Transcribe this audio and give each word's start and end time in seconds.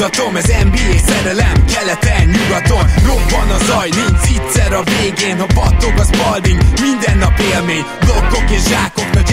megmutatom 0.00 0.36
Ez 0.36 0.46
NBA 0.46 0.98
szerelem, 1.06 1.64
keleten, 1.72 2.28
nyugaton. 2.28 2.84
Robban 3.06 3.50
a 3.50 3.58
zaj, 3.64 3.88
nincs 3.88 4.38
egyszer 4.38 4.72
a 4.72 4.82
végén. 4.82 5.38
Ha 5.38 5.46
battog 5.54 5.98
a 5.98 6.04
spalding, 6.12 6.60
minden 6.80 7.18
nap 7.18 7.38
élmény. 7.38 7.84
Blokkok 8.00 8.50
és 8.50 8.62
zsákok, 8.62 8.89
na 8.89 8.89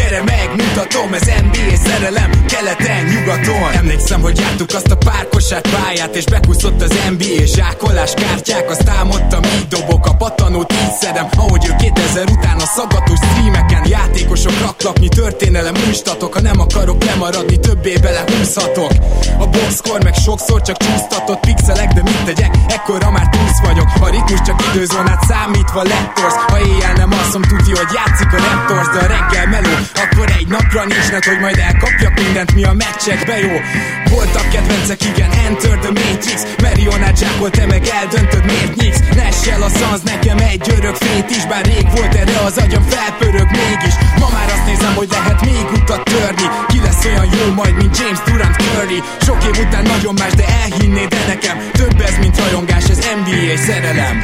gyere 0.09 0.23
megmutatom 0.23 1.13
Ez 1.13 1.25
NBA 1.25 1.89
szerelem, 1.89 2.31
keleten, 2.45 3.05
nyugaton. 3.05 3.71
Emlékszem, 3.73 4.21
hogy 4.21 4.39
jártuk 4.39 4.69
azt 4.73 4.91
a 4.91 4.95
párkosát 4.95 5.67
pályát 5.69 6.15
És 6.15 6.23
bekúszott 6.23 6.81
az 6.81 6.95
NBA 7.09 7.45
zsákolás 7.45 8.13
kártyák. 8.13 8.69
Azt 8.69 8.89
álmodtam, 8.89 9.43
így 9.43 9.67
dobok 9.67 10.05
a 10.05 10.15
patanót, 10.15 10.71
így 10.71 10.93
szedem 10.99 11.27
Ahogy 11.37 11.65
ő 11.69 11.75
2000 11.75 12.29
után 12.29 12.57
a 12.57 12.65
szaggatos 12.65 13.19
streameken 13.31 13.87
Játékosok 13.87 14.59
raklapnyi 14.61 15.07
történelem 15.07 15.73
újstatok 15.87 16.33
Ha 16.33 16.41
nem 16.41 16.59
akarok 16.59 17.03
lemaradni, 17.03 17.59
többé 17.59 17.93
bele 18.01 18.23
húzhatok 18.27 18.91
A 19.39 19.45
boxkor 19.47 20.03
meg 20.03 20.13
sokszor 20.13 20.61
csak 20.61 20.77
csúsztatott 20.77 21.39
pixelek 21.39 21.91
De 21.93 22.01
mit 22.01 22.23
tegyek, 22.25 22.55
ekkora 22.67 23.11
már 23.11 23.29
túsz 23.29 23.59
vagyok. 23.63 23.87
A 24.01 24.09
ritmus 24.09 24.41
csak 24.45 24.63
időzónát 24.73 25.23
számítva 25.27 25.83
lettorsz 25.83 26.35
Ha 26.47 26.59
éjjel 26.59 26.93
nem 26.93 27.11
alszom, 27.11 27.41
tudja, 27.41 27.75
hogy 27.77 27.93
játszik 27.93 28.33
a 28.33 28.37
Raptors 28.37 28.87
De 28.87 28.99
a 28.99 29.07
reggel 29.07 29.47
meló, 29.47 29.75
akkor 30.03 30.27
egy 30.39 30.47
napra 30.47 30.85
nincs 30.85 31.11
net, 31.11 31.25
hogy 31.25 31.39
majd 31.39 31.57
elkapjak 31.57 32.13
mindent, 32.23 32.53
mi 32.53 32.63
a 32.63 32.73
meccsekbe 32.73 33.39
jó 33.39 33.57
Voltak 34.09 34.49
kedvencek, 34.49 35.03
igen, 35.03 35.31
Enter 35.31 35.77
the 35.77 35.91
Matrix. 35.91 36.41
Marionát 36.61 37.17
zsákol, 37.17 37.49
te 37.49 37.65
meg 37.65 37.87
eldöntöd, 37.87 38.45
miért 38.45 38.75
nyíksz. 38.75 39.01
Nessel 39.15 39.61
a 39.61 39.69
szansz, 39.69 40.01
nekem 40.01 40.37
egy 40.37 40.73
örök 40.77 40.95
fét 40.95 41.29
is 41.29 41.45
Bár 41.45 41.65
rég 41.65 41.87
volt 41.95 42.15
erre 42.15 42.37
az 42.45 42.57
agyam 42.57 42.83
felpörög 42.83 43.49
mégis. 43.51 43.95
Ma 44.19 44.27
már 44.33 44.47
azt 44.55 44.65
nézem, 44.65 44.93
hogy 44.95 45.09
lehet 45.11 45.45
még 45.45 45.65
utat 45.73 46.03
törni. 46.03 46.47
Ki 46.67 46.79
lesz 46.83 47.05
olyan 47.05 47.27
jó 47.39 47.53
majd, 47.53 47.75
mint 47.75 47.97
James 47.97 48.19
Durant 48.25 48.55
Curry. 48.55 48.99
Sok 49.21 49.43
év 49.43 49.65
után 49.65 49.83
nagyon 49.83 50.13
más, 50.13 50.33
de 50.33 50.45
elhinnéd 50.63 51.09
de 51.09 51.25
nekem 51.27 51.57
Több 51.71 52.01
ez, 52.01 52.17
mint 52.19 52.37
rajongás, 52.39 52.83
ez 52.89 52.97
NBA 52.97 53.57
szerelem 53.67 54.23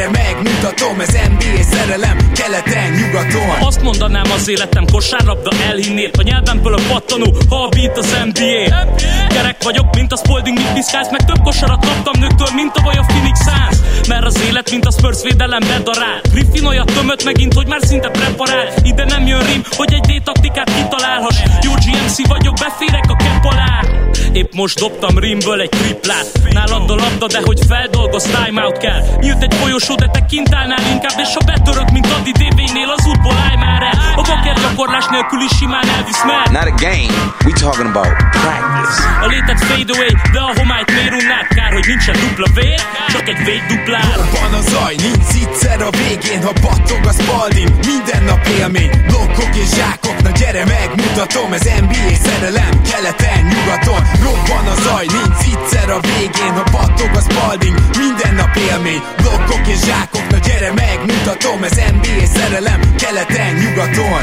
gyere 0.00 0.10
megmutatom 0.10 1.00
Ez 1.00 1.12
NBA 1.12 1.62
szerelem, 1.70 2.32
keleten, 2.32 2.90
nyugaton. 2.90 3.66
Azt 3.66 3.82
mondanám 3.82 4.30
az 4.30 4.48
életem 4.48 4.84
kosárlabda 4.92 5.50
elhinnél 5.68 6.10
A 6.18 6.22
nyelvemből 6.22 6.74
a 6.74 6.80
pattanó, 6.88 7.36
ha 7.48 7.56
a 7.62 7.68
beat 7.68 7.98
az 7.98 8.16
NBA 8.24 8.86
Gyerek 9.28 9.62
vagyok, 9.62 9.94
mint 9.94 10.12
a 10.12 10.16
Spalding, 10.16 10.56
mit 10.56 10.72
piszkálsz 10.72 11.10
Meg 11.10 11.24
több 11.24 11.42
kosarat 11.42 11.86
kaptam 11.86 12.20
nőktől, 12.20 12.48
mint 12.54 12.76
a 12.76 12.80
a 12.98 13.04
Phoenix 13.06 13.38
Suns. 13.42 14.06
Mert 14.08 14.24
az 14.24 14.40
élet, 14.48 14.70
mint 14.70 14.84
a 14.84 14.90
Spurs 14.90 15.22
védelem 15.22 15.60
bedarál. 15.60 16.20
Griffin 16.32 16.64
olyat 16.66 16.92
tömött 16.92 17.24
megint, 17.24 17.54
hogy 17.54 17.66
már 17.66 17.80
szinte 17.82 18.08
preparál. 18.08 18.66
Ide 18.82 19.04
nem 19.04 19.26
jön 19.26 19.46
rim, 19.46 19.62
hogy 19.76 19.92
egy 19.92 20.00
D-taktikát 20.00 20.70
kitalálhass. 20.74 21.36
Jó 21.62 21.72
GMC 21.72 22.28
vagyok, 22.28 22.54
beférek 22.54 23.04
a 23.08 23.16
kepp 23.16 23.44
alá. 23.44 23.80
Épp 24.32 24.52
most 24.54 24.78
dobtam 24.78 25.18
rimből 25.18 25.60
egy 25.60 25.68
triplát. 25.68 26.26
Nálad 26.50 26.90
a 26.90 26.94
labda, 26.94 27.26
de 27.26 27.40
hogy 27.44 27.58
feldolgoz, 27.68 28.22
timeout 28.22 28.78
kell. 28.78 29.02
Nyílt 29.20 29.42
egy 29.42 29.54
folyosó, 29.54 29.89
de 29.94 30.06
te 30.06 30.20
kint 30.30 30.54
állnál 30.54 30.82
inkább 30.92 31.18
És 31.24 31.32
ha 31.34 31.42
betörök, 31.44 31.90
mint 31.90 32.12
Adi 32.18 32.32
DV-nél, 32.32 32.90
az 32.96 33.06
útból 33.06 33.36
állj 33.46 33.56
már 33.56 33.82
el. 33.82 33.96
A 34.20 34.22
baker 34.28 34.56
gyakorlás 34.62 35.06
nélkül 35.06 35.40
is 35.40 35.56
simán 35.58 35.88
elvisz 35.96 36.24
mer 36.24 36.46
Not 36.50 36.68
a 36.72 36.74
game, 36.86 37.12
we 37.46 37.52
talking 37.64 37.88
about 37.94 38.14
practice. 38.30 38.96
A 39.24 39.26
létet 39.26 39.60
fade 39.68 39.92
away, 39.94 40.14
de 40.32 40.40
a 40.48 40.52
homályt 40.58 40.90
miért? 40.90 41.48
Kár, 41.56 41.72
hogy 41.72 41.86
nincsen 41.86 42.16
dupla 42.20 42.48
vér, 42.54 42.80
csak 43.08 43.28
egy 43.28 43.44
véd 43.44 43.62
duplár 43.68 44.16
Van 44.34 44.54
a 44.60 44.62
zaj, 44.70 44.94
nincs 44.94 45.20
egyszer 45.50 45.82
a 45.82 45.90
végén 45.90 46.42
Ha 46.42 46.52
battog 46.52 47.06
a 47.06 47.12
spalding, 47.12 47.70
minden 47.86 48.22
nap 48.22 48.46
élmény 48.58 48.90
Blokkok 49.06 49.56
és 49.62 49.68
zsákok, 49.76 50.22
na 50.22 50.30
gyere 50.30 50.64
megmutatom 50.64 51.52
Ez 51.52 51.66
NBA 51.80 52.14
szerelem, 52.24 52.82
keleten, 52.90 53.40
nyugaton. 53.52 54.02
Robban 54.22 54.66
a 54.74 54.76
zaj, 54.84 55.06
nincs 55.16 55.42
egyszer 55.54 55.90
a 55.90 56.00
végén 56.00 56.54
Ha 56.58 56.64
battog 56.72 57.10
a 57.20 57.20
spalding, 57.28 57.76
minden 57.98 58.34
nap 58.34 58.56
élmény 58.56 59.02
Blokkok 59.16 59.66
és 59.70 59.84
zsákok, 59.84 60.30
na 60.30 60.38
gyere 60.38 60.72
megmutatom 60.72 61.62
Ez 61.62 61.76
NBA 61.76 62.26
szerelem, 62.26 62.80
keleten, 62.96 63.54
nyugaton 63.54 64.22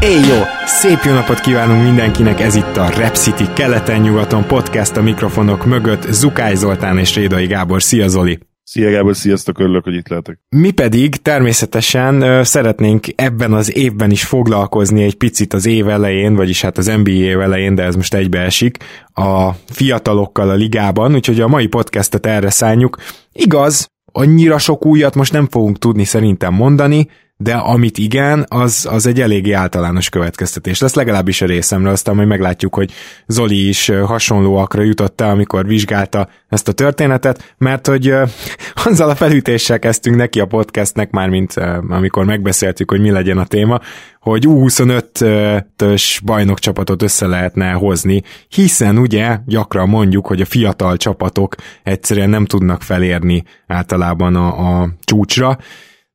Éj 0.00 0.20
jó! 0.28 0.42
Szép 0.66 0.98
jó 1.04 1.12
napot 1.12 1.40
kívánunk 1.40 1.82
mindenkinek, 1.82 2.40
ez 2.40 2.54
itt 2.54 2.76
a 2.76 2.88
Rep 2.88 3.16
City 3.16 3.44
keleten-nyugaton 3.54 4.46
podcast 4.46 4.96
a 4.96 5.02
mikrofonok 5.02 5.64
mögött 5.64 6.02
Zukály 6.10 6.54
Zoltán 6.54 6.98
és 6.98 7.14
Rédai 7.14 7.46
Gábor. 7.46 7.82
Szia 7.82 8.08
Zoli! 8.08 8.45
Szia 8.68 8.90
Gábor, 8.90 9.16
sziasztok, 9.16 9.58
örülök, 9.58 9.84
hogy 9.84 9.94
itt 9.94 10.08
lehetek. 10.08 10.38
Mi 10.48 10.70
pedig 10.70 11.16
természetesen 11.16 12.20
ö, 12.20 12.42
szeretnénk 12.42 13.06
ebben 13.14 13.52
az 13.52 13.76
évben 13.76 14.10
is 14.10 14.24
foglalkozni 14.24 15.02
egy 15.02 15.14
picit 15.14 15.52
az 15.52 15.66
év 15.66 15.88
elején, 15.88 16.34
vagyis 16.34 16.62
hát 16.62 16.78
az 16.78 16.86
NBA 16.86 17.10
év 17.10 17.40
elején, 17.40 17.74
de 17.74 17.82
ez 17.82 17.94
most 17.94 18.14
egybeesik, 18.14 18.76
a 19.12 19.50
fiatalokkal 19.66 20.50
a 20.50 20.54
ligában, 20.54 21.14
úgyhogy 21.14 21.40
a 21.40 21.48
mai 21.48 21.66
podcastet 21.66 22.26
erre 22.26 22.50
szálljuk. 22.50 22.96
Igaz, 23.32 23.88
annyira 24.12 24.58
sok 24.58 24.86
újat 24.86 25.14
most 25.14 25.32
nem 25.32 25.48
fogunk 25.48 25.78
tudni 25.78 26.04
szerintem 26.04 26.54
mondani, 26.54 27.08
de 27.38 27.54
amit 27.54 27.98
igen, 27.98 28.44
az, 28.48 28.86
az 28.90 29.06
egy 29.06 29.20
eléggé 29.20 29.52
általános 29.52 30.08
következtetés 30.08 30.80
lesz, 30.80 30.94
legalábbis 30.94 31.42
a 31.42 31.46
részemről, 31.46 31.92
aztán 31.92 32.14
majd 32.14 32.28
meglátjuk, 32.28 32.74
hogy 32.74 32.92
Zoli 33.26 33.68
is 33.68 33.88
hasonlóakra 33.88 34.82
jutott 34.82 35.20
el, 35.20 35.30
amikor 35.30 35.66
vizsgálta 35.66 36.28
ezt 36.48 36.68
a 36.68 36.72
történetet, 36.72 37.54
mert 37.58 37.86
hogy 37.86 38.14
azzal 38.84 39.10
a 39.10 39.14
felütéssel 39.14 39.78
kezdtünk 39.78 40.16
neki 40.16 40.40
a 40.40 40.46
podcastnek, 40.46 41.10
már 41.10 41.28
mint 41.28 41.54
amikor 41.88 42.24
megbeszéltük, 42.24 42.90
hogy 42.90 43.00
mi 43.00 43.10
legyen 43.10 43.38
a 43.38 43.46
téma, 43.46 43.80
hogy 44.20 44.44
U25-ös 44.48 46.20
bajnokcsapatot 46.24 47.02
össze 47.02 47.26
lehetne 47.26 47.70
hozni, 47.70 48.22
hiszen 48.48 48.98
ugye 48.98 49.38
gyakran 49.46 49.88
mondjuk, 49.88 50.26
hogy 50.26 50.40
a 50.40 50.44
fiatal 50.44 50.96
csapatok 50.96 51.54
egyszerűen 51.82 52.30
nem 52.30 52.44
tudnak 52.44 52.82
felérni 52.82 53.42
általában 53.66 54.36
a, 54.36 54.80
a 54.80 54.88
csúcsra, 55.04 55.58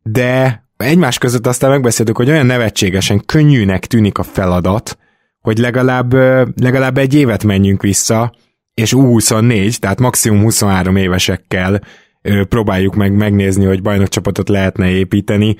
de 0.04 0.62
egymás 0.84 1.18
között 1.18 1.47
aztán 1.47 1.69
megbeszéltük, 1.69 2.18
hogy 2.18 2.30
olyan 2.30 2.46
nevetségesen 2.46 3.25
könnyűnek 3.25 3.86
tűnik 3.86 4.18
a 4.18 4.24
feladat, 4.24 4.97
hogy 5.40 5.58
legalább, 5.58 6.14
legalább 6.62 6.97
egy 6.97 7.14
évet 7.14 7.44
menjünk 7.44 7.81
vissza, 7.81 8.34
és 8.74 8.94
U24, 8.96 9.75
tehát 9.75 10.00
maximum 10.00 10.42
23 10.42 10.96
évesekkel 10.96 11.81
próbáljuk 12.50 12.96
meg 12.96 13.14
megnézni, 13.14 13.66
hogy 13.66 13.81
bajnokcsapatot 13.81 14.50
lehetne 14.50 14.90
építeni, 14.90 15.56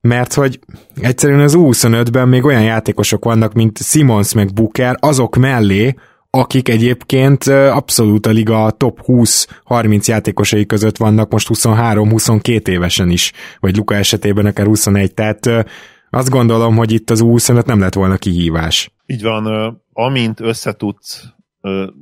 mert 0.00 0.34
hogy 0.34 0.58
egyszerűen 1.00 1.40
az 1.40 1.54
U25-ben 1.56 2.28
még 2.28 2.44
olyan 2.44 2.62
játékosok 2.62 3.24
vannak, 3.24 3.52
mint 3.52 3.78
Simons 3.82 4.32
meg 4.32 4.52
Booker, 4.52 4.96
azok 5.00 5.36
mellé, 5.36 5.94
akik 6.34 6.68
egyébként 6.68 7.44
abszolút 7.46 8.26
a 8.26 8.30
liga 8.30 8.70
top 8.70 9.00
20-30 9.06 10.04
játékosai 10.04 10.66
között 10.66 10.96
vannak 10.96 11.30
most 11.30 11.48
23-22 11.54 12.68
évesen 12.68 13.10
is, 13.10 13.32
vagy 13.60 13.76
Luka 13.76 13.94
esetében 13.94 14.46
akár 14.46 14.66
21, 14.66 15.14
tehát 15.14 15.46
azt 16.10 16.30
gondolom, 16.30 16.76
hogy 16.76 16.92
itt 16.92 17.10
az 17.10 17.20
25 17.20 17.66
nem 17.66 17.80
lett 17.80 17.94
volna 17.94 18.16
kihívás. 18.16 18.92
Így 19.06 19.22
van, 19.22 19.74
amint 19.92 20.40
összetudsz 20.40 21.24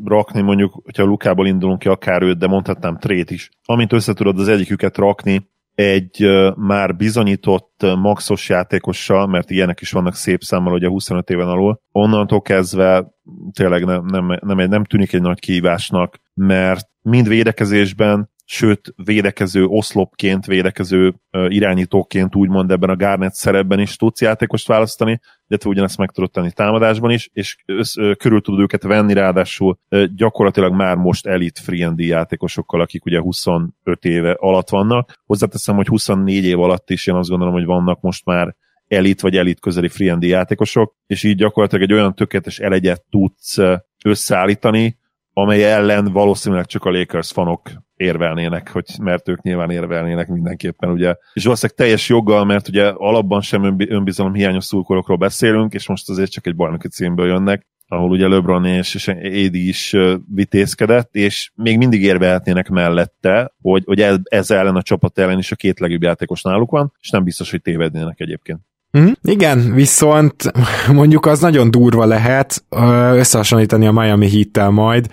rakni, 0.04 0.40
mondjuk, 0.40 0.80
hogyha 0.84 1.04
Lukából 1.04 1.46
indulunk 1.46 1.78
ki, 1.78 1.88
akár 1.88 2.22
őt, 2.22 2.38
de 2.38 2.46
mondhatnám 2.46 2.98
trét 2.98 3.30
is, 3.30 3.50
amint 3.64 3.92
összetudod 3.92 4.38
az 4.38 4.48
egyiküket 4.48 4.96
rakni, 4.96 5.50
egy 5.74 6.26
már 6.56 6.96
bizonyított 6.96 7.86
maxos 7.96 8.48
játékossal, 8.48 9.26
mert 9.26 9.50
ilyenek 9.50 9.80
is 9.80 9.90
vannak 9.90 10.14
szép 10.14 10.42
számmal, 10.42 10.72
ugye 10.72 10.88
25 10.88 11.30
éven 11.30 11.48
alul, 11.48 11.80
onnantól 11.92 12.40
kezdve 12.42 13.06
tényleg 13.52 13.84
nem, 13.84 14.04
nem, 14.04 14.38
nem, 14.40 14.56
nem 14.56 14.84
tűnik 14.84 15.12
egy 15.12 15.22
nagy 15.22 15.40
kihívásnak, 15.40 16.16
mert 16.34 16.86
mind 17.02 17.28
védekezésben, 17.28 18.30
sőt 18.44 18.94
védekező 19.04 19.64
oszlopként, 19.64 20.46
védekező 20.46 21.14
irányítóként 21.48 22.36
úgymond 22.36 22.70
ebben 22.70 22.90
a 22.90 22.96
Garnet 22.96 23.34
szerepben 23.34 23.80
is 23.80 23.96
tudsz 23.96 24.20
játékost 24.20 24.66
választani, 24.66 25.20
illetve 25.48 25.68
ugyanezt 25.68 25.98
meg 25.98 26.10
tudod 26.10 26.30
tenni 26.30 26.52
támadásban 26.52 27.10
is, 27.10 27.28
és 27.32 27.56
össz, 27.66 27.94
körül 28.18 28.40
tudod 28.40 28.60
őket 28.60 28.82
venni, 28.82 29.12
ráadásul 29.12 29.78
gyakorlatilag 30.14 30.72
már 30.72 30.96
most 30.96 31.26
elit 31.26 31.58
free 31.58 31.92
játékosokkal, 31.96 32.80
akik 32.80 33.04
ugye 33.04 33.20
25 33.20 33.72
éve 34.00 34.36
alatt 34.38 34.68
vannak. 34.68 35.22
Hozzáteszem, 35.24 35.76
hogy 35.76 35.86
24 35.86 36.44
év 36.44 36.60
alatt 36.60 36.90
is 36.90 37.06
én 37.06 37.14
azt 37.14 37.28
gondolom, 37.28 37.54
hogy 37.54 37.64
vannak 37.64 38.00
most 38.00 38.24
már 38.24 38.56
elit 38.88 39.20
vagy 39.20 39.36
elit 39.36 39.60
közeli 39.60 39.88
free 39.88 40.16
játékosok, 40.20 40.94
és 41.06 41.22
így 41.22 41.36
gyakorlatilag 41.36 41.84
egy 41.84 41.92
olyan 41.92 42.14
tökéletes 42.14 42.58
elegyet 42.58 43.04
tudsz 43.10 43.58
összeállítani, 44.04 45.00
amely 45.32 45.72
ellen 45.72 46.12
valószínűleg 46.12 46.66
csak 46.66 46.84
a 46.84 46.90
Lakers 46.90 47.30
fanok 47.30 47.70
érvelnének, 47.96 48.70
hogy, 48.70 48.84
mert 49.02 49.28
ők 49.28 49.42
nyilván 49.42 49.70
érvelnének 49.70 50.28
mindenképpen, 50.28 50.90
ugye. 50.90 51.14
És 51.32 51.44
valószínűleg 51.44 51.76
teljes 51.76 52.08
joggal, 52.08 52.44
mert 52.44 52.68
ugye 52.68 52.88
alapban 52.88 53.40
sem 53.40 53.76
önbizalom 53.88 54.34
hiányos 54.34 54.64
szurkolókról 54.64 55.16
beszélünk, 55.16 55.74
és 55.74 55.88
most 55.88 56.08
azért 56.08 56.30
csak 56.30 56.46
egy 56.46 56.56
bajnoki 56.56 56.88
címből 56.88 57.26
jönnek, 57.26 57.66
ahol 57.86 58.10
ugye 58.10 58.28
LeBron 58.28 58.64
és, 58.64 58.94
és 58.94 59.06
Édi 59.22 59.68
is 59.68 59.96
vitézkedett, 60.34 61.14
és 61.14 61.50
még 61.54 61.78
mindig 61.78 62.02
érvehetnének 62.02 62.68
mellette, 62.68 63.52
hogy, 63.60 63.82
hogy 63.84 64.00
ez 64.24 64.50
ellen 64.50 64.76
a 64.76 64.82
csapat 64.82 65.18
ellen 65.18 65.38
is 65.38 65.52
a 65.52 65.56
két 65.56 65.80
legjobb 65.80 66.02
játékos 66.02 66.42
náluk 66.42 66.70
van, 66.70 66.92
és 67.00 67.10
nem 67.10 67.24
biztos, 67.24 67.50
hogy 67.50 67.62
tévednének 67.62 68.20
egyébként. 68.20 68.60
Mm, 68.98 69.12
igen, 69.22 69.74
viszont 69.74 70.52
mondjuk 70.92 71.26
az 71.26 71.40
nagyon 71.40 71.70
durva 71.70 72.04
lehet 72.04 72.64
összehasonlítani 73.12 73.86
a 73.86 73.92
Miami 73.92 74.30
Heat-tel 74.30 74.70
majd, 74.70 75.06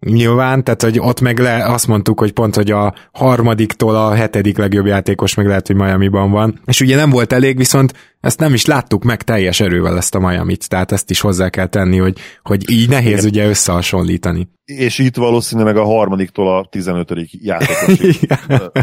Nyilván, 0.00 0.64
tehát 0.64 0.82
hogy 0.82 0.98
ott 0.98 1.20
meg 1.20 1.38
le, 1.38 1.64
azt 1.64 1.86
mondtuk, 1.86 2.18
hogy 2.18 2.32
pont, 2.32 2.54
hogy 2.54 2.70
a 2.70 2.94
harmadiktól 3.12 3.96
a 3.96 4.14
hetedik 4.14 4.58
legjobb 4.58 4.86
játékos 4.86 5.34
meg 5.34 5.46
lehet, 5.46 5.66
hogy 5.66 5.76
Miami-ban 5.76 6.30
van. 6.30 6.60
És 6.64 6.80
ugye 6.80 6.96
nem 6.96 7.10
volt 7.10 7.32
elég, 7.32 7.56
viszont 7.56 7.92
ezt 8.20 8.38
nem 8.38 8.54
is 8.54 8.64
láttuk 8.64 9.04
meg 9.04 9.22
teljes 9.22 9.60
erővel 9.60 9.96
ezt 9.96 10.14
a 10.14 10.18
Miami-t, 10.18 10.68
tehát 10.68 10.92
ezt 10.92 11.10
is 11.10 11.20
hozzá 11.20 11.48
kell 11.48 11.66
tenni, 11.66 11.98
hogy, 11.98 12.18
hogy 12.42 12.70
így 12.70 12.88
nehéz 12.88 13.12
Igen. 13.12 13.24
ugye 13.24 13.48
összehasonlítani. 13.48 14.48
És 14.64 14.98
itt 14.98 15.16
valószínűleg 15.16 15.76
a 15.76 15.84
harmadiktól 15.84 16.58
a 16.58 16.66
15. 16.70 17.12
játékos 17.30 18.20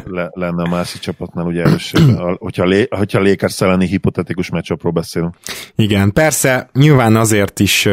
le, 0.06 0.30
lenne 0.32 0.64
a 0.64 0.70
másik 0.70 1.02
csapatnál 1.02 1.46
ugye 1.46 1.64
erőség, 1.64 2.02
hogyha, 2.38 2.66
lé, 2.66 2.88
hogyha 2.90 3.22
Lakers 3.22 3.62
elleni 3.62 3.86
hipotetikus 3.86 4.50
meccsapról 4.50 4.92
beszélünk. 4.92 5.36
Igen, 5.76 6.14
persze 6.14 6.70
nyilván 6.74 7.16
azért 7.16 7.60
is 7.60 7.88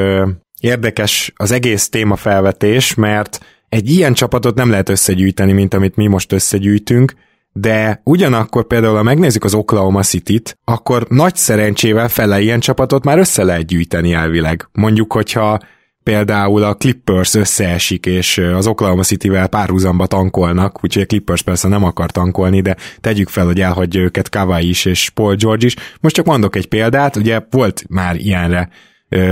érdekes 0.60 1.32
az 1.36 1.50
egész 1.50 1.88
témafelvetés, 1.88 2.94
mert 2.94 3.44
egy 3.68 3.90
ilyen 3.90 4.14
csapatot 4.14 4.54
nem 4.54 4.70
lehet 4.70 4.88
összegyűjteni, 4.88 5.52
mint 5.52 5.74
amit 5.74 5.96
mi 5.96 6.06
most 6.06 6.32
összegyűjtünk, 6.32 7.14
de 7.52 8.00
ugyanakkor 8.04 8.66
például, 8.66 8.96
ha 8.96 9.02
megnézzük 9.02 9.44
az 9.44 9.54
Oklahoma 9.54 10.02
City-t, 10.02 10.58
akkor 10.64 11.06
nagy 11.08 11.36
szerencsével 11.36 12.08
fele 12.08 12.40
ilyen 12.40 12.60
csapatot 12.60 13.04
már 13.04 13.18
össze 13.18 13.44
lehet 13.44 13.66
gyűjteni 13.66 14.12
elvileg. 14.12 14.68
Mondjuk, 14.72 15.12
hogyha 15.12 15.58
például 16.02 16.62
a 16.62 16.74
Clippers 16.74 17.34
összeesik, 17.34 18.06
és 18.06 18.38
az 18.38 18.66
Oklahoma 18.66 19.02
City-vel 19.02 19.48
párhuzamba 19.48 20.06
tankolnak, 20.06 20.84
úgyhogy 20.84 21.02
a 21.02 21.06
Clippers 21.06 21.42
persze 21.42 21.68
nem 21.68 21.84
akar 21.84 22.10
tankolni, 22.10 22.60
de 22.60 22.76
tegyük 23.00 23.28
fel, 23.28 23.46
hogy 23.46 23.60
elhagyja 23.60 24.00
őket 24.00 24.28
Kawai 24.28 24.68
is, 24.68 24.84
és 24.84 25.10
Paul 25.10 25.34
George 25.34 25.66
is. 25.66 25.76
Most 26.00 26.14
csak 26.14 26.26
mondok 26.26 26.56
egy 26.56 26.68
példát, 26.68 27.16
ugye 27.16 27.40
volt 27.50 27.84
már 27.88 28.16
ilyenre 28.16 28.68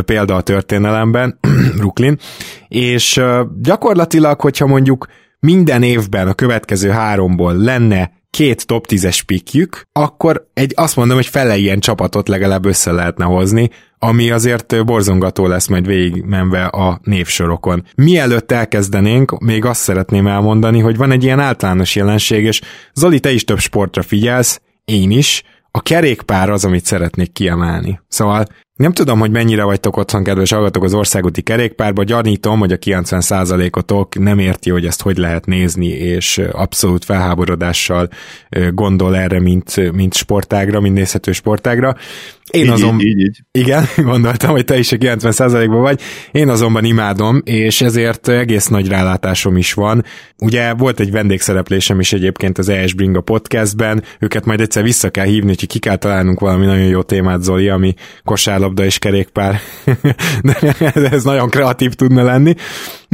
példa 0.04 0.34
a 0.34 0.40
történelemben, 0.40 1.38
Brooklyn, 1.78 2.18
és 2.68 3.20
gyakorlatilag, 3.60 4.40
hogyha 4.40 4.66
mondjuk 4.66 5.06
minden 5.40 5.82
évben 5.82 6.28
a 6.28 6.34
következő 6.34 6.88
háromból 6.88 7.56
lenne 7.56 8.10
két 8.30 8.66
top 8.66 8.86
10-es 8.88 9.20
pikjük, 9.26 9.86
akkor 9.92 10.48
egy, 10.54 10.72
azt 10.76 10.96
mondom, 10.96 11.16
hogy 11.16 11.26
fele 11.26 11.56
ilyen 11.56 11.80
csapatot 11.80 12.28
legalább 12.28 12.64
össze 12.64 12.92
lehetne 12.92 13.24
hozni, 13.24 13.70
ami 13.98 14.30
azért 14.30 14.84
borzongató 14.84 15.46
lesz 15.46 15.66
majd 15.66 15.86
végigmenve 15.86 16.64
a 16.64 17.00
névsorokon. 17.02 17.84
Mielőtt 17.94 18.52
elkezdenénk, 18.52 19.38
még 19.38 19.64
azt 19.64 19.80
szeretném 19.80 20.26
elmondani, 20.26 20.80
hogy 20.80 20.96
van 20.96 21.10
egy 21.10 21.24
ilyen 21.24 21.40
általános 21.40 21.96
jelenség, 21.96 22.44
és 22.44 22.60
Zoli, 22.94 23.20
te 23.20 23.32
is 23.32 23.44
több 23.44 23.58
sportra 23.58 24.02
figyelsz, 24.02 24.60
én 24.84 25.10
is, 25.10 25.42
a 25.70 25.82
kerékpár 25.82 26.50
az, 26.50 26.64
amit 26.64 26.84
szeretnék 26.84 27.32
kiemelni. 27.32 28.00
Szóval 28.08 28.46
nem 28.82 28.92
tudom, 28.92 29.18
hogy 29.18 29.30
mennyire 29.30 29.64
vagytok 29.64 29.96
otthon, 29.96 30.24
kedves 30.24 30.52
hallgatók, 30.52 30.84
az 30.84 30.94
országúti 30.94 31.42
kerékpárba. 31.42 32.04
Gyanítom, 32.04 32.58
hogy 32.58 32.72
a 32.72 32.76
90%-otok 32.76 34.18
nem 34.18 34.38
érti, 34.38 34.70
hogy 34.70 34.86
ezt 34.86 35.02
hogy 35.02 35.16
lehet 35.16 35.46
nézni, 35.46 35.86
és 35.86 36.40
abszolút 36.52 37.04
felháborodással 37.04 38.08
gondol 38.70 39.16
erre, 39.16 39.40
mint, 39.40 39.92
mint 39.92 40.14
sportágra, 40.14 40.80
mint 40.80 40.94
nézhető 40.94 41.32
sportágra. 41.32 41.96
Én 42.50 42.64
így, 42.64 42.68
azon... 42.68 43.00
Így, 43.00 43.18
így. 43.18 43.38
Igen, 43.52 43.84
gondoltam, 44.12 44.50
hogy 44.50 44.64
te 44.64 44.78
is 44.78 44.92
a 44.92 44.96
90%-ban 44.96 45.80
vagy. 45.80 46.00
Én 46.32 46.48
azonban 46.48 46.84
imádom, 46.84 47.42
és 47.44 47.80
ezért 47.80 48.28
egész 48.28 48.66
nagy 48.66 48.88
rálátásom 48.88 49.56
is 49.56 49.72
van. 49.72 50.04
Ugye 50.38 50.74
volt 50.74 51.00
egy 51.00 51.10
vendégszereplésem 51.10 52.00
is 52.00 52.12
egyébként 52.12 52.58
az 52.58 52.68
ES 52.68 52.94
Bringa 52.94 53.20
podcastben, 53.20 54.02
őket 54.18 54.44
majd 54.44 54.60
egyszer 54.60 54.82
vissza 54.82 55.10
kell 55.10 55.26
hívni, 55.26 55.48
hogy 55.58 55.66
ki 55.66 55.78
kell 55.78 55.96
találnunk 55.96 56.40
valami 56.40 56.66
nagyon 56.66 56.86
jó 56.86 57.02
témát, 57.02 57.42
Zoli, 57.42 57.68
ami 57.68 57.94
kosárlabda 58.24 58.84
és 58.84 58.98
kerékpár. 58.98 59.60
ez 61.10 61.24
nagyon 61.24 61.48
kreatív 61.48 61.92
tudna 61.94 62.22
lenni. 62.22 62.54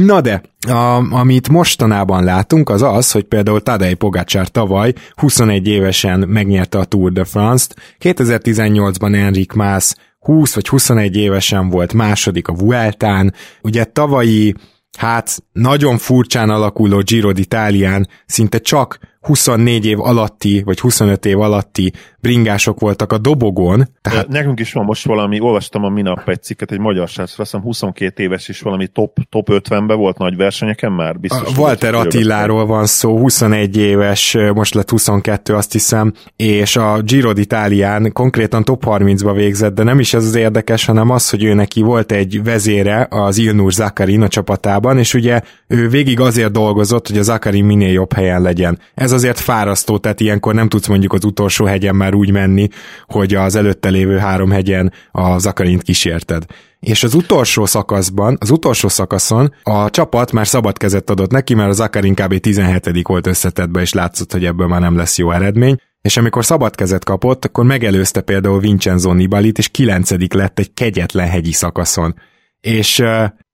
Na 0.05 0.21
de, 0.21 0.41
a, 0.67 1.13
amit 1.13 1.49
mostanában 1.49 2.23
látunk, 2.23 2.69
az 2.69 2.81
az, 2.81 3.11
hogy 3.11 3.23
például 3.23 3.61
Tadej 3.61 3.93
Pogácsár 3.93 4.47
tavaly 4.47 4.93
21 5.15 5.67
évesen 5.67 6.19
megnyerte 6.19 6.77
a 6.77 6.83
Tour 6.83 7.11
de 7.11 7.23
France-t, 7.23 7.75
2018-ban 7.99 9.15
Enrik 9.15 9.51
Mász 9.51 9.97
20 10.19 10.53
vagy 10.53 10.67
21 10.67 11.15
évesen 11.15 11.69
volt 11.69 11.93
második 11.93 12.47
a 12.47 12.53
Vueltán, 12.53 13.33
ugye 13.61 13.83
tavalyi 13.83 14.55
hát 14.97 15.43
nagyon 15.51 15.97
furcsán 15.97 16.49
alakuló 16.49 16.99
Giro 16.99 17.31
d'Italián 17.33 18.07
szinte 18.25 18.57
csak 18.57 18.99
24 19.21 19.85
év 19.85 19.99
alatti, 19.99 20.61
vagy 20.65 20.79
25 20.79 21.25
év 21.25 21.39
alatti 21.39 21.93
bringások 22.21 22.79
voltak 22.79 23.11
a 23.11 23.17
dobogon. 23.17 23.87
Tehát... 24.01 24.27
Nekünk 24.27 24.59
is 24.59 24.73
van 24.73 24.85
most 24.85 25.05
valami, 25.05 25.39
olvastam 25.39 25.83
a 25.83 25.89
minap 25.89 26.29
egy 26.29 26.43
cikket, 26.43 26.71
egy 26.71 26.79
magyar 26.79 27.07
srác, 27.07 27.29
azt 27.29 27.37
hiszem 27.37 27.61
22 27.61 28.23
éves 28.23 28.49
is 28.49 28.61
valami 28.61 28.87
top, 28.87 29.17
top 29.29 29.47
50-ben 29.51 29.97
volt 29.97 30.17
nagy 30.17 30.35
versenyeken 30.35 30.91
már. 30.91 31.19
Biztos, 31.19 31.55
a 31.55 31.59
Walter 31.61 31.93
Attiláról 31.93 32.65
van 32.65 32.85
szó, 32.85 33.17
21 33.17 33.77
éves, 33.77 34.37
most 34.53 34.73
lett 34.73 34.89
22 34.89 35.53
azt 35.53 35.71
hiszem, 35.71 36.13
és 36.35 36.75
a 36.75 37.01
Giro 37.01 37.31
d'Italián 37.35 38.09
konkrétan 38.13 38.63
top 38.63 38.83
30-ba 38.85 39.31
végzett, 39.35 39.73
de 39.73 39.83
nem 39.83 39.99
is 39.99 40.13
ez 40.13 40.25
az 40.25 40.35
érdekes, 40.35 40.85
hanem 40.85 41.09
az, 41.09 41.29
hogy 41.29 41.43
ő 41.43 41.53
neki 41.53 41.81
volt 41.81 42.11
egy 42.11 42.43
vezére 42.43 43.07
az 43.09 43.37
Ilnur 43.37 43.71
Zakarin 43.71 44.21
a 44.21 44.27
csapatában, 44.27 44.97
és 44.97 45.13
ugye 45.13 45.41
ő 45.67 45.89
végig 45.89 46.19
azért 46.19 46.51
dolgozott, 46.51 47.07
hogy 47.07 47.17
a 47.17 47.21
Zakarin 47.21 47.65
minél 47.65 47.91
jobb 47.91 48.13
helyen 48.13 48.41
legyen. 48.41 48.79
Ez 48.93 49.08
azért 49.11 49.39
fárasztó, 49.39 49.97
tehát 49.97 50.19
ilyenkor 50.19 50.53
nem 50.53 50.69
tudsz 50.69 50.87
mondjuk 50.87 51.13
az 51.13 51.25
utolsó 51.25 51.65
hegyen 51.65 51.95
már 51.95 52.13
úgy 52.13 52.31
menni, 52.31 52.67
hogy 53.07 53.33
az 53.33 53.55
előtte 53.55 53.89
lévő 53.89 54.17
három 54.17 54.51
hegyen 54.51 54.93
a 55.11 55.37
Zakarint 55.37 55.81
kísérted. 55.81 56.43
És 56.79 57.03
az 57.03 57.13
utolsó 57.13 57.65
szakaszban, 57.65 58.37
az 58.39 58.49
utolsó 58.49 58.87
szakaszon 58.87 59.53
a 59.63 59.89
csapat 59.89 60.31
már 60.31 60.47
szabad 60.47 60.77
kezet 60.77 61.09
adott 61.09 61.31
neki, 61.31 61.53
mert 61.53 61.69
a 61.69 61.73
Zakarin 61.73 62.13
kb. 62.13 62.39
17 62.39 63.07
volt 63.07 63.27
összetetbe, 63.27 63.81
és 63.81 63.93
látszott, 63.93 64.31
hogy 64.31 64.45
ebből 64.45 64.67
már 64.67 64.81
nem 64.81 64.97
lesz 64.97 65.17
jó 65.17 65.31
eredmény. 65.31 65.77
És 66.01 66.17
amikor 66.17 66.45
szabad 66.45 66.75
kezet 66.75 67.03
kapott, 67.03 67.45
akkor 67.45 67.65
megelőzte 67.65 68.21
például 68.21 68.59
Vincenzo 68.59 69.13
Nibalit, 69.13 69.57
és 69.57 69.67
kilencedik 69.67 70.33
lett 70.33 70.59
egy 70.59 70.73
kegyetlen 70.73 71.27
hegyi 71.27 71.51
szakaszon. 71.51 72.15
És 72.61 73.03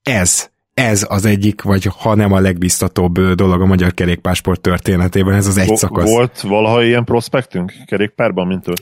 ez, 0.01 0.49
ez 0.75 1.05
az 1.09 1.25
egyik, 1.25 1.61
vagy 1.61 1.89
ha 1.97 2.15
nem 2.15 2.31
a 2.31 2.39
legbiztatóbb 2.39 3.19
dolog 3.19 3.61
a 3.61 3.65
magyar 3.65 3.93
kerékpársport 3.93 4.61
történetében, 4.61 5.33
ez 5.33 5.47
az 5.47 5.57
egy 5.57 5.75
szakasz. 5.75 6.09
Volt 6.09 6.41
valaha 6.41 6.83
ilyen 6.83 7.03
prospektünk 7.03 7.73
kerékpárban, 7.85 8.47
mint 8.47 8.67
ő? 8.67 8.73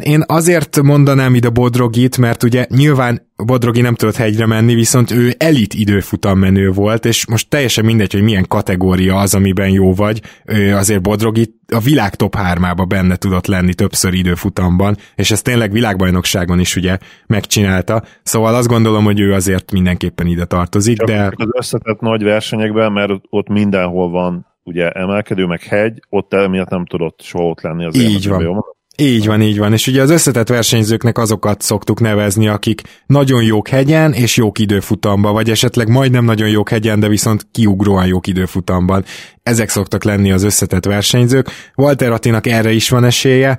Én 0.00 0.24
azért 0.26 0.82
mondanám 0.82 1.34
ide 1.34 1.48
Bodrogit, 1.48 2.18
mert 2.18 2.42
ugye 2.42 2.66
nyilván 2.68 3.30
Bodrogi 3.44 3.80
nem 3.80 3.94
tudott 3.94 4.16
hegyre 4.16 4.46
menni, 4.46 4.74
viszont 4.74 5.10
ő 5.10 5.32
elit 5.38 5.74
időfutam 5.74 6.38
menő 6.38 6.70
volt, 6.70 7.04
és 7.04 7.26
most 7.26 7.48
teljesen 7.48 7.84
mindegy, 7.84 8.12
hogy 8.12 8.22
milyen 8.22 8.44
kategória 8.48 9.16
az, 9.16 9.34
amiben 9.34 9.68
jó 9.68 9.94
vagy, 9.94 10.20
ő 10.44 10.76
azért 10.76 11.02
Bodrogi 11.02 11.60
a 11.72 11.80
világ 11.80 12.14
top 12.14 12.34
3 12.34 12.88
benne 12.88 13.16
tudott 13.16 13.46
lenni 13.46 13.74
többször 13.74 14.14
időfutamban, 14.14 14.96
és 15.14 15.30
ezt 15.30 15.44
tényleg 15.44 15.72
világbajnokságon 15.72 16.60
is 16.60 16.76
ugye 16.76 16.98
megcsinálta, 17.26 18.02
szóval 18.22 18.54
azt 18.54 18.68
gondolom, 18.68 19.04
hogy 19.04 19.20
ő 19.20 19.32
azért 19.32 19.72
mindenképpen 19.72 20.26
ide 20.26 20.44
tartozik, 20.44 20.96
Csak 20.96 21.06
de... 21.06 21.32
Az 21.36 21.48
összetett 21.50 22.00
nagy 22.00 22.22
versenyekben, 22.22 22.92
mert 22.92 23.12
ott 23.28 23.48
mindenhol 23.48 24.10
van 24.10 24.46
ugye 24.64 24.90
emelkedő, 24.90 25.46
meg 25.46 25.62
hegy, 25.62 26.00
ott 26.08 26.32
emiatt 26.34 26.68
nem 26.68 26.86
tudott 26.86 27.20
soha 27.20 27.44
ott 27.44 27.60
lenni 27.60 27.84
az 27.84 27.96
Így 27.96 28.28
van. 28.28 28.64
Így 28.96 29.26
van, 29.26 29.42
így 29.42 29.58
van. 29.58 29.72
És 29.72 29.86
ugye 29.86 30.02
az 30.02 30.10
összetett 30.10 30.48
versenyzőknek 30.48 31.18
azokat 31.18 31.62
szoktuk 31.62 32.00
nevezni, 32.00 32.48
akik 32.48 32.82
nagyon 33.06 33.42
jók 33.42 33.68
hegyen 33.68 34.12
és 34.12 34.36
jók 34.36 34.58
időfutamban, 34.58 35.32
vagy 35.32 35.50
esetleg 35.50 35.88
majdnem 35.88 36.24
nagyon 36.24 36.48
jók 36.48 36.68
hegyen, 36.68 37.00
de 37.00 37.08
viszont 37.08 37.46
kiugróan 37.50 38.06
jók 38.06 38.26
időfutamban. 38.26 39.04
Ezek 39.42 39.68
szoktak 39.68 40.04
lenni 40.04 40.32
az 40.32 40.42
összetett 40.42 40.84
versenyzők. 40.84 41.50
Walter 41.76 42.12
Attinak 42.12 42.46
erre 42.46 42.72
is 42.72 42.88
van 42.88 43.04
esélye, 43.04 43.58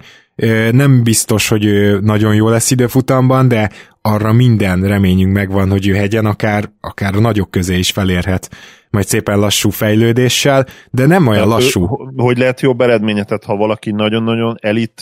nem 0.72 1.04
biztos, 1.04 1.48
hogy 1.48 1.66
ő 1.66 2.00
nagyon 2.00 2.36
jó 2.36 2.50
lesz 2.50 2.72
időfutamban, 2.72 3.48
de 3.48 3.70
arra 4.02 4.34
minden 4.34 4.82
reményünk 4.82 5.34
megvan, 5.34 5.70
hogy 5.70 5.88
ő 5.88 5.94
hegyen 5.94 6.26
akár, 6.26 6.70
akár 6.82 7.16
a 7.16 7.20
nagyok 7.20 7.52
közé 7.52 7.78
is 7.78 7.92
felérhet 7.92 8.50
majd 8.94 9.06
szépen 9.06 9.40
lassú 9.40 9.70
fejlődéssel, 9.70 10.66
de 10.92 11.06
nem 11.06 11.28
olyan 11.28 11.48
lassú. 11.48 11.86
Hogy 12.16 12.38
lehet 12.38 12.62
jobb 12.62 12.82
eredményetet, 12.82 13.44
ha 13.44 13.56
valaki 13.56 13.92
nagyon-nagyon 13.92 14.56
elit 14.62 15.02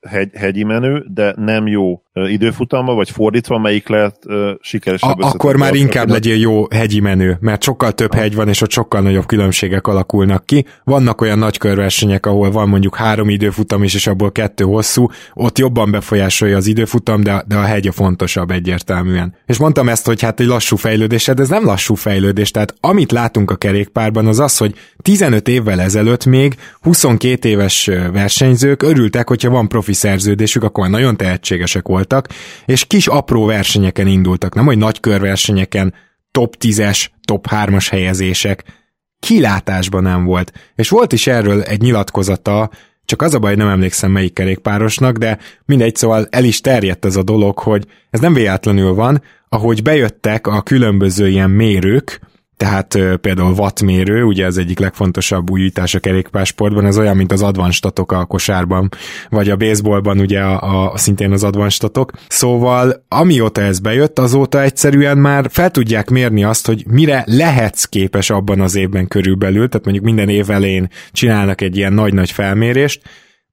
hegy, 0.00 0.30
hegyi 0.34 0.64
menő, 0.64 1.04
de 1.14 1.34
nem 1.36 1.66
jó 1.66 2.02
időfutamba, 2.26 2.94
vagy 2.94 3.10
fordítva, 3.10 3.58
melyik 3.58 3.88
lehet 3.88 4.16
uh, 4.26 4.50
sikeresebb. 4.60 5.20
A, 5.20 5.26
akkor 5.26 5.56
már 5.56 5.74
inkább 5.74 6.08
legyél 6.08 6.36
jó 6.36 6.66
hegyi 6.70 7.00
menő, 7.00 7.36
mert 7.40 7.62
sokkal 7.62 7.92
több 7.92 8.14
hegy 8.14 8.34
van, 8.34 8.48
és 8.48 8.60
ott 8.60 8.70
sokkal 8.70 9.00
nagyobb 9.00 9.26
különbségek 9.26 9.86
alakulnak 9.86 10.46
ki. 10.46 10.64
Vannak 10.84 11.20
olyan 11.20 11.38
nagy 11.38 11.58
körversenyek, 11.58 12.26
ahol 12.26 12.50
van 12.50 12.68
mondjuk 12.68 12.96
három 12.96 13.28
időfutam 13.28 13.82
is, 13.82 13.94
és 13.94 14.06
abból 14.06 14.32
kettő 14.32 14.64
hosszú, 14.64 15.06
ott 15.34 15.58
jobban 15.58 15.90
befolyásolja 15.90 16.56
az 16.56 16.66
időfutam, 16.66 17.22
de, 17.22 17.44
de 17.46 17.56
a 17.56 17.62
hegy 17.62 17.86
a 17.86 17.92
fontosabb 17.92 18.50
egyértelműen. 18.50 19.34
És 19.46 19.58
mondtam 19.58 19.88
ezt, 19.88 20.06
hogy 20.06 20.22
hát 20.22 20.40
egy 20.40 20.46
lassú 20.46 20.76
fejlődés, 20.76 21.26
de 21.26 21.42
ez 21.42 21.48
nem 21.48 21.64
lassú 21.64 21.94
fejlődés, 21.94 22.50
tehát 22.50 22.74
amit 22.80 23.12
látunk 23.12 23.50
a 23.50 23.56
kerékpárban 23.56 24.26
az 24.26 24.38
az, 24.38 24.56
hogy 24.56 24.74
15 25.02 25.48
évvel 25.48 25.80
ezelőtt 25.80 26.24
még 26.24 26.54
22 26.80 27.48
éves 27.48 27.90
versenyzők 28.12 28.82
örültek, 28.82 29.28
hogyha 29.28 29.50
van 29.50 29.68
profi 29.68 29.87
szerződésük, 29.92 30.62
akkor 30.62 30.88
nagyon 30.88 31.16
tehetségesek 31.16 31.88
voltak, 31.88 32.28
és 32.64 32.84
kis 32.84 33.06
apró 33.06 33.44
versenyeken 33.44 34.06
indultak, 34.06 34.54
nem 34.54 34.64
hogy 34.64 34.78
nagy 34.78 35.00
körversenyeken, 35.00 35.94
top 36.30 36.56
10-es, 36.60 37.06
top 37.24 37.46
3-as 37.50 37.86
helyezések, 37.90 38.64
kilátásban 39.20 40.02
nem 40.02 40.24
volt. 40.24 40.52
És 40.74 40.88
volt 40.88 41.12
is 41.12 41.26
erről 41.26 41.62
egy 41.62 41.80
nyilatkozata, 41.80 42.70
csak 43.04 43.22
az 43.22 43.34
a 43.34 43.38
baj, 43.38 43.54
nem 43.54 43.68
emlékszem 43.68 44.10
melyik 44.10 44.32
kerékpárosnak, 44.32 45.16
de 45.16 45.38
mindegy, 45.64 45.96
szóval 45.96 46.26
el 46.30 46.44
is 46.44 46.60
terjedt 46.60 47.04
ez 47.04 47.16
a 47.16 47.22
dolog, 47.22 47.58
hogy 47.58 47.86
ez 48.10 48.20
nem 48.20 48.34
véletlenül 48.34 48.94
van, 48.94 49.22
ahogy 49.48 49.82
bejöttek 49.82 50.46
a 50.46 50.62
különböző 50.62 51.28
ilyen 51.28 51.50
mérők, 51.50 52.20
tehát 52.58 52.98
például 53.20 53.52
wattmérő, 53.52 54.22
ugye 54.22 54.46
az 54.46 54.58
egyik 54.58 54.78
legfontosabb 54.78 55.50
újítás 55.50 55.94
a 55.94 55.98
kerékpársportban, 55.98 56.86
ez 56.86 56.98
olyan, 56.98 57.16
mint 57.16 57.32
az 57.32 57.42
advanstatok 57.42 58.12
a 58.12 58.24
kosárban, 58.24 58.88
vagy 59.30 59.50
a 59.50 59.56
baseballban 59.56 60.18
ugye 60.18 60.40
a, 60.40 60.92
a, 60.92 60.96
szintén 60.96 61.32
az 61.32 61.44
advanstatok. 61.44 62.12
Szóval 62.28 63.04
amióta 63.08 63.60
ez 63.60 63.78
bejött, 63.78 64.18
azóta 64.18 64.62
egyszerűen 64.62 65.18
már 65.18 65.46
fel 65.50 65.70
tudják 65.70 66.10
mérni 66.10 66.44
azt, 66.44 66.66
hogy 66.66 66.84
mire 66.86 67.24
lehetsz 67.26 67.84
képes 67.84 68.30
abban 68.30 68.60
az 68.60 68.74
évben 68.74 69.08
körülbelül, 69.08 69.68
tehát 69.68 69.84
mondjuk 69.84 70.06
minden 70.06 70.28
év 70.28 70.50
elején 70.50 70.88
csinálnak 71.12 71.60
egy 71.60 71.76
ilyen 71.76 71.92
nagy-nagy 71.92 72.30
felmérést, 72.30 73.02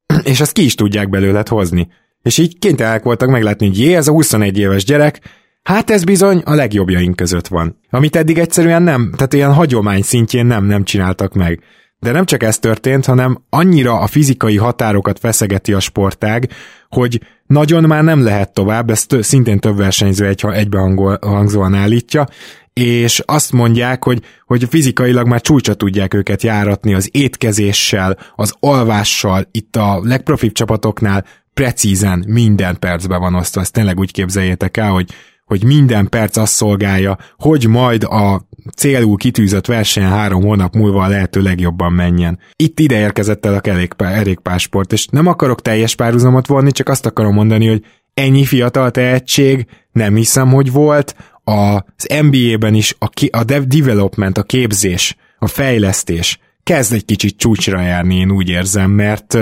és 0.23 0.39
ezt 0.39 0.51
ki 0.51 0.63
is 0.63 0.75
tudják 0.75 1.09
belőled 1.09 1.47
hozni. 1.47 1.87
És 2.21 2.37
így 2.37 2.59
kénytelenek 2.59 3.03
voltak 3.03 3.29
meglátni, 3.29 3.67
hogy 3.67 3.79
jé, 3.79 3.95
ez 3.95 4.07
a 4.07 4.11
21 4.11 4.57
éves 4.57 4.83
gyerek, 4.83 5.19
Hát 5.65 5.89
ez 5.89 6.03
bizony 6.03 6.41
a 6.45 6.53
legjobbjaink 6.53 7.15
között 7.15 7.47
van. 7.47 7.79
Amit 7.89 8.15
eddig 8.15 8.37
egyszerűen 8.37 8.83
nem, 8.83 9.11
tehát 9.15 9.33
ilyen 9.33 9.53
hagyomány 9.53 10.01
szintjén 10.01 10.45
nem, 10.45 10.65
nem 10.65 10.83
csináltak 10.83 11.33
meg. 11.33 11.59
De 11.99 12.11
nem 12.11 12.25
csak 12.25 12.43
ez 12.43 12.59
történt, 12.59 13.05
hanem 13.05 13.43
annyira 13.49 13.99
a 13.99 14.07
fizikai 14.07 14.57
határokat 14.57 15.19
feszegeti 15.19 15.73
a 15.73 15.79
sportág, 15.79 16.49
hogy 16.89 17.21
nagyon 17.45 17.83
már 17.83 18.03
nem 18.03 18.23
lehet 18.23 18.53
tovább, 18.53 18.89
ezt 18.89 19.23
szintén 19.23 19.59
több 19.59 19.77
versenyző 19.77 20.25
egy, 20.27 20.43
egybehangzóan 20.51 21.73
állítja, 21.73 22.25
és 22.73 23.21
azt 23.25 23.51
mondják, 23.51 24.03
hogy, 24.03 24.21
hogy 24.45 24.67
fizikailag 24.69 25.27
már 25.27 25.41
csúcsa 25.41 25.73
tudják 25.73 26.13
őket 26.13 26.43
járatni 26.43 26.93
az 26.93 27.09
étkezéssel, 27.11 28.17
az 28.35 28.53
alvással, 28.59 29.47
itt 29.51 29.75
a 29.75 29.99
legprofibb 30.03 30.51
csapatoknál 30.51 31.25
precízen 31.53 32.23
minden 32.27 32.79
percbe 32.79 33.17
van 33.17 33.35
osztva, 33.35 33.61
ezt 33.61 33.73
tényleg 33.73 33.99
úgy 33.99 34.11
képzeljétek 34.11 34.77
el, 34.77 34.91
hogy 34.91 35.13
hogy 35.45 35.63
minden 35.63 36.09
perc 36.09 36.37
azt 36.37 36.53
szolgálja, 36.53 37.17
hogy 37.37 37.67
majd 37.67 38.03
a 38.03 38.47
célul 38.75 39.17
kitűzött 39.17 39.65
verseny 39.65 40.03
három 40.03 40.41
hónap 40.43 40.75
múlva 40.75 41.03
a 41.03 41.07
lehető 41.07 41.41
legjobban 41.41 41.93
menjen. 41.93 42.39
Itt 42.55 42.79
ide 42.79 42.99
érkezett 42.99 43.45
el 43.45 43.53
a 43.53 43.89
kerékpásport, 43.95 44.93
és 44.93 45.07
nem 45.07 45.27
akarok 45.27 45.61
teljes 45.61 45.95
párhuzamot 45.95 46.47
vonni, 46.47 46.71
csak 46.71 46.89
azt 46.89 47.05
akarom 47.05 47.33
mondani, 47.33 47.67
hogy 47.67 47.85
ennyi 48.13 48.45
fiatal 48.45 48.91
tehetség 48.91 49.65
nem 49.91 50.15
hiszem, 50.15 50.49
hogy 50.49 50.71
volt, 50.71 51.15
az 51.43 52.07
NBA-ben 52.21 52.73
is 52.73 52.95
a, 52.99 53.09
ki, 53.09 53.29
a 53.31 53.43
development, 53.43 54.37
a 54.37 54.43
képzés, 54.43 55.15
a 55.39 55.47
fejlesztés 55.47 56.39
kezd 56.63 56.93
egy 56.93 57.05
kicsit 57.05 57.37
csúcsra 57.37 57.81
járni, 57.81 58.15
én 58.15 58.31
úgy 58.31 58.49
érzem, 58.49 58.91
mert 58.91 59.37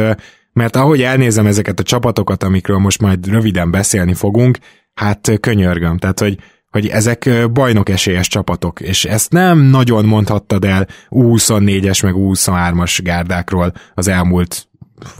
mert 0.53 0.75
ahogy 0.75 1.01
elnézem 1.01 1.45
ezeket 1.45 1.79
a 1.79 1.83
csapatokat, 1.83 2.43
amikről 2.43 2.77
most 2.77 3.01
majd 3.01 3.27
röviden 3.27 3.71
beszélni 3.71 4.13
fogunk, 4.13 4.57
hát 4.93 5.39
könyörgöm, 5.39 5.97
tehát 5.97 6.19
hogy, 6.19 6.37
hogy 6.69 6.87
ezek 6.87 7.29
bajnok 7.51 7.89
esélyes 7.89 8.27
csapatok, 8.27 8.81
és 8.81 9.05
ezt 9.05 9.31
nem 9.31 9.59
nagyon 9.59 10.05
mondhattad 10.05 10.63
el 10.63 10.87
U24-es 11.09 12.03
meg 12.03 12.13
U23-as 12.17 12.99
gárdákról 13.03 13.71
az 13.93 14.07
elmúlt 14.07 14.67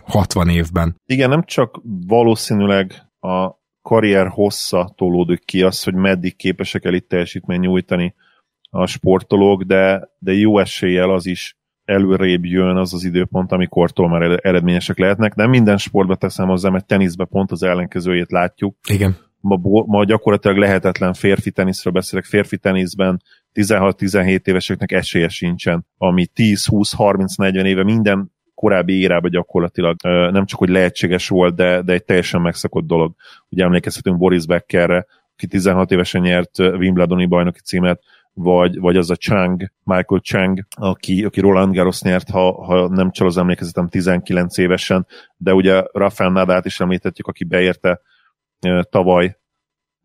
60 0.05 0.49
évben. 0.49 0.95
Igen, 1.05 1.29
nem 1.29 1.43
csak 1.43 1.81
valószínűleg 2.07 2.93
a 3.19 3.61
karrier 3.81 4.27
hossza 4.27 4.93
tolódik 4.97 5.45
ki 5.45 5.61
az, 5.61 5.83
hogy 5.83 5.93
meddig 5.93 6.35
képesek 6.35 6.85
el 6.85 6.93
itt 6.93 7.07
teljesítmény 7.07 7.59
nyújtani 7.59 8.15
a 8.69 8.85
sportolók, 8.85 9.63
de, 9.63 10.09
de 10.19 10.33
jó 10.33 10.59
eséllyel 10.59 11.09
az 11.09 11.25
is 11.25 11.57
előrébb 11.85 12.45
jön 12.45 12.77
az 12.77 12.93
az 12.93 13.03
időpont, 13.03 13.51
amikortól 13.51 14.09
már 14.09 14.39
eredményesek 14.41 14.97
lehetnek. 14.97 15.35
Nem 15.35 15.49
minden 15.49 15.77
sportba 15.77 16.15
teszem 16.15 16.47
hozzá, 16.47 16.69
mert 16.69 16.87
teniszbe 16.87 17.25
pont 17.25 17.51
az 17.51 17.63
ellenkezőjét 17.63 18.31
látjuk. 18.31 18.77
Igen 18.89 19.31
ma, 19.43 19.83
ma 19.85 20.03
gyakorlatilag 20.03 20.57
lehetetlen 20.57 21.13
férfi 21.13 21.51
teniszről 21.51 21.93
beszélek, 21.93 22.25
férfi 22.25 22.57
teniszben 22.57 23.21
16-17 23.53 24.47
éveseknek 24.47 24.91
esélye 24.91 25.27
sincsen, 25.27 25.85
ami 25.97 26.27
10-20-30-40 26.35 27.63
éve 27.65 27.83
minden 27.83 28.31
korábbi 28.55 28.99
érában 28.99 29.31
gyakorlatilag 29.31 29.95
nem 30.31 30.45
csak, 30.45 30.59
hogy 30.59 30.69
lehetséges 30.69 31.27
volt, 31.27 31.55
de, 31.55 31.81
de 31.81 31.93
egy 31.93 32.03
teljesen 32.03 32.41
megszakott 32.41 32.85
dolog. 32.85 33.13
Ugye 33.49 33.63
emlékezhetünk 33.63 34.17
Boris 34.17 34.45
Beckerre, 34.45 35.05
aki 35.33 35.47
16 35.47 35.91
évesen 35.91 36.21
nyert 36.21 36.59
Wimbledoni 36.59 37.25
bajnoki 37.25 37.59
címet, 37.59 38.01
vagy, 38.33 38.79
vagy 38.79 38.97
az 38.97 39.09
a 39.09 39.15
Chang, 39.15 39.71
Michael 39.83 40.21
Chang, 40.21 40.65
aki, 40.69 41.23
aki 41.23 41.39
Roland 41.39 41.75
Garros 41.75 42.01
nyert, 42.01 42.29
ha, 42.29 42.63
ha 42.63 42.87
nem 42.87 43.11
csal 43.11 43.27
az 43.27 43.37
emlékezetem 43.37 43.89
19 43.89 44.57
évesen, 44.57 45.07
de 45.37 45.53
ugye 45.53 45.83
Rafael 45.91 46.29
Nadát 46.29 46.65
is 46.65 46.79
említettük, 46.79 47.27
aki 47.27 47.43
beérte 47.43 48.01
tavaly 48.89 49.37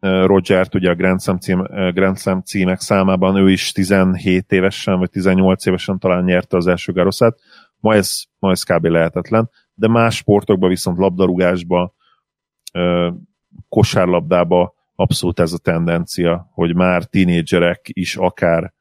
Rogert, 0.00 0.74
ugye 0.74 0.90
a 0.90 0.94
Grand 0.94 1.20
Slam, 1.20 1.38
cím, 1.38 1.62
Grand 1.92 2.18
Slam 2.18 2.40
címek 2.40 2.80
számában, 2.80 3.36
ő 3.36 3.50
is 3.50 3.72
17 3.72 4.52
évesen, 4.52 4.98
vagy 4.98 5.10
18 5.10 5.66
évesen 5.66 5.98
talán 5.98 6.24
nyerte 6.24 6.56
az 6.56 6.66
első 6.66 6.92
garoszát. 6.92 7.38
Ma 7.80 7.94
ez, 7.94 8.22
ma 8.38 8.50
ez 8.50 8.62
kb. 8.62 8.84
lehetetlen, 8.84 9.50
de 9.74 9.88
más 9.88 10.16
sportokban 10.16 10.68
viszont 10.68 10.98
labdarúgásba, 10.98 11.94
kosárlabdába 13.68 14.74
abszolút 14.94 15.40
ez 15.40 15.52
a 15.52 15.58
tendencia, 15.58 16.50
hogy 16.52 16.74
már 16.74 17.04
tínédzserek 17.04 17.80
is 17.92 18.16
akár 18.16 18.72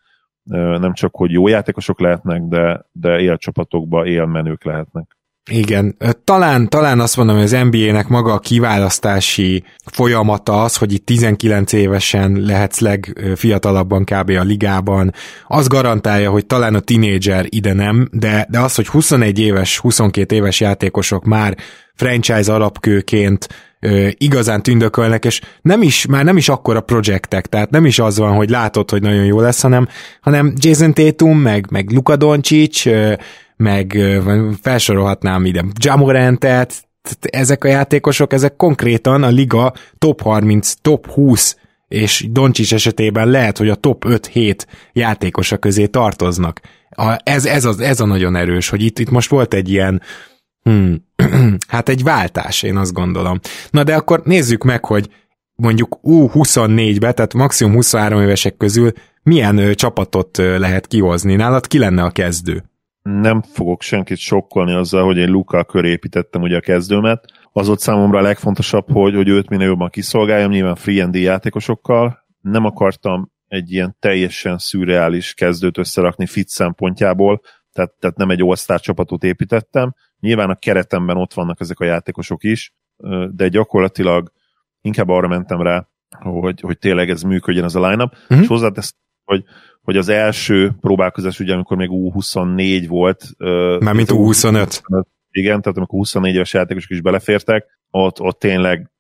nem 0.80 0.94
csak, 0.94 1.16
hogy 1.16 1.32
jó 1.32 1.48
játékosok 1.48 2.00
lehetnek, 2.00 2.42
de, 2.42 2.86
de 2.92 3.20
élcsapatokba 3.20 4.06
élmenők 4.06 4.64
lehetnek. 4.64 5.17
Igen, 5.50 5.98
talán, 6.24 6.70
talán 6.70 7.00
azt 7.00 7.18
mondom, 7.18 7.36
hogy 7.36 7.44
az 7.44 7.58
NBA-nek 7.70 8.08
maga 8.08 8.34
a 8.34 8.40
kiválasztási 8.40 9.64
folyamata 9.86 10.64
az, 10.64 10.76
hogy 10.76 10.94
itt 10.94 11.06
19 11.06 11.74
évesen 11.74 12.42
lehetsz 12.42 12.80
legfiatalabban 12.80 14.04
kb. 14.04 14.30
a 14.30 14.44
ligában, 14.44 15.14
az 15.48 15.68
garantálja, 15.68 16.30
hogy 16.30 16.46
talán 16.46 16.76
a 16.76 16.80
tinédzser 16.80 17.46
ide 17.50 17.74
nem, 17.74 18.10
de, 18.12 18.48
de 18.50 18.60
az, 18.60 18.76
hogy 18.76 18.88
21 18.88 19.40
éves, 19.40 19.78
22 19.78 20.36
éves 20.36 20.60
játékosok 20.60 21.26
már 21.26 21.58
franchise 21.96 22.54
alapkőként 22.54 23.48
igazán 24.12 24.64
tündökölnek, 24.64 25.26
és 25.26 25.42
nem 25.62 25.82
is, 25.82 26.06
már 26.06 26.24
nem 26.24 26.38
is 26.38 26.50
akkora 26.50 26.82
projektek, 26.82 27.46
tehát 27.46 27.70
nem 27.70 27.86
is 27.86 28.00
az 28.00 28.18
van, 28.18 28.36
hogy 28.36 28.50
látod, 28.50 28.90
hogy 28.90 29.02
nagyon 29.02 29.26
jó 29.26 29.40
lesz, 29.40 29.62
hanem, 29.62 29.88
hanem 30.22 30.54
Jason 30.58 30.94
Tatum, 30.94 31.40
meg, 31.40 31.68
meg 31.72 31.92
Luka 31.92 32.16
Doncic, 32.16 32.86
ö, 32.86 33.14
meg 33.58 33.98
felsorolhatnám 34.62 35.46
ide 35.46 35.66
Jamorantet, 35.80 36.88
ezek 37.20 37.64
a 37.64 37.68
játékosok, 37.68 38.34
ezek 38.34 38.56
konkrétan 38.56 39.24
a 39.24 39.28
liga 39.28 39.74
top 39.98 40.22
30, 40.22 40.74
top 40.82 41.12
20 41.12 41.58
és 41.88 42.28
Doncsics 42.32 42.74
esetében 42.74 43.30
lehet, 43.30 43.58
hogy 43.58 43.70
a 43.70 43.76
top 43.76 44.06
5-7 44.08 44.66
játékosa 44.94 45.58
közé 45.58 45.86
tartoznak. 45.86 46.60
A, 46.90 47.18
ez, 47.24 47.46
ez, 47.46 47.66
az, 47.66 47.80
ez 47.80 48.00
a 48.00 48.06
nagyon 48.06 48.36
erős, 48.36 48.70
hogy 48.70 48.82
itt, 48.82 49.00
itt 49.00 49.10
most 49.10 49.30
volt 49.30 49.54
egy 49.54 49.70
ilyen 49.70 50.02
hmm, 50.62 50.96
hát 51.68 51.90
egy 51.90 52.04
váltás, 52.04 52.64
én 52.64 52.78
azt 52.78 52.94
gondolom. 52.94 53.40
Na 53.70 53.84
de 53.84 53.96
akkor 53.96 54.22
nézzük 54.24 54.64
meg, 54.64 54.86
hogy 54.86 55.10
mondjuk 55.56 56.00
U24-be, 56.04 57.12
tehát 57.12 57.34
maximum 57.34 57.74
23 57.74 58.22
évesek 58.22 58.58
közül 58.58 58.92
milyen 59.24 59.58
ö, 59.58 59.74
csapatot 59.74 60.38
ö, 60.38 60.60
lehet 60.60 60.88
kihozni. 60.88 61.36
Nálad 61.36 61.68
ki 61.68 61.78
lenne 61.78 62.04
a 62.04 62.10
kezdő? 62.10 62.64
Nem 63.08 63.42
fogok 63.42 63.82
senkit 63.82 64.18
sokkolni 64.18 64.74
azzal, 64.74 65.04
hogy 65.04 65.18
én 65.18 65.30
Luka 65.30 65.64
köré 65.64 65.90
építettem 65.90 66.42
ugye 66.42 66.58
a 66.58 66.62
kezdőmet. 66.62 67.26
Az 67.52 67.70
ott 67.70 67.80
számomra 67.80 68.18
a 68.20 68.22
legfontosabb, 68.22 68.92
hogy, 68.92 69.16
hogy 69.16 69.28
őt 69.28 69.50
minél 69.50 69.68
jobban 69.68 69.90
kiszolgáljam, 69.90 70.52
nyilván 70.52 70.76
free 70.76 71.04
and 71.04 71.16
játékosokkal. 71.16 72.26
Nem 72.42 72.66
akartam 72.66 73.32
egy 73.48 73.72
ilyen 73.72 73.96
teljesen 74.00 74.58
szürreális 74.58 75.34
kezdőt 75.34 75.78
összerakni 75.78 76.26
fit 76.26 76.48
szempontjából, 76.48 77.42
tehát, 77.74 77.94
tehát 78.00 78.18
nem 78.18 78.30
egy 78.30 78.42
all 78.42 78.78
csapatot 78.78 79.24
építettem. 79.24 79.94
Nyilván 80.20 80.50
a 80.50 80.56
keretemben 80.56 81.18
ott 81.18 81.34
vannak 81.34 81.60
ezek 81.60 81.80
a 81.80 81.86
játékosok 81.86 82.44
is, 82.44 82.74
de 83.32 83.48
gyakorlatilag 83.48 84.32
inkább 84.82 85.10
arra 85.10 85.28
mentem 85.28 85.62
rá, 85.62 85.88
hogy, 86.20 86.62
hogy 86.62 86.78
tényleg 86.78 87.10
ez 87.10 87.22
működjön 87.22 87.64
ez 87.64 87.76
a 87.76 87.90
line-up, 87.90 88.14
uh-huh. 88.14 88.42
és 88.42 88.48
hozzátesz, 88.48 88.96
hogy, 89.28 89.44
hogy 89.82 89.98
az 89.98 90.10
első 90.10 90.72
próbálkozás, 90.82 91.40
ugye 91.40 91.54
amikor 91.54 91.78
még 91.78 91.90
U24 91.92 92.86
volt. 92.88 93.26
Mármint 93.80 94.10
U25. 94.12 94.82
Igen, 95.32 95.62
tehát 95.62 95.78
amikor 95.78 96.00
24 96.00 96.34
éves 96.34 96.54
játékosok 96.54 96.90
is 96.90 97.02
belefértek, 97.02 97.66
ott, 97.92 98.22
ott 98.22 98.40
tényleg 98.40 98.92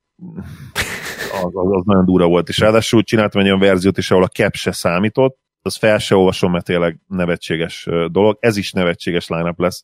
az, 1.43 1.51
az, 1.53 1.67
az 1.71 1.83
nagyon 1.85 2.05
durva 2.05 2.27
volt, 2.27 2.49
és 2.49 2.57
ráadásul 2.57 3.03
csináltam 3.03 3.41
egy 3.41 3.47
olyan 3.47 3.59
verziót 3.59 3.97
is, 3.97 4.11
ahol 4.11 4.23
a 4.23 4.27
cap 4.27 4.55
se 4.55 4.71
számított, 4.71 5.37
az 5.61 5.75
fel 5.75 5.97
se 5.97 6.15
olvasom, 6.15 6.51
mert 6.51 6.65
tényleg 6.65 6.99
nevetséges 7.07 7.87
dolog. 8.11 8.37
Ez 8.39 8.57
is 8.57 8.71
nevetséges 8.71 9.27
line 9.27 9.53
lesz, 9.57 9.83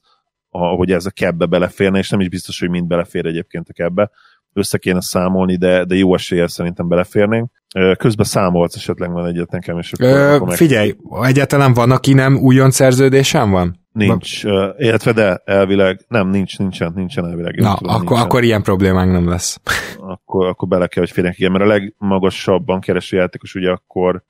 ahogy 0.50 0.91
ez 0.91 1.05
a 1.05 1.12
kebbe 1.12 1.45
beleférne, 1.45 1.97
és 1.97 2.09
nem 2.09 2.19
is 2.19 2.29
biztos, 2.29 2.59
hogy 2.59 2.69
mind 2.69 2.88
belefér 2.88 3.25
egyébként 3.25 3.69
a 3.69 3.73
kebbe. 3.73 4.12
Össze 4.53 4.77
kéne 4.77 5.01
számolni, 5.01 5.55
de, 5.55 5.86
de 5.86 5.95
jó 5.95 6.13
eséllyel 6.13 6.48
szerintem 6.48 6.88
beleférnénk. 6.88 7.51
Közben 7.98 8.25
számolsz 8.25 8.75
esetleg 8.75 9.12
van 9.12 9.25
egyet 9.25 9.51
nekem, 9.51 9.77
és 9.77 9.91
akkor, 9.91 10.07
Ö, 10.07 10.33
akkor 10.33 10.55
Figyelj, 10.55 10.95
egyáltalán 11.22 11.74
van, 11.74 11.91
aki 11.91 12.13
nem 12.13 12.38
újon 12.38 12.72
szerződésem 12.72 13.51
van? 13.51 13.81
Nincs, 13.91 14.43
uh, 14.43 14.51
illetve 14.77 15.12
de 15.12 15.41
elvileg, 15.45 16.05
nem, 16.07 16.29
nincs, 16.29 16.57
nincsen, 16.57 16.91
nincsen 16.95 17.25
elvileg. 17.25 17.60
Na, 17.60 17.75
tudom, 17.75 17.93
akkor, 17.93 18.07
nincsen. 18.07 18.25
akkor 18.25 18.43
ilyen 18.43 18.62
problémánk 18.62 19.12
nem 19.12 19.29
lesz. 19.29 19.60
akkor, 19.98 20.48
akkor 20.48 20.67
bele 20.67 20.88
kell, 20.88 21.03
hogy 21.03 21.12
férjenek, 21.12 21.39
igen, 21.39 21.51
mert 21.51 21.63
a 21.63 21.67
legmagasabban 21.67 22.79
kereső 22.79 23.17
játékos 23.17 23.55
ugye 23.55 23.69
akkor 23.72 24.24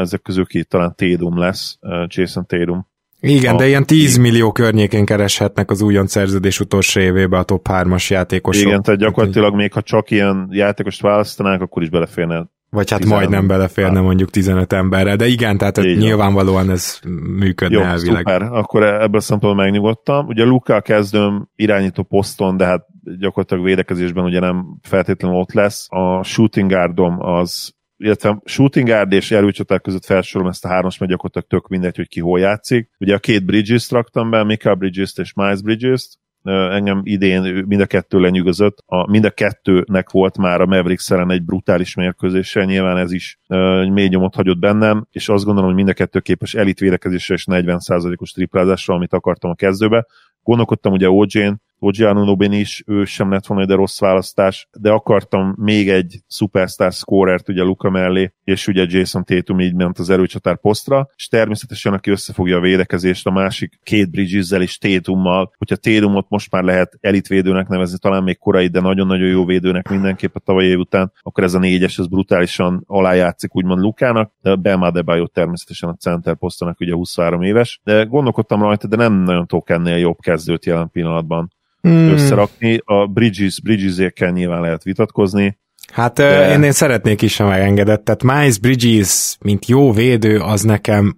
ezek 0.00 0.22
közül 0.22 0.46
ki 0.46 0.64
talán 0.64 0.94
Tédum 0.94 1.38
lesz, 1.38 1.78
Jason 2.06 2.46
Tédum. 2.46 2.86
Igen, 3.24 3.54
a, 3.54 3.58
de 3.58 3.66
ilyen 3.66 3.86
10 3.86 4.16
millió 4.16 4.52
környékén 4.52 5.04
kereshetnek 5.04 5.70
az 5.70 5.82
újon 5.82 6.06
szerződés 6.06 6.60
utolsó 6.60 7.00
évébe 7.00 7.38
a 7.38 7.42
top 7.42 7.66
3-as 7.70 8.06
játékosok. 8.06 8.66
Igen, 8.66 8.82
tehát 8.82 9.00
gyakorlatilag 9.00 9.54
még 9.54 9.72
ha 9.72 9.82
csak 9.82 10.10
ilyen 10.10 10.48
játékost 10.50 11.00
választanák, 11.00 11.60
akkor 11.60 11.82
is 11.82 11.90
beleférne 11.90 12.50
vagy 12.74 12.90
hát 12.90 13.04
majdnem 13.04 13.46
beleférne 13.46 14.00
mondjuk 14.00 14.30
15 14.30 14.72
emberre, 14.72 15.16
de 15.16 15.26
igen, 15.26 15.58
tehát 15.58 15.78
Így 15.78 15.98
nyilvánvalóan 15.98 16.70
ez 16.70 16.98
működne 17.38 17.76
Jó, 17.76 17.82
elvileg. 17.82 18.26
Szuper. 18.28 18.42
akkor 18.42 18.82
ebből 18.82 19.16
a 19.16 19.20
szempontból 19.20 19.64
megnyugodtam. 19.64 20.26
Ugye 20.26 20.44
Luka 20.44 20.80
kezdőm 20.80 21.48
irányító 21.54 22.02
poszton, 22.02 22.56
de 22.56 22.64
hát 22.64 22.86
gyakorlatilag 23.18 23.64
védekezésben 23.64 24.24
ugye 24.24 24.40
nem 24.40 24.78
feltétlenül 24.82 25.36
ott 25.36 25.52
lesz. 25.52 25.86
A 25.88 26.22
shooting 26.22 26.70
guardom 26.70 27.16
az 27.20 27.74
illetve 28.02 28.40
shooting 28.44 28.88
guard 28.88 29.12
és 29.12 29.30
erőcsatár 29.30 29.80
között 29.80 30.04
felsorolom 30.04 30.50
ezt 30.52 30.64
a 30.64 30.68
hármas, 30.68 30.98
mert 30.98 31.10
gyakorlatilag 31.10 31.48
tök 31.48 31.68
mindegy, 31.68 31.96
hogy 31.96 32.08
ki 32.08 32.20
hol 32.20 32.40
játszik. 32.40 32.90
Ugye 32.98 33.14
a 33.14 33.18
két 33.18 33.44
Bridges-t 33.44 33.90
raktam 33.90 34.30
be, 34.30 34.44
Mika 34.44 34.74
Bridges-t 34.74 35.18
és 35.18 35.32
Miles 35.32 35.62
Bridges-t, 35.62 36.20
engem 36.50 37.00
idén 37.04 37.64
mind 37.66 37.80
a 37.80 37.86
kettő 37.86 38.20
lenyűgözött. 38.20 38.82
A, 38.86 39.10
mind 39.10 39.24
a 39.24 39.30
kettőnek 39.30 40.10
volt 40.10 40.38
már 40.38 40.60
a 40.60 40.66
Mavericks 40.66 41.10
ellen 41.10 41.30
egy 41.30 41.44
brutális 41.44 41.94
mérkőzése, 41.94 42.64
nyilván 42.64 42.96
ez 42.96 43.12
is 43.12 43.38
egy 43.46 43.90
mély 43.90 44.08
nyomot 44.08 44.34
hagyott 44.34 44.58
bennem, 44.58 45.06
és 45.10 45.28
azt 45.28 45.44
gondolom, 45.44 45.68
hogy 45.68 45.78
mind 45.78 45.88
a 45.88 45.92
kettő 45.92 46.20
képes 46.20 46.54
elit 46.54 46.78
védekezésre 46.78 47.34
és 47.34 47.44
40%-os 47.50 48.30
triplázásra, 48.30 48.94
amit 48.94 49.12
akartam 49.12 49.50
a 49.50 49.54
kezdőbe. 49.54 50.06
Gondolkodtam 50.42 50.92
ugye 50.92 51.10
OJ-n, 51.10 51.60
Ogianunobin 51.84 52.52
is, 52.52 52.82
ő 52.86 53.04
sem 53.04 53.30
lett 53.30 53.46
volna 53.46 53.66
de 53.66 53.74
rossz 53.74 54.00
választás, 54.00 54.68
de 54.78 54.90
akartam 54.90 55.54
még 55.56 55.88
egy 55.88 56.20
superstar 56.28 56.92
scorert 56.92 57.48
ugye 57.48 57.62
Luka 57.62 57.90
mellé, 57.90 58.32
és 58.44 58.66
ugye 58.66 58.84
Jason 58.88 59.24
Tatum 59.24 59.60
így 59.60 59.74
ment 59.74 59.98
az 59.98 60.10
erőcsatár 60.10 60.60
posztra, 60.60 61.08
és 61.16 61.26
természetesen 61.26 61.92
aki 61.92 62.10
összefogja 62.10 62.56
a 62.56 62.60
védekezést 62.60 63.26
a 63.26 63.30
másik 63.30 63.78
két 63.82 64.10
bridges 64.10 64.50
és 64.50 64.78
Tatummal, 64.78 65.52
hogyha 65.58 65.76
Tatumot 65.76 66.26
most 66.28 66.50
már 66.50 66.62
lehet 66.62 66.98
elitvédőnek 67.00 67.68
nevezni, 67.68 67.98
talán 67.98 68.22
még 68.22 68.38
korai, 68.38 68.66
de 68.66 68.80
nagyon-nagyon 68.80 69.28
jó 69.28 69.44
védőnek 69.44 69.88
mindenképp 69.88 70.34
a 70.34 70.40
tavalyi 70.40 70.68
év 70.68 70.78
után, 70.78 71.12
akkor 71.22 71.44
ez 71.44 71.54
a 71.54 71.58
négyes, 71.58 71.98
ez 71.98 72.06
brutálisan 72.06 72.84
alájátszik 72.86 73.56
úgymond 73.56 73.80
Lukának, 73.80 74.32
de 74.42 74.54
Bam 74.54 74.92
természetesen 75.32 75.88
a 75.88 75.94
center 75.94 76.36
posztonak 76.36 76.80
ugye 76.80 76.92
23 76.92 77.42
éves, 77.42 77.80
de 77.84 78.04
gondolkodtam 78.04 78.62
rajta, 78.62 78.86
de 78.86 78.96
nem 78.96 79.12
nagyon 79.12 79.46
tudok 79.46 79.70
ennél 79.70 79.96
jobb 79.96 80.18
kezdőt 80.32 80.66
jelen 80.66 80.90
pillanatban 80.90 81.52
hmm. 81.80 82.08
összerakni. 82.08 82.80
A 82.84 83.06
Bridges, 83.06 83.60
Bridges-ékkel 83.60 84.30
nyilván 84.30 84.60
lehet 84.60 84.82
vitatkozni. 84.82 85.60
Hát 85.92 86.14
de... 86.14 86.52
én, 86.52 86.62
én 86.62 86.72
szeretnék 86.72 87.22
is, 87.22 87.36
ha 87.36 87.48
megengedett. 87.48 88.04
Tehát 88.04 88.22
Miles 88.22 88.58
Bridges, 88.58 89.36
mint 89.40 89.66
jó 89.66 89.92
védő, 89.92 90.38
az 90.38 90.62
nekem, 90.62 91.16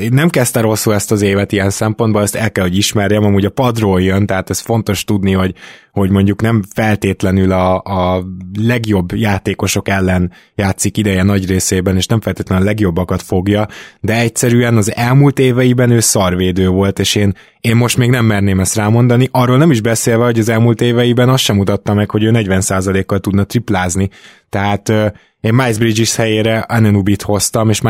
én 0.00 0.12
nem 0.12 0.28
kezdte 0.28 0.60
rosszul 0.60 0.94
ezt 0.94 1.12
az 1.12 1.22
évet 1.22 1.52
ilyen 1.52 1.70
szempontból, 1.70 2.22
ezt 2.22 2.34
el 2.34 2.52
kell, 2.52 2.64
hogy 2.64 2.76
ismerjem, 2.76 3.24
amúgy 3.24 3.44
a 3.44 3.50
padról 3.50 4.02
jön, 4.02 4.26
tehát 4.26 4.50
ez 4.50 4.60
fontos 4.60 5.04
tudni, 5.04 5.32
hogy 5.32 5.54
hogy 6.00 6.10
mondjuk 6.10 6.42
nem 6.42 6.62
feltétlenül 6.74 7.52
a, 7.52 7.82
a 7.82 8.24
legjobb 8.58 9.12
játékosok 9.12 9.88
ellen 9.88 10.32
játszik 10.54 10.96
ideje 10.96 11.22
nagy 11.22 11.46
részében, 11.46 11.96
és 11.96 12.06
nem 12.06 12.20
feltétlenül 12.20 12.64
a 12.64 12.66
legjobbakat 12.66 13.22
fogja, 13.22 13.66
de 14.00 14.18
egyszerűen 14.18 14.76
az 14.76 14.94
elmúlt 14.94 15.38
éveiben 15.38 15.90
ő 15.90 16.00
szarvédő 16.00 16.68
volt, 16.68 16.98
és 16.98 17.14
én, 17.14 17.34
én 17.60 17.76
most 17.76 17.96
még 17.96 18.10
nem 18.10 18.24
merném 18.24 18.60
ezt 18.60 18.74
rámondani, 18.74 19.28
arról 19.30 19.56
nem 19.56 19.70
is 19.70 19.80
beszélve, 19.80 20.24
hogy 20.24 20.38
az 20.38 20.48
elmúlt 20.48 20.80
éveiben 20.80 21.28
azt 21.28 21.42
sem 21.42 21.56
mutatta 21.56 21.94
meg, 21.94 22.10
hogy 22.10 22.22
ő 22.22 22.30
40%-kal 22.34 23.18
tudna 23.18 23.44
triplázni, 23.44 24.10
tehát 24.48 24.88
én 25.40 25.54
Miles 25.54 25.78
Bridges 25.78 26.16
helyére 26.16 26.58
Ananubit 26.58 27.22
hoztam, 27.22 27.68
és 27.68 27.80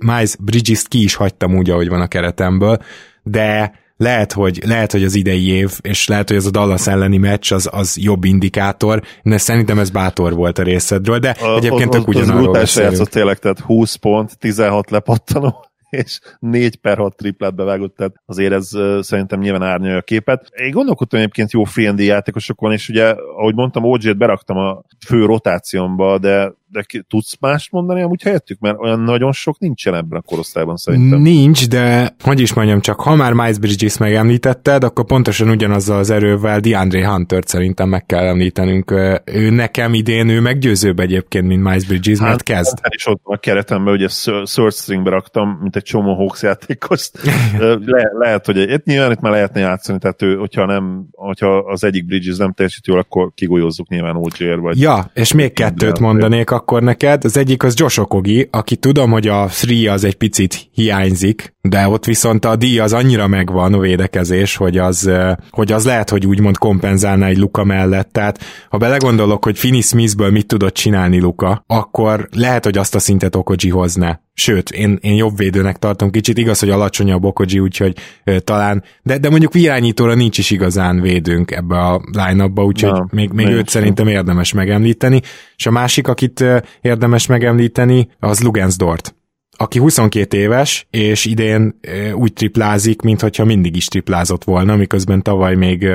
Miles 0.00 0.36
Bridges 0.38 0.82
ki 0.88 1.02
is 1.02 1.14
hagytam 1.14 1.56
úgy, 1.56 1.70
ahogy 1.70 1.88
van 1.88 2.00
a 2.00 2.08
keretemből, 2.08 2.78
de 3.22 3.72
lehet, 3.98 4.32
hogy, 4.32 4.60
lehet, 4.66 4.92
hogy 4.92 5.04
az 5.04 5.14
idei 5.14 5.48
év, 5.48 5.78
és 5.82 6.08
lehet, 6.08 6.28
hogy 6.28 6.36
ez 6.36 6.46
a 6.46 6.50
Dallas 6.50 6.86
elleni 6.86 7.16
meccs 7.16 7.52
az, 7.52 7.68
az 7.72 7.98
jobb 8.00 8.24
indikátor, 8.24 9.02
de 9.22 9.38
szerintem 9.38 9.78
ez 9.78 9.90
bátor 9.90 10.34
volt 10.34 10.58
a 10.58 10.62
részedről, 10.62 11.18
de 11.18 11.30
a, 11.40 11.56
egyébként 11.56 11.90
tök 11.90 12.08
ugyanarról 12.08 12.54
Az 12.54 12.76
játszott 12.76 13.10
tényleg, 13.10 13.38
tehát 13.38 13.60
20 13.60 13.94
pont, 13.94 14.38
16 14.38 14.90
lepattanó 14.90 15.66
és 15.90 16.20
4 16.38 16.76
per 16.76 16.98
6 16.98 17.16
triplát 17.16 17.54
bevágott, 17.54 17.96
tehát 17.96 18.14
azért 18.26 18.52
ez 18.52 18.70
szerintem 19.00 19.40
nyilván 19.40 19.62
árnyalja 19.62 19.96
a 19.96 20.02
képet. 20.02 20.48
Én 20.54 20.70
gondolkodtam 20.70 21.20
egyébként 21.20 21.52
jó 21.52 21.64
free 21.64 21.94
játékosokon, 21.96 22.72
és 22.72 22.88
ugye, 22.88 23.14
ahogy 23.36 23.54
mondtam, 23.54 23.84
OG-t 23.84 24.16
beraktam 24.16 24.56
a 24.56 24.82
fő 25.06 25.24
rotációmba, 25.24 26.18
de 26.18 26.52
de 26.70 26.82
ki, 26.82 27.04
tudsz 27.08 27.36
mást 27.40 27.72
mondani 27.72 28.02
amúgy 28.02 28.22
helyettük? 28.22 28.58
Mert 28.60 28.78
olyan 28.78 29.00
nagyon 29.00 29.32
sok 29.32 29.58
nincsen 29.58 29.94
ebben 29.94 30.18
a 30.18 30.22
korosztályban 30.22 30.76
szerintem. 30.76 31.20
Nincs, 31.20 31.68
de 31.68 32.14
hogy 32.24 32.40
is 32.40 32.52
mondjam, 32.52 32.80
csak 32.80 33.00
ha 33.00 33.14
már 33.14 33.32
Miles 33.32 33.58
Bridges 33.58 33.98
megemlítetted, 33.98 34.84
akkor 34.84 35.04
pontosan 35.04 35.48
ugyanazzal 35.48 35.98
az 35.98 36.10
erővel 36.10 36.60
DeAndre 36.60 37.08
hunter 37.08 37.42
Szerintem 37.46 37.88
meg 37.88 38.06
kell 38.06 38.26
említenünk. 38.26 38.90
Ő 39.24 39.50
nekem 39.50 39.94
idén, 39.94 40.28
ő 40.28 40.40
meggyőzőbb 40.40 40.98
egyébként, 40.98 41.46
mint 41.46 41.62
Miles 41.62 41.86
Bridges, 41.86 42.18
hát, 42.18 42.28
mert 42.28 42.42
kezd. 42.42 42.78
Hát 42.82 42.94
is 42.94 43.06
ott 43.06 43.20
a 43.22 43.36
keretemben, 43.36 43.94
ugye 43.94 44.06
third 44.44 44.72
stringbe 44.72 45.10
raktam, 45.10 45.58
mint 45.62 45.76
egy 45.76 45.82
csomó 45.82 46.14
Hawks 46.14 46.42
játékos. 46.42 47.10
Le, 47.84 48.10
lehet, 48.18 48.46
hogy 48.46 48.58
egy, 48.58 48.82
nyilván 48.84 49.10
itt 49.10 49.20
már 49.20 49.32
lehetne 49.32 49.60
játszani, 49.60 49.98
tehát 49.98 50.22
ő, 50.22 50.36
hogyha, 50.36 50.66
nem, 50.66 51.06
hogyha 51.12 51.56
az 51.56 51.84
egyik 51.84 52.06
Bridges 52.06 52.36
nem 52.36 52.52
teljesít 52.52 52.86
jól, 52.86 52.98
akkor 52.98 53.32
kigolyózzuk 53.34 53.88
nyilván 53.88 54.16
OG-ért. 54.16 54.60
Vagy 54.60 54.80
ja, 54.80 55.10
és 55.14 55.32
még 55.32 55.52
kettőt 55.52 55.98
mondanék, 55.98 56.50
akkor 56.58 56.82
neked. 56.82 57.24
Az 57.24 57.36
egyik 57.36 57.62
az 57.62 57.74
Josh 57.76 58.00
Okogi, 58.00 58.48
aki 58.50 58.76
tudom, 58.76 59.10
hogy 59.10 59.28
a 59.28 59.48
free 59.48 59.92
az 59.92 60.04
egy 60.04 60.14
picit 60.14 60.68
hiányzik, 60.72 61.54
de 61.60 61.88
ott 61.88 62.04
viszont 62.04 62.44
a 62.44 62.56
díj 62.56 62.78
az 62.78 62.92
annyira 62.92 63.26
megvan 63.26 63.74
a 63.74 63.78
védekezés, 63.78 64.56
hogy 64.56 64.78
az, 64.78 65.10
hogy 65.50 65.72
az 65.72 65.84
lehet, 65.84 66.10
hogy 66.10 66.26
úgymond 66.26 66.58
kompenzálna 66.58 67.26
egy 67.26 67.38
Luka 67.38 67.64
mellett. 67.64 68.12
Tehát 68.12 68.38
ha 68.68 68.76
belegondolok, 68.76 69.44
hogy 69.44 69.58
Finney 69.58 69.80
Smithből 69.80 70.30
mit 70.30 70.46
tudott 70.46 70.74
csinálni 70.74 71.20
Luka, 71.20 71.64
akkor 71.66 72.28
lehet, 72.32 72.64
hogy 72.64 72.78
azt 72.78 72.94
a 72.94 72.98
szintet 72.98 73.36
Okoji 73.36 73.70
hozna. 73.70 74.20
Sőt, 74.40 74.70
én, 74.70 74.98
én 75.00 75.14
jobb 75.14 75.36
védőnek 75.36 75.76
tartom 75.76 76.10
kicsit, 76.10 76.38
igaz, 76.38 76.58
hogy 76.58 76.70
alacsonyabb 76.70 77.24
Okoji, 77.24 77.58
úgyhogy 77.58 77.96
ö, 78.24 78.40
talán, 78.40 78.84
de, 79.02 79.18
de 79.18 79.30
mondjuk 79.30 79.54
irányítóra 79.54 80.14
nincs 80.14 80.38
is 80.38 80.50
igazán 80.50 81.00
védőnk 81.00 81.50
ebbe 81.50 81.78
a 81.78 82.00
line-upba, 82.12 82.64
úgyhogy 82.64 82.90
Na, 82.90 83.06
még, 83.10 83.30
még 83.30 83.46
őt 83.46 83.68
szerintem 83.68 84.06
érdemes 84.06 84.52
megemlíteni. 84.52 85.20
És 85.56 85.66
a 85.66 85.70
másik, 85.70 86.08
akit 86.08 86.44
érdemes 86.80 87.26
megemlíteni, 87.26 88.08
az 88.18 88.40
Lugensdort 88.40 89.12
aki 89.60 89.78
22 89.78 90.36
éves, 90.36 90.86
és 90.90 91.24
idén 91.24 91.80
úgy 92.12 92.32
triplázik, 92.32 93.02
mintha 93.02 93.44
mindig 93.44 93.76
is 93.76 93.86
triplázott 93.86 94.44
volna, 94.44 94.76
miközben 94.76 95.22
tavaly 95.22 95.54
még 95.54 95.86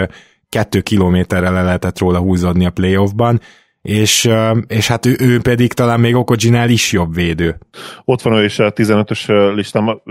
kettő 0.50 0.82
kilométerre 0.82 1.50
le 1.50 1.62
lehetett 1.62 2.00
róla 2.00 2.20
húzódni 2.20 2.66
a 2.66 2.70
playoffban, 2.70 3.42
és, 3.84 4.30
és 4.68 4.88
hát 4.88 5.06
ő, 5.06 5.16
ő 5.20 5.42
pedig 5.42 5.74
talán 5.74 6.00
még 6.00 6.16
Okojinál 6.16 6.70
is 6.70 6.92
jobb 6.92 7.16
védő. 7.16 7.58
Ott 8.06 8.22
van 8.22 8.34
ő 8.34 8.44
is 8.44 8.60
a 8.60 8.74
15-ös 8.74 9.54
listám. 9.56 10.02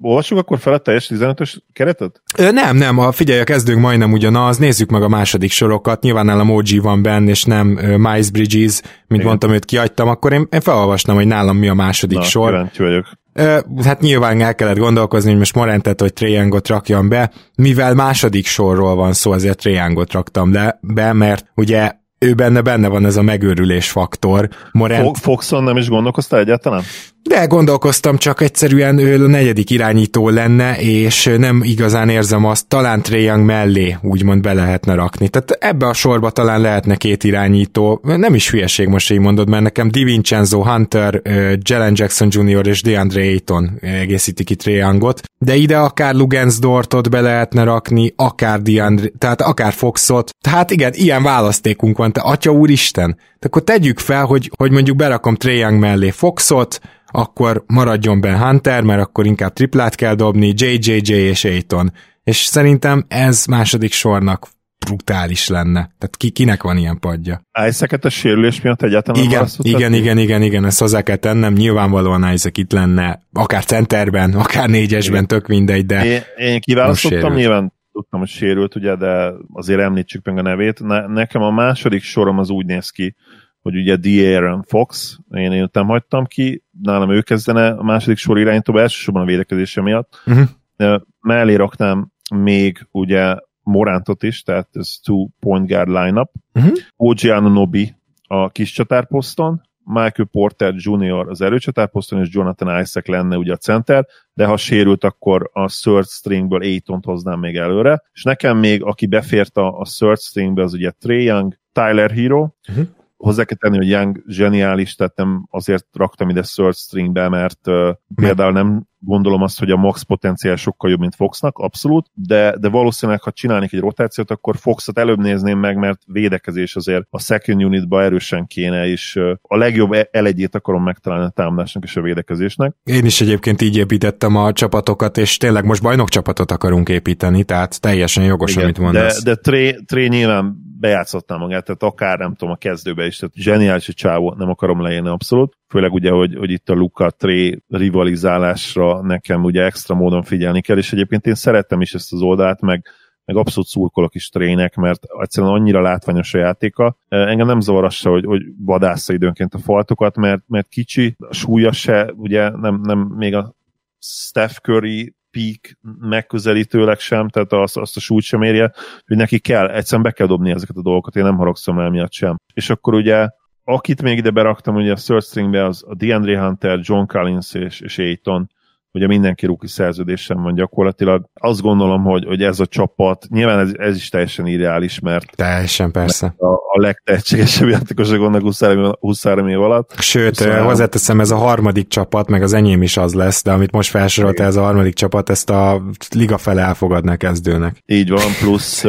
Olvassuk 0.00 0.38
akkor 0.38 0.58
fel 0.58 0.72
a 0.72 0.78
teljes 0.78 1.10
15-ös 1.14 1.56
keretet? 1.72 2.22
Ö, 2.38 2.50
nem, 2.50 2.76
nem, 2.76 2.98
a, 2.98 3.12
figyelj, 3.12 3.40
a 3.40 3.44
kezdőnk 3.44 3.80
majdnem 3.80 4.12
ugyanaz, 4.12 4.56
nézzük 4.56 4.90
meg 4.90 5.02
a 5.02 5.08
második 5.08 5.50
sorokat, 5.50 6.02
nyilván 6.02 6.24
nálam 6.24 6.50
OG 6.50 6.80
van 6.82 7.02
benne, 7.02 7.30
és 7.30 7.44
nem 7.44 7.72
uh, 7.72 7.96
Miles 7.96 8.30
Bridges, 8.30 8.80
mint 8.82 9.06
Igen. 9.08 9.26
mondtam, 9.26 9.50
őt 9.50 9.64
kiadtam, 9.64 10.08
akkor 10.08 10.32
én, 10.32 10.46
én 10.50 10.60
felolvasnám, 10.60 11.16
hogy 11.16 11.26
nálam 11.26 11.56
mi 11.56 11.68
a 11.68 11.74
második 11.74 12.18
Na, 12.18 12.24
sor. 12.24 12.70
Vagyok. 12.78 13.06
Ö, 13.32 13.58
hát 13.84 14.00
nyilván 14.00 14.40
el 14.40 14.54
kellett 14.54 14.78
gondolkozni, 14.78 15.30
hogy 15.30 15.38
most 15.38 15.54
Morentet, 15.54 16.00
hogy 16.00 16.12
Triangot 16.12 16.68
rakjam 16.68 17.08
be, 17.08 17.30
mivel 17.56 17.94
második 17.94 18.46
sorról 18.46 18.94
van 18.94 19.12
szó, 19.12 19.32
ezért 19.32 19.58
Triangot 19.58 20.12
raktam 20.12 20.52
le, 20.52 20.78
be, 20.80 21.12
mert 21.12 21.46
ugye 21.54 22.00
ő 22.22 22.34
benne 22.34 22.60
benne 22.60 22.88
van 22.88 23.06
ez 23.06 23.16
a 23.16 23.22
megőrülés 23.22 23.90
faktor. 23.90 24.48
Morant... 24.72 25.18
Foxon 25.18 25.64
nem 25.64 25.76
is 25.76 25.88
gondolkoztál 25.88 26.40
egyáltalán? 26.40 26.82
De 27.22 27.44
gondolkoztam, 27.46 28.16
csak 28.16 28.40
egyszerűen 28.40 28.98
ő 28.98 29.24
a 29.24 29.28
negyedik 29.28 29.70
irányító 29.70 30.28
lenne, 30.28 30.76
és 30.78 31.30
nem 31.36 31.60
igazán 31.64 32.08
érzem 32.08 32.44
azt, 32.44 32.66
talán 32.66 33.02
Trae 33.02 33.36
mellé 33.36 33.96
úgymond 34.02 34.42
be 34.42 34.52
lehetne 34.52 34.94
rakni. 34.94 35.28
Tehát 35.28 35.50
ebbe 35.50 35.86
a 35.86 35.92
sorba 35.92 36.30
talán 36.30 36.60
lehetne 36.60 36.96
két 36.96 37.24
irányító, 37.24 38.00
nem 38.02 38.34
is 38.34 38.50
hülyeség 38.50 38.88
most 38.88 39.10
így 39.10 39.18
mondod, 39.18 39.48
mert 39.48 39.62
nekem 39.62 39.90
DiVincenzo, 39.90 40.62
Hunter, 40.62 41.22
Jalen 41.62 41.92
Jackson 41.96 42.28
Jr. 42.30 42.66
és 42.66 42.82
DeAndre 42.82 43.20
Ayton 43.20 43.70
egészíti 43.80 44.44
ki 44.44 44.54
Trae 44.54 44.96
de 45.38 45.54
ide 45.54 45.78
akár 45.78 46.14
Lugens 46.14 46.58
Dortot 46.58 47.10
be 47.10 47.20
lehetne 47.20 47.64
rakni, 47.64 48.12
akár 48.16 48.62
DeAndre, 48.62 49.08
tehát 49.18 49.40
akár 49.40 49.72
Foxot. 49.72 50.30
Tehát 50.40 50.70
igen, 50.70 50.92
ilyen 50.94 51.22
választékunk 51.22 51.96
van, 51.96 52.12
te 52.12 52.20
atya 52.20 52.50
úristen. 52.50 53.14
Tehát 53.14 53.44
akkor 53.44 53.62
tegyük 53.62 53.98
fel, 53.98 54.24
hogy, 54.24 54.50
hogy 54.56 54.70
mondjuk 54.70 54.96
berakom 54.96 55.34
Trae 55.34 55.70
mellé 55.70 56.10
Foxot, 56.10 56.80
akkor 57.12 57.64
maradjon 57.66 58.20
Ben 58.20 58.38
Hunter, 58.38 58.82
mert 58.82 59.00
akkor 59.00 59.26
inkább 59.26 59.52
triplát 59.52 59.94
kell 59.94 60.14
dobni, 60.14 60.52
JJJ 60.56 61.12
és 61.12 61.44
Aiton. 61.44 61.92
És 62.24 62.36
szerintem 62.36 63.04
ez 63.08 63.46
második 63.46 63.92
sornak 63.92 64.48
brutális 64.86 65.48
lenne. 65.48 65.80
Tehát 65.80 66.16
ki, 66.16 66.30
kinek 66.30 66.62
van 66.62 66.76
ilyen 66.76 66.98
padja? 66.98 67.42
Isaac-et 67.68 68.04
a 68.04 68.08
sérülés 68.08 68.60
miatt 68.60 68.82
egyáltalán 68.82 69.22
igen, 69.22 69.46
igen, 69.58 69.92
igen, 69.92 70.18
igen, 70.18 70.42
igen, 70.42 70.64
ezt 70.64 70.80
hozzá 70.80 71.02
kell 71.02 71.16
tennem. 71.16 71.52
Nyilvánvalóan 71.52 72.32
Isaac 72.32 72.58
itt 72.58 72.72
lenne, 72.72 73.22
akár 73.32 73.64
centerben, 73.64 74.32
akár 74.34 74.68
négyesben, 74.68 75.14
igen. 75.14 75.26
tök 75.26 75.46
mindegy, 75.46 75.86
de 75.86 76.04
Én, 76.04 76.20
én 76.36 76.60
kiválasztottam, 76.60 77.34
nyilván 77.34 77.72
tudtam, 77.92 78.20
hogy 78.20 78.28
sérült, 78.28 78.76
ugye, 78.76 78.96
de 78.96 79.32
azért 79.52 79.80
említsük 79.80 80.24
meg 80.24 80.38
a 80.38 80.42
nevét. 80.42 80.80
Ne, 80.82 81.06
nekem 81.06 81.42
a 81.42 81.50
második 81.50 82.02
sorom 82.02 82.38
az 82.38 82.50
úgy 82.50 82.66
néz 82.66 82.90
ki, 82.90 83.14
hogy 83.62 83.76
ugye 83.76 83.96
De'Aaron 84.00 84.62
Fox, 84.66 85.18
én, 85.30 85.52
én 85.52 85.68
nem 85.72 85.86
hagytam 85.86 86.24
ki, 86.26 86.61
nálam 86.82 87.10
ő 87.10 87.20
kezdene 87.20 87.68
a 87.68 87.82
második 87.82 88.18
sor 88.18 88.38
irányítóba, 88.38 88.80
elsősorban 88.80 89.22
a 89.22 89.26
védekezése 89.26 89.82
miatt. 89.82 90.22
Uh-huh. 90.26 91.00
Mellé 91.20 91.54
raknám 91.54 92.10
még 92.34 92.86
ugye 92.90 93.36
Morántot 93.62 94.22
is, 94.22 94.42
tehát 94.42 94.68
ez 94.72 94.88
two 95.02 95.28
point 95.40 95.68
guard 95.68 95.88
lineup. 95.88 96.30
Uh-huh. 96.54 96.72
OG 96.96 97.18
Anunobi 97.24 97.94
a 98.26 98.50
kis 98.50 98.72
csatárposzton, 98.72 99.60
Michael 99.84 100.28
Porter 100.30 100.74
Jr. 100.76 101.28
az 101.28 101.40
erőcsatárposzton, 101.40 102.20
és 102.20 102.28
Jonathan 102.30 102.80
Isaac 102.80 103.06
lenne 103.06 103.36
ugye 103.36 103.52
a 103.52 103.56
center, 103.56 104.06
de 104.34 104.46
ha 104.46 104.56
sérült, 104.56 105.04
akkor 105.04 105.50
a 105.52 105.66
third 105.82 106.06
stringből 106.06 106.60
Aiton-t 106.60 107.04
hoznám 107.04 107.38
még 107.38 107.56
előre, 107.56 108.02
és 108.12 108.22
nekem 108.22 108.58
még, 108.58 108.82
aki 108.82 109.06
befért 109.06 109.56
a, 109.56 109.78
a 109.78 109.84
third 109.98 110.18
stringbe, 110.18 110.62
az 110.62 110.72
ugye 110.74 110.90
Trey 110.90 111.24
Young, 111.24 111.58
Tyler 111.72 112.10
Hero, 112.10 112.48
uh-huh 112.68 112.86
hozzá 113.22 113.44
kell 113.44 113.56
tenni, 113.56 113.76
hogy 113.76 113.88
Young 113.88 114.22
zseniális, 114.26 114.94
tehát 114.94 115.16
nem 115.16 115.46
azért 115.50 115.86
raktam 115.92 116.28
ide 116.28 116.42
third 116.42 116.74
stringbe, 116.74 117.28
mert 117.28 117.66
uh, 117.66 117.88
például 118.14 118.52
nem 118.52 118.86
gondolom 119.04 119.42
azt, 119.42 119.58
hogy 119.58 119.70
a 119.70 119.76
max 119.76 120.02
potenciál 120.02 120.56
sokkal 120.56 120.90
jobb, 120.90 121.00
mint 121.00 121.14
Foxnak, 121.14 121.58
abszolút, 121.58 122.06
de, 122.14 122.56
de 122.58 122.68
valószínűleg, 122.68 123.22
ha 123.22 123.30
csinálnék 123.30 123.72
egy 123.72 123.80
rotációt, 123.80 124.30
akkor 124.30 124.56
Foxot 124.56 124.98
előbb 124.98 125.18
nézném 125.18 125.58
meg, 125.58 125.76
mert 125.76 126.00
védekezés 126.06 126.76
azért 126.76 127.06
a 127.10 127.20
second 127.20 127.64
unitba 127.64 128.02
erősen 128.02 128.46
kéne, 128.46 128.86
és 128.86 129.20
a 129.42 129.56
legjobb 129.56 129.92
e- 129.92 130.08
elegyét 130.10 130.54
akarom 130.54 130.82
megtalálni 130.82 131.24
a 131.24 131.28
támadásnak 131.28 131.84
és 131.84 131.96
a 131.96 132.00
védekezésnek. 132.00 132.74
Én 132.84 133.04
is 133.04 133.20
egyébként 133.20 133.60
így 133.60 133.76
építettem 133.76 134.36
a 134.36 134.52
csapatokat, 134.52 135.16
és 135.16 135.36
tényleg 135.36 135.64
most 135.64 135.82
bajnok 135.82 136.08
csapatot 136.08 136.50
akarunk 136.50 136.88
építeni, 136.88 137.44
tehát 137.44 137.80
teljesen 137.80 138.24
jogos, 138.24 138.52
Igen, 138.52 138.64
amit 138.64 138.78
mondasz. 138.78 139.22
De, 139.22 139.30
de 139.30 139.36
Tré, 139.36 139.72
Tré 139.86 140.06
nyilván 140.06 140.70
bejátszottál 140.82 141.38
magát, 141.38 141.64
tehát 141.64 141.82
akár 141.82 142.18
nem 142.18 142.34
tudom, 142.34 142.54
a 142.54 142.56
kezdőbe 142.56 143.06
is, 143.06 143.16
tehát 143.16 143.34
zseniális 143.34 143.88
a 143.88 143.92
csávó, 143.92 144.34
nem 144.38 144.48
akarom 144.48 144.82
leírni 144.82 145.08
abszolút, 145.08 145.56
főleg 145.68 145.92
ugye, 145.92 146.10
hogy, 146.10 146.34
hogy 146.34 146.50
itt 146.50 146.68
a 146.68 146.74
Luka 146.74 147.10
Tré 147.10 147.62
rivalizálásra 147.68 149.02
nekem 149.02 149.44
ugye 149.44 149.64
extra 149.64 149.94
módon 149.94 150.22
figyelni 150.22 150.60
kell, 150.60 150.76
és 150.76 150.92
egyébként 150.92 151.26
én 151.26 151.34
szerettem 151.34 151.80
is 151.80 151.94
ezt 151.94 152.12
az 152.12 152.20
oldalt, 152.22 152.60
meg, 152.60 152.86
meg 153.24 153.36
abszolút 153.36 153.68
szurkolok 153.68 154.14
is 154.14 154.28
trének, 154.28 154.74
mert 154.74 155.04
egyszerűen 155.20 155.52
annyira 155.52 155.80
látványos 155.80 156.34
a 156.34 156.38
játéka. 156.38 156.96
Engem 157.08 157.46
nem 157.46 157.60
zavar 157.60 157.84
az 157.84 157.94
se, 157.94 158.08
hogy, 158.08 158.24
hogy 158.24 158.42
vadásza 158.58 159.12
időnként 159.12 159.54
a 159.54 159.58
faltokat, 159.58 160.16
mert, 160.16 160.42
mert 160.46 160.68
kicsi, 160.68 161.14
a 161.18 161.34
súlya 161.34 161.72
se, 161.72 162.12
ugye 162.16 162.50
nem, 162.50 162.80
nem 162.82 162.98
még 162.98 163.34
a 163.34 163.54
Steph 163.98 164.54
Curry 164.54 165.14
peak 165.32 165.78
megközelítőleg 166.00 166.98
sem, 166.98 167.28
tehát 167.28 167.52
azt, 167.52 167.76
azt 167.76 167.96
a 167.96 168.00
súlyt 168.00 168.24
sem 168.24 168.42
érje, 168.42 168.72
hogy 169.06 169.16
neki 169.16 169.38
kell, 169.38 169.68
egyszerűen 169.68 170.02
be 170.02 170.10
kell 170.10 170.26
dobni 170.26 170.50
ezeket 170.50 170.76
a 170.76 170.82
dolgokat, 170.82 171.16
én 171.16 171.24
nem 171.24 171.36
haragszom 171.36 171.78
el 171.78 171.90
miatt 171.90 172.12
sem. 172.12 172.36
És 172.54 172.70
akkor 172.70 172.94
ugye 172.94 173.28
akit 173.64 174.02
még 174.02 174.18
ide 174.18 174.30
beraktam, 174.30 174.74
ugye 174.74 174.92
a 174.92 174.96
third 174.96 175.22
stringbe, 175.22 175.64
az 175.64 175.84
a 175.86 175.94
DeAndre 175.94 176.40
Hunter, 176.40 176.78
John 176.82 177.06
Collins 177.06 177.54
és, 177.54 177.80
és 177.80 177.98
Aiton, 177.98 178.50
ugye 178.92 179.06
mindenki 179.06 179.46
rúki 179.46 179.66
szerződésen 179.66 180.42
van 180.42 180.54
gyakorlatilag. 180.54 181.24
Azt 181.34 181.60
gondolom, 181.60 182.02
hogy, 182.02 182.24
hogy 182.24 182.42
ez 182.42 182.60
a 182.60 182.66
csapat, 182.66 183.26
nyilván 183.28 183.58
ez, 183.58 183.72
ez 183.76 183.96
is 183.96 184.08
teljesen 184.08 184.46
ideális, 184.46 185.00
mert 185.00 185.36
teljesen 185.36 185.90
persze. 185.90 186.26
Mert 186.26 186.40
a, 186.40 186.54
a 186.54 186.80
legtehetségesebb 186.80 187.68
játékosok 187.68 188.18
vannak 188.18 188.40
23, 188.40 188.92
23 189.00 189.48
év 189.48 189.60
alatt. 189.60 189.94
Sőt, 189.98 190.34
szóval... 190.34 190.62
hozzáteszem, 190.62 191.20
ez 191.20 191.30
a 191.30 191.36
harmadik 191.36 191.88
csapat, 191.88 192.28
meg 192.28 192.42
az 192.42 192.52
enyém 192.52 192.82
is 192.82 192.96
az 192.96 193.14
lesz, 193.14 193.42
de 193.42 193.52
amit 193.52 193.72
most 193.72 193.90
felsorolt 193.90 194.40
ez 194.40 194.56
a 194.56 194.62
harmadik 194.62 194.94
csapat, 194.94 195.30
ezt 195.30 195.50
a 195.50 195.82
liga 196.14 196.38
fele 196.38 196.62
elfogadná 196.62 197.16
kezdőnek. 197.16 197.82
Így 197.86 198.10
van, 198.10 198.32
plusz 198.40 198.84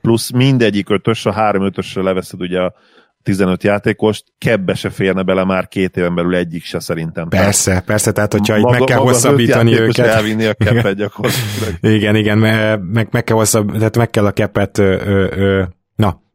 plusz 0.00 0.30
mindegyik 0.30 0.90
ötös, 0.90 1.26
a 1.26 1.32
három 1.32 1.64
ötösre 1.64 2.02
leveszed 2.02 2.40
ugye 2.40 2.60
a 2.60 2.74
15 3.22 3.62
játékost, 3.62 4.24
kebbe 4.38 4.74
se 4.74 4.90
férne 4.90 5.22
bele 5.22 5.44
már 5.44 5.68
két 5.68 5.96
éven 5.96 6.14
belül 6.14 6.34
egyik 6.34 6.64
se 6.64 6.80
szerintem. 6.80 7.28
Persze, 7.28 7.70
tehát 7.70 7.84
persze, 7.84 8.12
tehát 8.12 8.32
hogyha 8.32 8.58
maga, 8.58 8.70
meg 8.70 8.84
kell 8.84 8.98
hosszabbítani 8.98 9.80
őket. 9.80 10.06
elvinni 10.06 10.44
a 10.44 10.54
keppet 10.54 10.96
gyakorlatilag. 10.96 11.74
igen, 11.96 12.16
igen, 12.16 12.38
meg, 12.38 13.08
meg 13.10 13.24
kell 13.24 13.36
hosszabb, 13.36 13.72
tehát 13.72 13.96
meg 13.96 14.10
kell 14.10 14.26
a 14.26 14.30
keppet 14.30 14.78
ö, 14.78 14.96
ö, 15.04 15.26
ö, 15.36 15.58
na, 15.58 15.79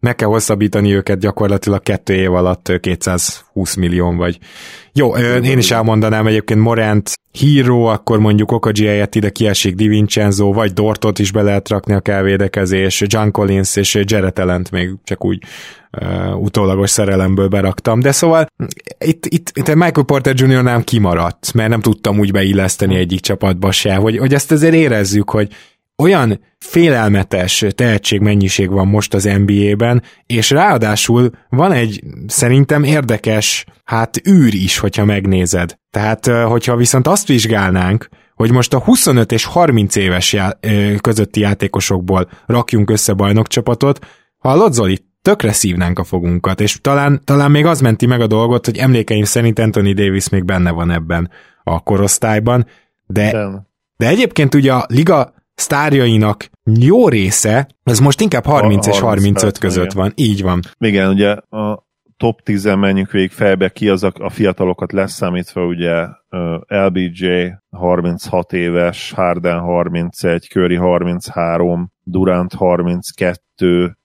meg 0.05 0.15
kell 0.15 0.27
hosszabbítani 0.27 0.93
őket 0.93 1.19
gyakorlatilag 1.19 1.83
kettő 1.83 2.13
év 2.13 2.33
alatt 2.33 2.71
220 2.79 3.75
millió 3.75 4.11
vagy. 4.11 4.37
Jó, 4.93 5.15
én 5.43 5.57
is 5.57 5.71
elmondanám 5.71 6.27
egyébként 6.27 6.59
Morant 6.59 7.11
Hero, 7.39 7.83
akkor 7.83 8.19
mondjuk 8.19 8.51
Okaji 8.51 8.85
helyett 8.85 9.15
ide 9.15 9.29
kiesik 9.29 9.75
Divincenzo, 9.75 10.53
vagy 10.53 10.73
Dortot 10.73 11.19
is 11.19 11.31
be 11.31 11.41
lehet 11.41 11.69
rakni 11.69 11.93
a 11.93 11.99
kávédekezés, 11.99 13.03
John 13.05 13.29
Collins 13.29 13.75
és 13.75 13.99
Jared 14.03 14.39
Allen 14.39 14.65
még 14.71 14.93
csak 15.03 15.25
úgy 15.25 15.43
uh, 16.01 16.41
utólagos 16.41 16.89
szerelemből 16.89 17.47
beraktam, 17.47 17.99
de 17.99 18.11
szóval 18.11 18.47
itt, 18.97 19.25
itt, 19.25 19.51
itt 19.53 19.67
Michael 19.67 20.05
Porter 20.05 20.33
Jr. 20.37 20.63
nem 20.63 20.83
kimaradt, 20.83 21.53
mert 21.53 21.69
nem 21.69 21.81
tudtam 21.81 22.19
úgy 22.19 22.31
beilleszteni 22.31 22.95
egyik 22.95 23.19
csapatba 23.19 23.71
se, 23.71 23.95
hogy, 23.95 24.17
hogy 24.17 24.33
ezt 24.33 24.51
azért 24.51 24.73
érezzük, 24.73 25.29
hogy 25.29 25.49
olyan 25.97 26.39
félelmetes 26.57 27.65
tehetségmennyiség 27.75 28.69
van 28.69 28.87
most 28.87 29.13
az 29.13 29.23
NBA-ben, 29.23 30.03
és 30.25 30.49
ráadásul 30.49 31.29
van 31.49 31.71
egy 31.71 32.03
szerintem 32.27 32.83
érdekes, 32.83 33.65
hát 33.83 34.27
űr 34.27 34.53
is, 34.53 34.77
hogyha 34.77 35.05
megnézed. 35.05 35.77
Tehát, 35.91 36.25
hogyha 36.25 36.75
viszont 36.75 37.07
azt 37.07 37.27
vizsgálnánk, 37.27 38.09
hogy 38.33 38.51
most 38.51 38.73
a 38.73 38.79
25 38.79 39.31
és 39.31 39.45
30 39.45 39.95
éves 39.95 40.33
já- 40.33 40.59
közötti 41.01 41.39
játékosokból 41.39 42.29
rakjunk 42.45 42.89
össze 42.89 43.13
bajnokcsapatot, 43.13 43.99
hallod 44.37 44.73
Zoli, 44.73 45.05
tökre 45.21 45.51
szívnánk 45.51 45.99
a 45.99 46.03
fogunkat, 46.03 46.61
és 46.61 46.77
talán, 46.81 47.21
talán 47.23 47.51
még 47.51 47.65
az 47.65 47.81
menti 47.81 48.05
meg 48.05 48.21
a 48.21 48.27
dolgot, 48.27 48.65
hogy 48.65 48.77
emlékeim 48.77 49.23
szerint 49.23 49.59
Anthony 49.59 49.93
Davis 49.93 50.29
még 50.29 50.45
benne 50.45 50.71
van 50.71 50.91
ebben 50.91 51.29
a 51.63 51.79
korosztályban, 51.79 52.65
de, 53.05 53.31
de 53.97 54.07
egyébként 54.07 54.55
ugye 54.55 54.73
a 54.73 54.85
liga 54.87 55.34
sztárjainak 55.55 56.49
jó 56.63 57.09
része, 57.09 57.67
ez 57.83 57.99
most 57.99 58.21
inkább 58.21 58.45
30 58.45 58.87
a, 58.87 58.89
és 58.89 58.99
35 58.99 59.57
között 59.57 59.91
igen. 59.91 59.97
van. 59.97 60.11
Így 60.15 60.41
van. 60.41 60.59
Igen, 60.77 61.09
ugye 61.09 61.31
a 61.31 61.85
top 62.17 62.41
10 62.41 62.63
menjünk 62.63 63.11
végig 63.11 63.31
fejbe 63.31 63.69
ki, 63.69 63.89
az 63.89 64.03
a, 64.03 64.11
a 64.13 64.29
fiatalokat 64.29 64.91
leszámítva, 64.91 65.65
ugye 65.65 66.05
LBJ 66.67 67.27
36 67.69 68.53
éves, 68.53 69.11
Harden 69.11 69.59
31, 69.59 70.47
Curry 70.47 70.75
33, 70.75 71.91
Durant 72.03 72.53
32, 72.53 73.97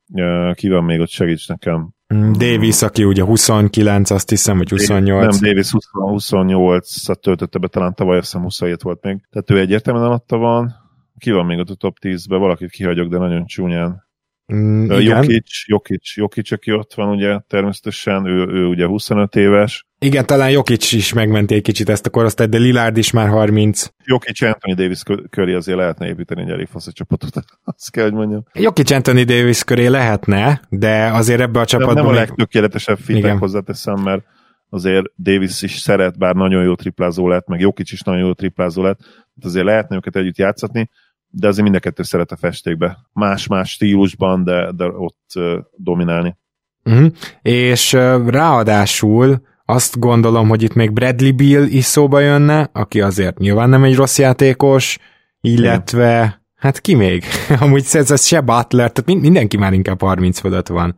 ki 0.55 0.69
van 0.69 0.85
még 0.85 1.01
ott, 1.01 1.09
segíts 1.09 1.49
nekem. 1.49 1.91
Mm, 2.15 2.33
Davis, 2.33 2.83
aki 2.83 3.05
ugye 3.05 3.23
29, 3.23 4.11
azt 4.11 4.31
hiszem, 4.31 4.57
vagy 4.57 4.71
28. 4.71 5.41
Nem, 5.41 5.51
Davis 5.51 5.71
28 5.91 7.21
töltötte 7.21 7.59
be, 7.59 7.69
talán 7.69 7.95
tavaly 7.95 8.17
azt 8.17 8.27
hiszem 8.27 8.43
27 8.43 8.83
volt 8.83 9.03
még. 9.03 9.21
Tehát 9.31 9.51
ő 9.51 9.59
egyértelműen 9.59 10.07
alatta 10.07 10.37
van 10.37 10.80
ki 11.21 11.31
van 11.31 11.47
még 11.47 11.59
ott 11.59 11.71
a 11.71 11.75
top 11.75 11.97
10-ben, 12.01 12.39
valakit 12.39 12.71
kihagyok, 12.71 13.09
de 13.09 13.19
nagyon 13.19 13.47
csúnyán. 13.47 14.09
Mm, 14.55 14.85
igen. 14.85 15.01
Jokic, 15.01 15.67
Jokic, 15.67 16.17
Jokic, 16.17 16.53
aki 16.53 16.73
ott 16.73 16.95
van 16.95 17.09
ugye 17.09 17.39
természetesen, 17.49 18.27
ő, 18.27 18.47
ő 18.47 18.67
ugye 18.67 18.87
25 18.87 19.37
éves. 19.37 19.87
Igen, 19.99 20.27
talán 20.27 20.51
Jokic 20.51 20.93
is 20.93 21.13
megmenti 21.13 21.55
egy 21.55 21.63
kicsit 21.63 21.89
ezt 21.89 22.07
a 22.07 22.11
korosztályt, 22.11 22.51
de 22.51 22.59
Lillard 22.59 22.97
is 22.97 23.11
már 23.11 23.29
30. 23.29 23.87
Jokic 24.05 24.43
Anthony 24.43 24.75
Davis 24.75 25.03
köré 25.31 25.55
azért 25.55 25.79
lehetne 25.79 26.07
építeni 26.07 26.43
egy 26.43 26.51
elég 26.51 26.67
fasz 26.67 26.87
a 26.87 26.93
csapatot, 26.93 27.31
azt 27.65 27.91
kell, 27.91 28.05
hogy 28.05 28.13
mondjam. 28.13 28.45
Jokic 28.53 28.91
Anthony 28.91 29.25
Davis 29.25 29.65
köré 29.65 29.87
lehetne, 29.87 30.61
de 30.69 31.11
azért 31.13 31.41
ebbe 31.41 31.61
a 31.61 31.65
csapatban... 31.65 31.95
Nem, 31.95 32.05
nem 32.05 32.15
a 32.15 32.19
még- 32.19 32.29
legtökéletesebb 32.29 32.99
fitek 32.99 33.39
hozzáteszem, 33.39 34.01
mert 34.03 34.23
azért 34.69 35.07
Davis 35.17 35.63
is 35.63 35.79
szeret, 35.79 36.19
bár 36.19 36.35
nagyon 36.35 36.63
jó 36.63 36.75
triplázó 36.75 37.29
lett, 37.29 37.47
meg 37.47 37.61
Jokic 37.61 37.93
is 37.93 38.01
nagyon 38.01 38.27
jó 38.27 38.33
triplázó 38.33 38.83
lett, 38.83 38.99
tehát 38.99 39.45
azért 39.45 39.65
lehetne 39.65 39.97
őket 39.97 40.17
együtt 40.17 40.37
játszatni, 40.37 40.91
de 41.31 41.49
azért 41.49 41.62
mind 41.64 41.77
a 41.77 41.81
kettő 41.81 42.03
szeret 42.03 42.33
a 42.33 42.37
festékbe. 42.37 42.99
Más-más 43.12 43.71
stílusban, 43.71 44.45
de, 44.45 44.73
de 44.73 44.85
ott 44.87 45.33
dominálni. 45.77 46.37
Uh-huh. 46.85 47.12
És 47.43 47.93
ráadásul 48.27 49.43
azt 49.64 49.99
gondolom, 49.99 50.49
hogy 50.49 50.62
itt 50.62 50.75
még 50.75 50.93
Bradley 50.93 51.33
Beal 51.35 51.66
is 51.66 51.85
szóba 51.85 52.21
jönne, 52.21 52.71
aki 52.73 53.01
azért 53.01 53.38
nyilván 53.38 53.69
nem 53.69 53.85
egy 53.85 53.95
rossz 53.95 54.19
játékos, 54.19 54.99
illetve, 55.40 56.43
hát 56.55 56.81
ki 56.81 56.95
még? 56.95 57.25
Amúgy 57.61 57.85
ez, 57.93 58.11
ez 58.11 58.27
se 58.27 58.40
Butler, 58.40 58.93
tehát 58.93 59.07
mind- 59.07 59.23
mindenki 59.23 59.57
már 59.57 59.73
inkább 59.73 60.01
30 60.01 60.38
fölött 60.38 60.69
van. 60.69 60.97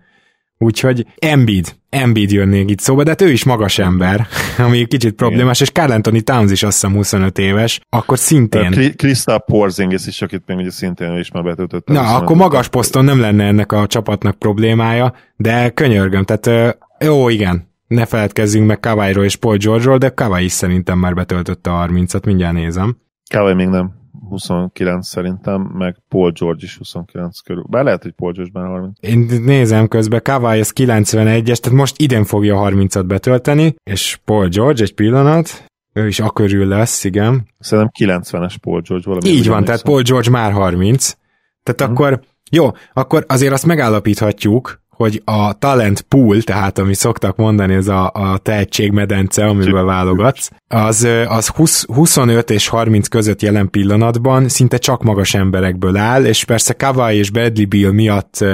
Úgyhogy 0.59 1.07
Embiid, 1.19 1.77
Embiid 1.93 2.31
jönnék 2.31 2.71
itt 2.71 2.81
szóba, 2.81 3.03
de 3.03 3.11
hát 3.11 3.21
ő 3.21 3.31
is 3.31 3.45
magas 3.45 3.79
ember, 3.79 4.27
ami 4.59 4.85
kicsit 4.87 5.15
problémás, 5.15 5.61
és 5.61 5.71
Carl 5.71 5.93
Anthony 5.93 6.25
Towns 6.25 6.51
is 6.51 6.63
azt 6.63 6.81
hiszem 6.81 6.97
25 6.97 7.39
éves, 7.39 7.81
akkor 7.89 8.19
szintén. 8.19 8.71
Kri- 8.71 8.97
Krista 8.97 9.39
Porzingis 9.39 10.07
is, 10.07 10.23
akit 10.23 10.43
még 10.47 10.57
ugye 10.57 10.71
szintén 10.71 11.19
is 11.19 11.31
már 11.31 11.43
betöltött. 11.43 11.89
Na, 11.89 12.15
akkor 12.17 12.37
magas 12.37 12.69
poszton 12.69 13.05
nem 13.05 13.21
lenne 13.21 13.45
ennek 13.45 13.73
a 13.73 13.87
csapatnak 13.87 14.39
problémája, 14.39 15.15
de 15.37 15.71
könyörgöm, 15.71 16.25
tehát 16.25 16.77
jó, 17.05 17.29
igen, 17.29 17.69
ne 17.87 18.07
feledkezzünk 18.07 18.67
meg 18.67 18.81
Kawairól 18.81 19.25
és 19.25 19.37
Paul 19.37 19.57
George-ról, 19.57 19.99
de 19.99 20.09
Kawai 20.09 20.45
is 20.45 20.53
szerintem 20.53 20.99
már 20.99 21.15
betöltötte 21.15 21.71
a 21.71 21.87
30-at, 21.87 22.27
mindjárt 22.27 22.55
nézem. 22.55 22.97
Kawai 23.35 23.55
még 23.55 23.69
nem. 23.69 24.02
29 24.29 25.07
szerintem, 25.07 25.61
meg 25.61 25.97
Paul 26.09 26.31
George 26.31 26.65
is 26.65 26.77
29 26.77 27.41
körül. 27.41 27.65
Bár 27.69 27.85
lehet, 27.85 28.03
hogy 28.03 28.13
Paul 28.13 28.33
George 28.33 28.51
már 28.61 28.67
30. 28.69 28.99
Én 29.01 29.19
nézem 29.45 29.89
közben, 29.89 30.23
Kawai 30.23 30.61
az 30.61 30.73
91-es, 30.77 31.57
tehát 31.57 31.79
most 31.79 32.01
idén 32.01 32.25
fogja 32.25 32.61
a 32.61 32.71
30-at 32.71 33.05
betölteni, 33.07 33.75
és 33.83 34.19
Paul 34.25 34.49
George 34.49 34.83
egy 34.83 34.95
pillanat, 34.95 35.65
ő 35.93 36.07
is 36.07 36.21
akörül 36.21 36.67
lesz, 36.67 37.05
igen. 37.05 37.47
Szerintem 37.59 38.21
90-es 38.21 38.55
Paul 38.61 38.81
George 38.81 39.05
valami. 39.07 39.29
Így 39.29 39.49
van, 39.49 39.65
tehát 39.65 39.83
Paul 39.83 40.03
George 40.03 40.31
már 40.31 40.53
30. 40.53 41.17
Tehát 41.63 41.81
Mhm. 41.81 41.91
akkor, 41.91 42.21
jó, 42.51 42.71
akkor 42.93 43.25
azért 43.29 43.53
azt 43.53 43.67
megállapíthatjuk, 43.67 44.82
hogy 44.97 45.23
a 45.25 45.53
talent 45.53 46.01
pool, 46.01 46.43
tehát 46.43 46.79
ami 46.79 46.95
szoktak 46.95 47.37
mondani, 47.37 47.75
ez 47.75 47.89
a, 47.89 48.11
a 48.15 48.39
tehetségmedence, 48.39 49.47
amiből 49.47 49.85
válogatsz, 49.85 50.51
az, 50.69 51.09
az 51.27 51.49
20, 51.49 51.85
25 51.87 52.51
és 52.51 52.69
30 52.69 53.09
között 53.09 53.43
jelen 53.43 53.71
pillanatban 53.71 54.49
szinte 54.49 54.77
csak 54.77 55.03
magas 55.03 55.35
emberekből 55.35 55.97
áll, 55.97 56.25
és 56.25 56.45
persze 56.45 56.73
Kawai 56.73 57.17
és 57.17 57.31
Bradley 57.31 57.67
Beal 57.69 57.93
miatt 57.93 58.45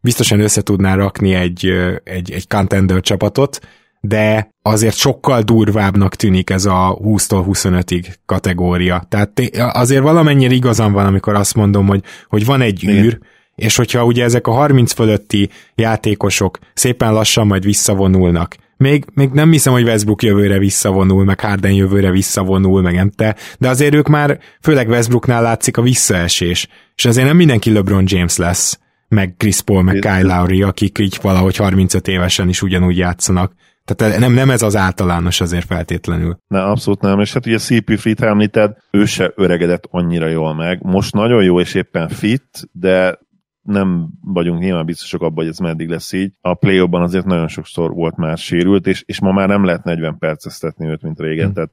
biztosan 0.00 0.40
össze 0.40 0.62
tudná 0.62 0.94
rakni 0.94 1.34
egy, 1.34 1.72
egy, 2.04 2.32
egy 2.32 2.48
contender 2.48 3.00
csapatot, 3.00 3.58
de 4.00 4.50
azért 4.62 4.96
sokkal 4.96 5.42
durvábbnak 5.42 6.14
tűnik 6.14 6.50
ez 6.50 6.64
a 6.64 6.98
20-tól 7.04 7.44
25-ig 7.46 8.14
kategória. 8.26 9.06
Tehát 9.08 9.40
azért 9.72 10.02
valamennyire 10.02 10.54
igazam 10.54 10.92
van, 10.92 11.06
amikor 11.06 11.34
azt 11.34 11.54
mondom, 11.54 11.86
hogy, 11.86 12.02
hogy 12.28 12.44
van 12.44 12.60
egy 12.60 12.82
Igen. 12.82 13.20
És 13.56 13.76
hogyha 13.76 14.04
ugye 14.04 14.24
ezek 14.24 14.46
a 14.46 14.52
30 14.52 14.92
fölötti 14.92 15.50
játékosok 15.74 16.58
szépen 16.74 17.12
lassan 17.12 17.46
majd 17.46 17.64
visszavonulnak, 17.64 18.56
még, 18.76 19.04
még 19.14 19.30
nem 19.30 19.50
hiszem, 19.50 19.72
hogy 19.72 19.82
Westbrook 19.82 20.22
jövőre 20.22 20.58
visszavonul, 20.58 21.24
meg 21.24 21.40
Harden 21.40 21.72
jövőre 21.72 22.10
visszavonul, 22.10 22.82
meg 22.82 22.94
nem 22.94 23.10
te, 23.10 23.36
de 23.58 23.68
azért 23.68 23.94
ők 23.94 24.08
már, 24.08 24.38
főleg 24.60 24.88
Westbrooknál 24.88 25.42
látszik 25.42 25.76
a 25.76 25.82
visszaesés, 25.82 26.68
és 26.94 27.04
azért 27.04 27.26
nem 27.26 27.36
mindenki 27.36 27.72
LeBron 27.72 28.04
James 28.06 28.36
lesz, 28.36 28.80
meg 29.08 29.34
Chris 29.36 29.60
Paul, 29.60 29.82
meg 29.82 29.98
Kyle 29.98 30.22
Lowry, 30.22 30.62
akik 30.62 30.98
így 30.98 31.18
valahogy 31.22 31.56
35 31.56 32.08
évesen 32.08 32.48
is 32.48 32.62
ugyanúgy 32.62 32.96
játszanak. 32.96 33.52
Tehát 33.84 34.18
nem, 34.18 34.32
nem 34.32 34.50
ez 34.50 34.62
az 34.62 34.76
általános 34.76 35.40
azért 35.40 35.66
feltétlenül. 35.66 36.38
Ne, 36.48 36.62
abszolút 36.62 37.00
nem, 37.00 37.20
és 37.20 37.32
hát 37.32 37.46
ugye 37.46 37.58
CP 37.58 37.98
Fit 37.98 38.20
említed, 38.20 38.76
ő 38.90 39.04
se 39.04 39.32
öregedett 39.34 39.88
annyira 39.90 40.26
jól 40.26 40.54
meg. 40.54 40.78
Most 40.82 41.14
nagyon 41.14 41.42
jó 41.42 41.60
és 41.60 41.74
éppen 41.74 42.08
fit, 42.08 42.68
de 42.72 43.18
nem 43.66 44.08
vagyunk 44.24 44.60
nyilván 44.60 44.84
biztosak 44.84 45.20
abban, 45.20 45.36
hogy 45.36 45.46
ez 45.46 45.58
meddig 45.58 45.88
lesz 45.88 46.12
így. 46.12 46.32
A 46.40 46.54
play 46.54 46.88
azért 46.90 47.24
nagyon 47.24 47.48
sokszor 47.48 47.94
volt 47.94 48.16
már 48.16 48.38
sérült, 48.38 48.86
és, 48.86 49.02
és 49.06 49.20
ma 49.20 49.32
már 49.32 49.48
nem 49.48 49.64
lehet 49.64 49.84
40 49.84 50.18
perceztetni 50.18 50.86
őt, 50.86 51.02
mint 51.02 51.20
régen. 51.20 51.52
Tehát 51.52 51.70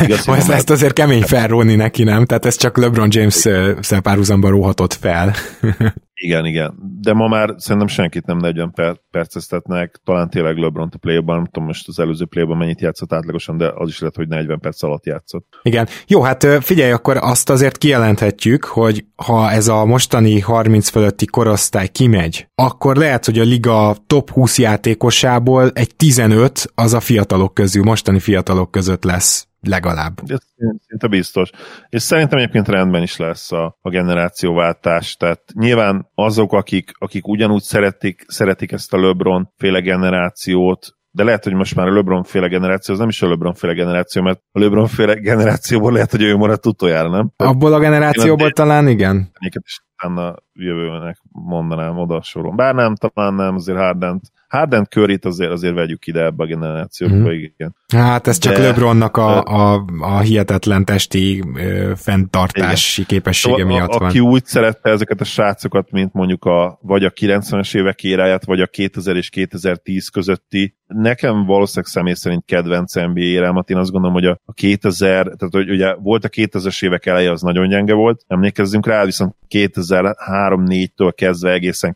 igaz, 0.00 0.28
Ezt, 0.28 0.50
ezt 0.50 0.70
azért 0.70 0.92
kemény 0.92 1.22
felróni 1.22 1.74
neki, 1.74 2.04
nem? 2.04 2.24
Tehát 2.24 2.44
ez 2.44 2.56
csak 2.56 2.76
LeBron 2.76 3.08
James-szel 3.10 4.00
párhuzamban 4.02 4.50
róhatott 4.50 4.92
fel. 4.92 5.34
Igen, 6.18 6.44
igen. 6.44 6.74
De 7.00 7.12
ma 7.12 7.28
már 7.28 7.54
szerintem 7.56 7.86
senkit 7.86 8.26
nem 8.26 8.36
40 8.36 8.70
per- 8.70 9.00
perceztetnek, 9.10 10.00
talán 10.04 10.30
tényleg 10.30 10.56
LeBron 10.56 10.88
a 10.92 10.96
play 10.98 11.22
nem 11.24 11.44
tudom 11.44 11.66
most 11.66 11.88
az 11.88 11.98
előző 11.98 12.24
play 12.24 12.44
mennyit 12.44 12.80
játszott 12.80 13.12
átlagosan, 13.12 13.56
de 13.56 13.72
az 13.74 13.88
is 13.88 13.98
lehet, 13.98 14.16
hogy 14.16 14.28
40 14.28 14.60
perc 14.60 14.82
alatt 14.82 15.06
játszott. 15.06 15.46
Igen. 15.62 15.88
Jó, 16.06 16.22
hát 16.22 16.46
figyelj, 16.60 16.92
akkor 16.92 17.16
azt 17.20 17.50
azért 17.50 17.78
kijelenthetjük, 17.78 18.64
hogy 18.64 19.04
ha 19.16 19.50
ez 19.50 19.68
a 19.68 19.84
mostani 19.84 20.40
30 20.40 20.88
fölötti 20.88 21.26
korosztály 21.26 21.88
kimegy, 21.88 22.48
akkor 22.54 22.96
lehet, 22.96 23.24
hogy 23.24 23.38
a 23.38 23.44
liga 23.44 23.96
top 24.06 24.30
20 24.30 24.58
játékosából 24.58 25.70
egy 25.74 25.96
15 25.96 26.70
az 26.74 26.94
a 26.94 27.00
fiatalok 27.00 27.54
közül, 27.54 27.82
mostani 27.82 28.18
fiatalok 28.18 28.70
között 28.70 29.04
lesz 29.04 29.45
legalább. 29.66 30.20
Ez 30.26 30.38
szinte 30.86 31.06
biztos. 31.08 31.50
És 31.88 32.02
szerintem 32.02 32.38
egyébként 32.38 32.68
rendben 32.68 33.02
is 33.02 33.16
lesz 33.16 33.52
a, 33.52 33.78
a 33.80 33.90
generációváltás. 33.90 35.16
Tehát 35.16 35.42
nyilván 35.54 36.10
azok, 36.14 36.52
akik, 36.52 36.90
akik 36.98 37.26
ugyanúgy 37.26 37.62
szeretik, 37.62 38.24
szeretik 38.28 38.72
ezt 38.72 38.92
a 38.92 39.00
LeBron 39.00 39.52
féle 39.56 39.80
generációt, 39.80 40.96
de 41.16 41.24
lehet, 41.24 41.44
hogy 41.44 41.54
most 41.54 41.74
már 41.74 41.86
a 41.86 41.92
LeBron 41.92 42.22
féle 42.22 42.48
generáció, 42.48 42.94
az 42.94 43.00
nem 43.00 43.08
is 43.08 43.22
a 43.22 43.28
LeBron 43.28 43.54
féle 43.54 43.72
generáció, 43.72 44.22
mert 44.22 44.40
a 44.52 44.58
LeBron 44.58 44.86
féle 44.86 45.14
generációból 45.14 45.92
lehet, 45.92 46.10
hogy 46.10 46.22
ő 46.22 46.36
maradt 46.36 46.66
utoljára, 46.66 47.08
nem? 47.08 47.30
Abból 47.36 47.72
a 47.72 47.78
generációból 47.78 48.46
Én- 48.46 48.52
talán 48.52 48.88
igen. 48.88 49.30
Éket 49.38 49.62
is 49.64 49.80
utána 49.96 50.34
jövőnek 50.52 51.18
mondanám 51.32 51.98
oda 51.98 52.22
soron. 52.22 52.56
Bár 52.56 52.74
nem, 52.74 52.94
talán 52.94 53.34
nem, 53.34 53.54
azért 53.54 53.78
Hardent, 53.78 54.22
Hardent 54.48 54.88
Curryt 54.88 55.24
azért, 55.24 55.50
azért 55.50 55.74
vegyük 55.74 56.06
ide 56.06 56.24
ebbe 56.24 56.44
a 56.44 56.46
generációba, 56.46 57.14
mm. 57.14 57.30
igen. 57.30 57.76
Hát 57.94 58.26
ez 58.26 58.38
csak 58.38 58.54
De- 58.54 58.62
LeBronnak 58.62 59.16
a, 59.16 59.42
a, 59.42 59.84
a 60.00 60.18
hihetetlen 60.18 60.84
testi 60.84 61.42
ö, 61.54 61.92
fenntartási 61.96 63.06
képessége 63.06 63.56
Szóval 63.56 63.72
miatt 63.72 63.90
a, 63.90 63.98
van. 63.98 64.08
aki 64.08 64.20
úgy 64.20 64.44
szerette 64.44 64.90
ezeket 64.90 65.20
a 65.20 65.24
srácokat, 65.24 65.90
mint 65.90 66.12
mondjuk 66.12 66.44
a, 66.44 66.78
vagy 66.82 67.04
a 67.04 67.10
90-es 67.10 67.76
évek 67.76 68.04
éráját, 68.04 68.44
vagy 68.44 68.60
a 68.60 68.66
2000 68.66 69.16
és 69.16 69.30
2010 69.30 70.08
közötti, 70.08 70.76
nekem 70.86 71.44
valószínűleg 71.44 71.90
személy 71.90 72.14
szerint 72.14 72.44
kedvenc 72.44 72.94
NBA 72.94 73.20
érámat, 73.20 73.70
én 73.70 73.76
azt 73.76 73.90
gondolom, 73.90 74.14
hogy 74.14 74.26
a, 74.26 74.40
a 74.44 74.52
2000, 74.52 75.22
tehát 75.22 75.54
hogy 75.54 75.70
ugye 75.70 75.94
volt 75.94 76.24
a 76.24 76.28
2000-es 76.28 76.84
évek 76.84 77.06
eleje, 77.06 77.30
az 77.30 77.42
nagyon 77.42 77.68
gyenge 77.68 77.94
volt, 77.94 78.24
emlékezzünk 78.26 78.86
rá, 78.86 79.04
viszont 79.04 79.34
2003-4-től 79.48 81.12
kezdve 81.14 81.52
egészen 81.52 81.92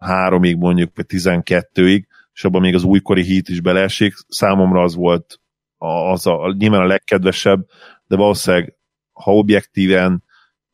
2013-ig 0.00 0.58
mondjuk, 0.58 0.90
vagy 0.94 1.04
12-ig, 1.08 2.04
és 2.32 2.44
abban 2.44 2.60
még 2.60 2.74
az 2.74 2.82
újkori 2.82 3.22
hit 3.22 3.48
is 3.48 3.60
beleesik, 3.60 4.14
számomra 4.28 4.82
az 4.82 4.94
volt 4.94 5.40
az 5.78 6.26
a, 6.26 6.54
nyilván 6.58 6.80
a 6.80 6.86
legkedvesebb, 6.86 7.66
de 8.06 8.16
valószínűleg 8.16 8.76
ha 9.12 9.34
objektíven 9.34 10.24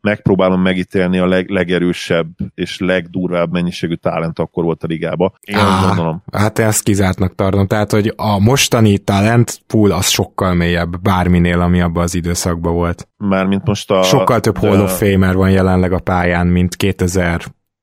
megpróbálom 0.01 0.61
megítélni 0.61 1.19
a 1.19 1.27
leg, 1.27 1.49
legerősebb 1.49 2.29
és 2.55 2.79
legdurvább 2.79 3.53
mennyiségű 3.53 3.95
talent 3.95 4.39
akkor 4.39 4.65
volt 4.65 4.83
a 4.83 4.87
ligába. 4.87 5.33
Én 5.41 5.57
azt 5.57 5.85
Á, 5.85 5.87
gondolom. 5.87 6.23
Hát 6.33 6.59
ezt 6.59 6.83
kizártnak 6.83 7.35
tartom. 7.35 7.67
Tehát, 7.67 7.91
hogy 7.91 8.13
a 8.17 8.39
mostani 8.39 8.99
talent 8.99 9.61
pool 9.67 9.91
az 9.91 10.09
sokkal 10.09 10.55
mélyebb 10.55 11.01
bárminél, 11.01 11.61
ami 11.61 11.81
abban 11.81 12.03
az 12.03 12.15
időszakban 12.15 12.75
volt. 12.75 13.09
Mármint 13.17 13.65
most 13.65 13.91
a... 13.91 14.03
Sokkal 14.03 14.41
több 14.41 14.59
Hall 14.59 14.81
of 14.81 14.99
Famer 14.99 15.35
van 15.35 15.51
jelenleg 15.51 15.93
a 15.93 15.99
pályán, 15.99 16.47
mint 16.47 16.77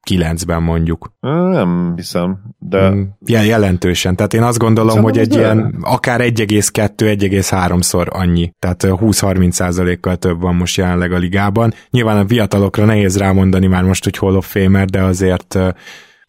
2009-ben 0.09 0.61
mondjuk. 0.63 1.11
Nem 1.19 1.93
hiszem, 1.95 2.39
de 2.59 2.89
Mm, 2.89 3.01
jel- 3.25 3.45
jelentősen. 3.45 4.15
Tehát 4.15 4.33
én 4.33 4.43
azt 4.43 4.57
gondolom, 4.57 4.89
Szerintem 4.89 5.13
hogy 5.13 5.21
egy 5.23 5.31
az 5.31 5.37
ilyen 5.37 5.75
akár 5.81 6.19
1,2-1,3-szor 6.21 8.07
annyi. 8.09 8.53
Tehát 8.59 8.83
ö, 8.83 8.93
20-30 8.99 9.51
százalékkal 9.51 10.15
több 10.15 10.41
van 10.41 10.55
most 10.55 10.77
jelenleg 10.77 11.11
a 11.11 11.17
ligában. 11.17 11.73
Nyilván 11.89 12.17
a 12.17 12.27
fiatalokra 12.27 12.85
nehéz 12.85 13.17
rámondani 13.17 13.67
már 13.67 13.83
most, 13.83 14.03
hogy 14.03 14.17
Hall 14.17 14.35
of 14.35 14.51
Famer, 14.51 14.85
de 14.85 15.01
azért 15.01 15.57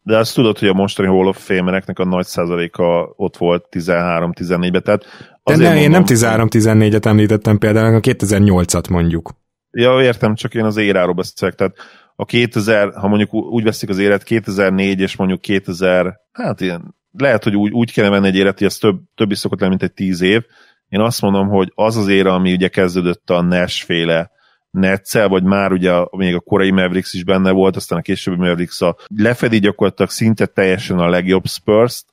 de 0.03 0.16
azt 0.16 0.35
tudod, 0.35 0.59
hogy 0.59 0.69
a 0.69 0.73
mostani 0.73 1.09
Hall 1.09 1.27
of 1.27 1.45
Famereknek 1.47 1.99
a 1.99 2.05
nagy 2.05 2.27
százaléka 2.27 3.12
ott 3.16 3.37
volt 3.37 3.64
13-14-ben, 3.71 4.83
tehát 4.83 5.05
de 5.45 5.57
ne, 5.57 5.81
én 5.81 5.90
nem 5.90 6.03
mondom- 6.03 6.05
13-14-et 6.49 7.05
említettem 7.05 7.59
például, 7.59 7.95
a 7.95 8.01
2008-at 8.01 8.90
mondjuk. 8.90 9.31
Ja, 9.71 10.03
értem, 10.03 10.35
csak 10.35 10.55
én 10.55 10.64
az 10.64 10.77
éráról 10.77 11.14
beszélek, 11.14 11.55
tehát 11.55 11.75
a 12.20 12.24
2000, 12.24 12.94
ha 12.94 13.09
mondjuk 13.09 13.35
úgy 13.35 13.62
veszik 13.62 13.88
az 13.88 13.98
élet, 13.98 14.22
2004 14.22 15.00
és 15.00 15.16
mondjuk 15.16 15.40
2000, 15.40 16.20
hát 16.33 16.61
ilyen, 16.61 16.94
lehet, 17.12 17.44
hogy 17.44 17.56
úgy, 17.56 17.72
úgy 17.72 17.92
kellene 17.92 18.14
menni 18.14 18.26
egy 18.26 18.37
élet, 18.37 18.59
hogy 18.59 18.66
ez 18.66 18.76
több, 18.76 19.00
több 19.14 19.30
is 19.30 19.38
szokott 19.38 19.61
lenni, 19.61 19.70
mint 19.70 19.90
egy 19.90 19.92
10 19.92 20.20
év. 20.20 20.42
Én 20.88 21.00
azt 21.00 21.22
mondom, 21.22 21.48
hogy 21.48 21.72
az 21.74 21.96
az 21.96 22.09
éra, 22.09 22.35
ami 22.35 22.52
ugye 22.52 22.68
kezdődött 22.68 23.30
a 23.30 23.42
Nash-féle 23.42 24.30
Netszel, 24.70 25.28
vagy 25.28 25.42
már 25.42 25.72
ugye 25.72 25.92
a, 25.92 26.09
még 26.16 26.35
a 26.35 26.40
korai 26.40 26.70
Mavericks 26.70 27.14
is 27.14 27.24
benne 27.24 27.50
volt, 27.50 27.76
aztán 27.76 27.98
a 27.98 28.02
későbbi 28.02 28.37
Mavericks 28.37 28.80
a 28.80 28.96
lefedi 29.16 29.59
gyakorlatilag 29.59 30.11
szinte 30.11 30.46
teljesen 30.46 30.98
a 30.98 31.09
legjobb 31.09 31.46
spurs 31.46 32.04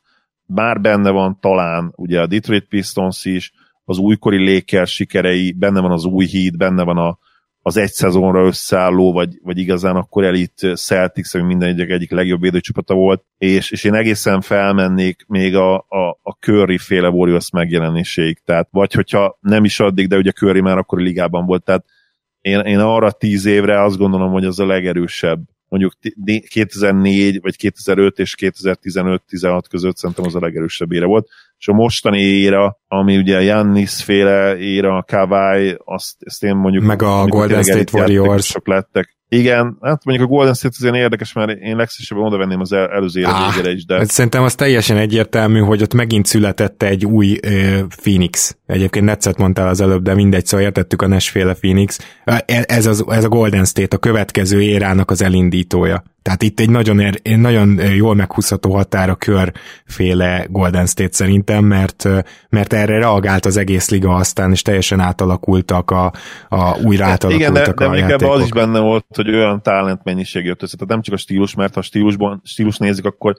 bár 0.48 0.82
benne 0.82 1.10
van 1.10 1.38
talán 1.40 1.94
ugye 1.96 2.22
a 2.22 2.28
Detroit 2.28 2.68
Pistons 2.68 3.26
is, 3.26 3.52
az 3.86 3.98
újkori 3.98 4.54
Lakers 4.54 4.94
sikerei, 4.94 5.52
benne 5.52 5.80
van 5.80 5.92
az 5.92 6.06
új 6.06 6.26
híd, 6.26 6.58
benne 6.58 6.84
van 6.84 6.98
a, 6.98 7.18
az 7.68 7.78
egy 7.78 7.92
szezonra 7.92 8.46
összeálló, 8.46 9.14
vagy, 9.14 9.40
vagy 9.44 9.58
igazán 9.58 9.96
akkor 9.96 10.24
elit 10.24 10.68
Celtics, 10.76 11.34
ami 11.34 11.44
minden 11.44 11.70
egyik, 11.70 11.90
egyik 11.90 12.12
legjobb 12.12 12.42
védőcsapata 12.42 12.94
volt, 12.94 13.24
és, 13.38 13.72
és 13.72 13.84
én 13.84 13.94
egészen 13.94 14.42
felmennék 14.42 15.26
még 15.28 15.56
a, 15.56 15.76
a, 15.76 16.20
a 16.22 16.32
Curry 16.40 16.78
féle 16.78 17.10
Warriors 17.10 17.52
megjelenéséig, 17.52 18.40
tehát 18.46 18.68
vagy 18.72 18.94
hogyha 18.94 19.38
nem 19.42 19.64
is 19.64 19.80
addig, 19.80 20.08
de 20.08 20.18
ugye 20.18 20.32
Curry 20.32 20.62
már 20.62 20.78
akkor 20.78 21.00
ligában 21.00 21.46
volt, 21.46 21.64
tehát 21.64 21.86
én, 22.42 22.60
én 22.60 22.80
arra 22.80 23.12
tíz 23.12 23.46
évre 23.46 23.84
azt 23.84 23.98
gondolom, 23.98 24.32
hogy 24.32 24.46
az 24.46 24.60
a 24.60 24.66
legerősebb 24.66 25.40
mondjuk 25.68 25.94
2004 26.48 27.42
vagy 27.42 27.56
2005 27.56 28.20
és 28.20 28.36
2015-16 28.40 29.62
között 29.70 29.98
szerintem 29.98 30.26
az 30.26 30.36
a 30.36 30.40
legerősebb 30.40 30.92
ére 30.92 31.06
volt, 31.06 31.28
és 31.58 31.68
a 31.68 31.74
mostani 31.74 32.22
éra, 32.22 32.80
ami 32.88 33.18
ugye 33.18 33.38
a 33.38 33.40
Jannis 33.40 34.04
féle 34.04 34.58
éra, 34.58 34.98
a 34.98 35.04
Kawai, 35.04 35.78
azt, 35.86 36.16
ezt 36.20 36.44
én 36.44 36.56
mondjuk... 36.56 36.84
Meg 36.84 37.02
a 37.02 37.26
Golden 37.26 37.64
State 37.64 37.98
Warriors. 37.98 38.46
Sok 38.46 38.68
lettek. 38.68 39.17
Igen, 39.30 39.78
hát 39.82 40.06
mondjuk 40.06 40.30
a 40.30 40.32
Golden 40.32 40.54
State 40.54 40.76
az 40.78 40.84
ilyen 40.84 40.96
érdekes, 40.96 41.34
mert 41.34 41.50
én 41.50 41.76
legszívesebben 41.76 42.26
oda 42.26 42.38
venném 42.38 42.60
az 42.60 42.72
el, 42.72 42.88
előző 42.90 43.20
élet 43.20 43.32
ah, 43.32 43.54
végére 43.54 43.74
is, 43.74 43.86
de... 43.86 43.98
Hát 43.98 44.10
szerintem 44.10 44.44
az 44.44 44.56
teljesen 44.56 44.98
egyértelmű, 44.98 45.60
hogy 45.60 45.82
ott 45.82 45.94
megint 45.94 46.26
született 46.26 46.84
egy 46.84 47.06
új 47.06 47.40
uh, 47.46 47.80
Phoenix. 48.02 48.58
Egyébként 48.66 49.06
Netszet 49.06 49.38
mondtál 49.38 49.68
az 49.68 49.82
előbb, 49.82 50.04
de 50.04 50.14
mindegy, 50.14 50.46
szóval 50.46 50.66
értettük 50.66 51.02
a 51.02 51.08
Nesféle 51.08 51.54
Phoenix. 51.54 52.00
Ez, 52.46 52.86
az, 52.86 53.06
ez 53.08 53.24
a 53.24 53.30
Golden 53.30 53.66
State 53.66 53.96
a 53.96 54.00
következő 54.00 54.62
érának 54.62 55.12
az 55.12 55.22
elindítója. 55.22 56.04
Tehát 56.28 56.44
itt 56.44 56.60
egy 56.60 56.70
nagyon, 56.70 57.00
er, 57.00 57.20
nagyon 57.24 57.80
jól 57.96 58.16
meghúzható 58.16 58.74
határa 58.74 59.16
körféle 59.16 60.48
Golden 60.50 60.86
State 60.86 61.14
szerintem, 61.14 61.66
mert, 61.66 62.08
mert 62.50 62.74
erre 62.74 62.98
reagált 62.98 63.46
az 63.46 63.58
egész 63.58 63.90
liga 63.90 64.16
aztán, 64.16 64.52
és 64.52 64.62
teljesen 64.62 65.00
átalakultak 65.00 65.92
a, 65.92 66.12
a 66.50 66.80
újra 66.84 67.06
átalakultak 67.06 67.52
Igen, 67.52 67.54
de, 67.54 67.74
de 67.74 67.86
a 67.86 67.90
még 67.90 68.04
ebben 68.04 68.30
az 68.30 68.42
is 68.42 68.50
benne 68.50 68.80
volt, 68.80 69.06
hogy 69.16 69.30
olyan 69.30 69.62
talent 69.62 70.04
mennyiség 70.04 70.46
jött 70.46 70.62
össze. 70.62 70.76
Tehát 70.76 70.92
nem 70.92 71.02
csak 71.02 71.14
a 71.14 71.18
stílus, 71.18 71.56
mert 71.56 71.74
ha 71.74 71.82
stílusban, 71.82 72.42
stílus 72.44 72.78
nézik, 72.78 73.06
akkor 73.06 73.36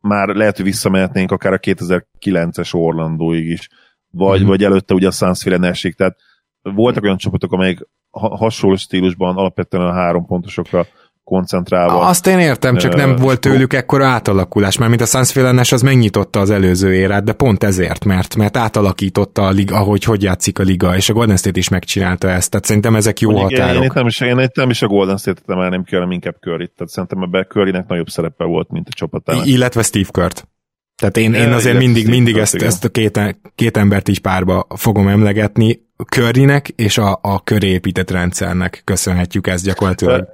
már 0.00 0.28
lehet, 0.28 0.56
hogy 0.56 0.64
visszamehetnénk 0.64 1.32
akár 1.32 1.52
a 1.52 1.58
2009-es 1.58 2.74
Orlandóig 2.74 3.46
is, 3.46 3.68
vagy, 4.10 4.42
mm. 4.42 4.46
vagy 4.46 4.64
előtte 4.64 4.94
ugye 4.94 5.06
a 5.06 5.10
Suns 5.10 5.46
esik. 5.46 5.94
Tehát 5.94 6.16
voltak 6.62 7.02
olyan 7.02 7.16
csapatok, 7.16 7.52
amelyek 7.52 7.88
hasonló 8.10 8.76
stílusban 8.76 9.36
alapvetően 9.36 9.86
a 9.86 9.92
három 9.92 10.26
pontosokra 10.26 10.86
koncentrálva. 11.32 12.00
Azt 12.00 12.26
én 12.26 12.38
értem, 12.38 12.76
csak 12.76 12.94
nem 12.94 13.16
volt 13.16 13.40
tőlük 13.40 13.72
ekkora 13.72 14.06
átalakulás, 14.06 14.78
mert 14.78 14.90
mint 14.90 15.02
a 15.02 15.06
Suns 15.06 15.72
az 15.72 15.82
megnyitotta 15.82 16.40
az 16.40 16.50
előző 16.50 16.94
érát, 16.94 17.24
de 17.24 17.32
pont 17.32 17.64
ezért, 17.64 18.04
mert, 18.04 18.36
mert 18.36 18.56
átalakította 18.56 19.42
a 19.42 19.50
liga, 19.50 19.76
ahogy 19.76 20.04
hogy 20.04 20.22
játszik 20.22 20.58
a 20.58 20.62
liga, 20.62 20.96
és 20.96 21.08
a 21.08 21.12
Golden 21.12 21.36
State 21.36 21.58
is 21.58 21.68
megcsinálta 21.68 22.28
ezt, 22.30 22.50
tehát 22.50 22.66
szerintem 22.66 22.94
ezek 22.94 23.20
jó 23.20 23.30
Mondjuk 23.30 23.50
határok. 23.50 23.82
Én, 23.82 23.82
én, 23.82 23.90
nem 23.94 24.06
is, 24.06 24.20
én 24.20 24.38
itt 24.38 24.56
nem 24.56 24.70
is 24.70 24.82
a 24.82 24.86
Golden 24.86 25.16
State-et 25.16 25.50
emelném 25.50 25.84
ki, 25.84 25.94
hanem 25.94 26.10
inkább 26.10 26.36
curry 26.40 26.72
tehát 26.76 26.92
szerintem 26.92 27.22
ebben 27.22 27.46
curry 27.48 27.70
nagyobb 27.88 28.08
szerepe 28.08 28.44
volt, 28.44 28.70
mint 28.70 28.88
a 28.88 28.92
csapatának. 28.94 29.46
Illetve 29.46 29.82
Steve 29.82 30.08
Kurt. 30.10 30.48
Tehát 30.96 31.16
én, 31.16 31.34
én 31.34 31.52
azért 31.52 31.78
mindig, 31.78 32.08
mindig 32.08 32.36
ezt, 32.36 32.54
ezt 32.54 32.84
a 32.84 32.88
két, 32.88 33.38
két 33.54 33.76
embert 33.76 34.08
is 34.08 34.18
párba 34.18 34.66
fogom 34.76 35.08
emlegetni. 35.08 35.80
Currynek 36.08 36.68
és 36.68 36.98
a, 36.98 37.18
a 37.22 37.42
köré 37.42 37.68
épített 37.68 38.10
rendszernek 38.10 38.82
köszönhetjük 38.84 39.46
ezt 39.46 39.64
gyakorlatilag 39.64 40.28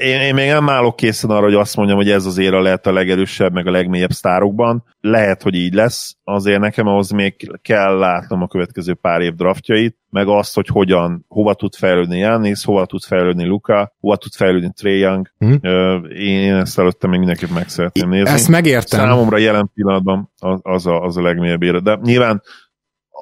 én, 0.00 0.20
én 0.20 0.34
még 0.34 0.48
nem 0.48 0.68
állok 0.68 0.96
készen 0.96 1.30
arra, 1.30 1.44
hogy 1.44 1.54
azt 1.54 1.76
mondjam, 1.76 1.96
hogy 1.98 2.10
ez 2.10 2.26
az 2.26 2.38
éra 2.38 2.60
lehet 2.60 2.86
a 2.86 2.92
legerősebb, 2.92 3.52
meg 3.52 3.66
a 3.66 3.70
legmélyebb 3.70 4.10
sztárokban. 4.10 4.84
Lehet, 5.00 5.42
hogy 5.42 5.54
így 5.54 5.74
lesz, 5.74 6.16
azért 6.24 6.60
nekem 6.60 6.86
ahhoz 6.86 7.10
még 7.10 7.58
kell 7.62 7.98
látnom 7.98 8.42
a 8.42 8.48
következő 8.48 8.94
pár 8.94 9.20
év 9.20 9.34
draftjait, 9.34 9.96
meg 10.10 10.28
azt, 10.28 10.54
hogy 10.54 10.66
hogyan, 10.66 11.24
hova 11.28 11.54
tud 11.54 11.74
fejlődni 11.74 12.18
Jannis, 12.18 12.64
hova 12.64 12.86
tud 12.86 13.02
fejlődni 13.02 13.46
Luka, 13.46 13.94
hova 14.00 14.16
tud 14.16 14.32
fejlődni 14.32 14.72
Trey 14.76 14.98
Young. 14.98 15.30
Hm? 15.38 15.54
Én 16.14 16.54
ezt 16.54 16.78
előtte 16.78 17.06
még 17.06 17.18
mindenképp 17.18 17.50
meg 17.50 17.68
szeretném 17.68 18.08
nézni. 18.08 18.30
Ezt 18.30 18.48
megértem. 18.48 19.00
Számomra 19.00 19.36
jelen 19.36 19.70
pillanatban 19.74 20.32
az, 20.62 20.86
a, 20.86 21.02
az 21.02 21.16
a 21.16 21.22
legmélyebb 21.22 21.62
éra. 21.62 21.80
De 21.80 21.98
nyilván 22.02 22.42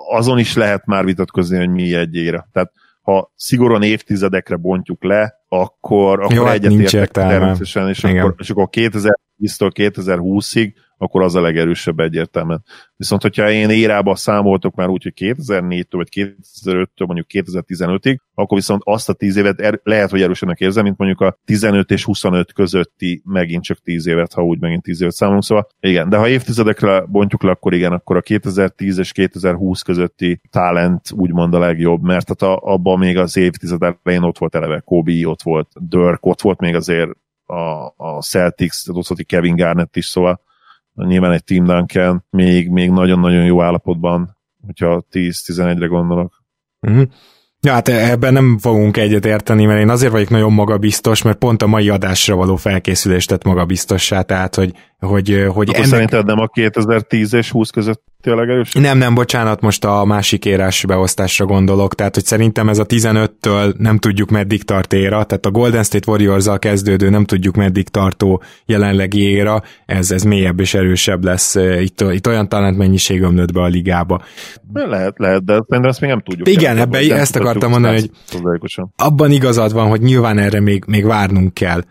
azon 0.09 0.39
is 0.39 0.55
lehet 0.55 0.87
már 0.87 1.05
vitatkozni, 1.05 1.57
hogy 1.57 1.71
mi 1.71 1.95
egy 1.95 2.15
éra. 2.15 2.49
Tehát 2.53 2.73
ha 3.07 3.33
szigorúan 3.37 3.83
évtizedekre 3.83 4.57
bontjuk 4.57 5.05
le, 5.05 5.35
akkor, 5.49 6.23
akkor 6.23 6.47
hát 6.47 6.55
egyetértek 6.55 7.11
természetesen, 7.11 7.89
és 7.89 8.05
akkor, 8.05 8.35
és 8.39 8.51
akkor 8.51 8.69
2010-től 8.73 9.71
2020-ig 9.75 10.73
akkor 10.99 11.23
az 11.23 11.35
a 11.35 11.41
legerősebb 11.41 12.01
egyértelműen. 12.01 12.65
Viszont, 12.97 13.23
hogyha 13.23 13.51
én 13.51 13.71
érába 13.71 14.17
számoltok 14.17 14.75
már 14.75 14.89
úgy, 14.89 15.03
hogy 15.03 15.13
2004-től 15.17 15.87
vagy 15.91 16.09
2005-től 16.11 17.07
mondjuk 17.07 17.27
2015-ig, 17.33 18.17
akkor 18.35 18.57
viszont 18.57 18.83
azt 18.85 19.09
a 19.09 19.13
10 19.13 19.37
évet 19.37 19.61
er, 19.61 19.81
lehet, 19.83 20.11
hogy 20.11 20.23
erősenek 20.23 20.61
érzem, 20.61 20.85
mint 20.85 20.99
mondjuk 20.99 21.21
a 21.21 21.39
15 21.45 21.91
és 21.91 22.05
25 22.05 22.53
közötti 22.53 23.23
megint 23.25 23.63
csak 23.63 23.79
10 23.79 24.07
évet, 24.07 24.33
ha 24.33 24.43
úgy 24.43 24.61
megint 24.61 24.83
10 24.83 25.01
évet 25.01 25.15
számolunk. 25.15 25.45
Szóval 25.45 25.69
igen, 25.81 26.09
de 26.09 26.17
ha 26.17 26.29
évtizedekre 26.29 27.01
bontjuk 27.01 27.43
le, 27.43 27.51
akkor 27.51 27.75
igen, 27.75 27.93
akkor 27.93 28.17
a 28.17 28.21
2010 28.21 28.99
és 28.99 29.13
2020 29.13 29.83
közötti 29.83 30.41
talent 30.51 31.11
úgymond 31.13 31.55
a 31.55 31.59
legjobb, 31.59 32.03
mert 32.03 32.29
hát 32.29 32.43
abban 32.43 32.99
még 32.99 33.19
az 33.19 33.37
évtized 33.37 33.83
elején 33.83 34.23
ott 34.23 34.39
volt 34.39 34.55
eleve 34.55 34.81
Kobe, 34.81 35.29
ott 35.29 35.43
volt 35.43 35.69
Dirk, 35.81 36.27
ott 36.27 36.41
volt 36.41 36.61
még 36.61 36.75
azért 36.75 37.11
a, 37.47 37.95
a 37.97 38.23
Celtics, 38.23 38.89
ott 38.89 39.07
volt 39.07 39.27
Kevin 39.27 39.57
Garnett 39.57 39.97
is, 39.97 40.07
szóval 40.07 40.41
nyilván 40.97 41.33
egy 41.33 41.45
Team 41.45 41.65
Duncan 41.65 42.25
még, 42.31 42.69
még 42.69 42.91
nagyon-nagyon 42.91 43.45
jó 43.45 43.63
állapotban, 43.63 44.37
hogyha 44.67 45.05
10-11-re 45.13 45.87
gondolok. 45.87 46.45
Uh-huh. 46.81 47.09
Ja, 47.61 47.73
hát 47.73 47.89
ebben 47.89 48.33
nem 48.33 48.59
fogunk 48.59 48.97
egyet 48.97 49.27
érteni, 49.27 49.65
mert 49.65 49.81
én 49.81 49.89
azért 49.89 50.13
vagyok 50.13 50.29
nagyon 50.29 50.53
magabiztos, 50.53 51.23
mert 51.23 51.39
pont 51.39 51.63
a 51.63 51.67
mai 51.67 51.89
adásra 51.89 52.37
való 52.37 52.57
felkészülést 52.57 53.29
tett 53.29 53.45
magabiztossá, 53.45 54.23
tehát 54.23 54.55
hogy, 54.55 54.73
hogy, 54.99 55.29
hogy 55.29 55.69
Akkor 55.69 55.75
ennek... 55.75 55.87
szerinted 55.87 56.27
nem 56.27 56.39
a 56.39 56.47
2010 56.47 57.33
és 57.33 57.51
20 57.51 57.71
között 57.71 58.03
tényleg 58.27 58.49
erős? 58.49 58.73
Nem, 58.73 58.99
nem, 58.99 59.15
bocsánat, 59.15 59.61
most 59.61 59.85
a 59.85 60.05
másik 60.05 60.45
érás 60.45 60.85
beosztásra 60.87 61.45
gondolok, 61.45 61.95
tehát 61.95 62.15
hogy 62.15 62.25
szerintem 62.25 62.69
ez 62.69 62.79
a 62.79 62.87
15-től 62.87 63.77
nem 63.77 63.99
tudjuk 63.99 64.31
meddig 64.31 64.63
tart 64.63 64.93
éra, 64.93 65.25
tehát 65.25 65.47
a 65.47 65.51
Golden 65.51 65.83
State 65.83 66.11
warriors 66.11 66.47
kezdődő 66.59 67.11
nem 67.11 67.25
tudjuk 67.25 67.55
meddig 67.55 67.89
tartó 67.89 68.43
jelenlegi 68.65 69.23
éra, 69.23 69.63
ez, 69.87 70.11
ez 70.11 70.23
mélyebb 70.23 70.61
és 70.61 70.75
erősebb 70.75 71.25
lesz, 71.25 71.55
itt, 71.81 72.01
itt 72.01 72.27
olyan 72.27 72.49
talent 72.49 72.77
mennyiség 72.77 73.23
ömlött 73.23 73.53
be 73.53 73.61
a 73.61 73.67
ligába. 73.67 74.23
Lehet, 74.73 75.19
lehet, 75.19 75.45
de 75.45 75.53
szerintem 75.53 75.91
ezt 75.91 76.01
még 76.01 76.11
nem 76.11 76.21
tudjuk. 76.21 76.49
Igen, 76.49 76.79
ebbe 76.79 77.15
ezt 77.15 77.37
akartam 77.37 77.71
mondani, 77.71 77.95
hogy 77.95 78.11
abban 78.97 79.31
igazad 79.31 79.73
van, 79.73 79.89
hogy 79.89 80.01
nyilván 80.01 80.39
erre 80.39 80.61
még, 80.61 80.85
még 80.87 81.05
várnunk 81.05 81.55
kell 81.55 81.83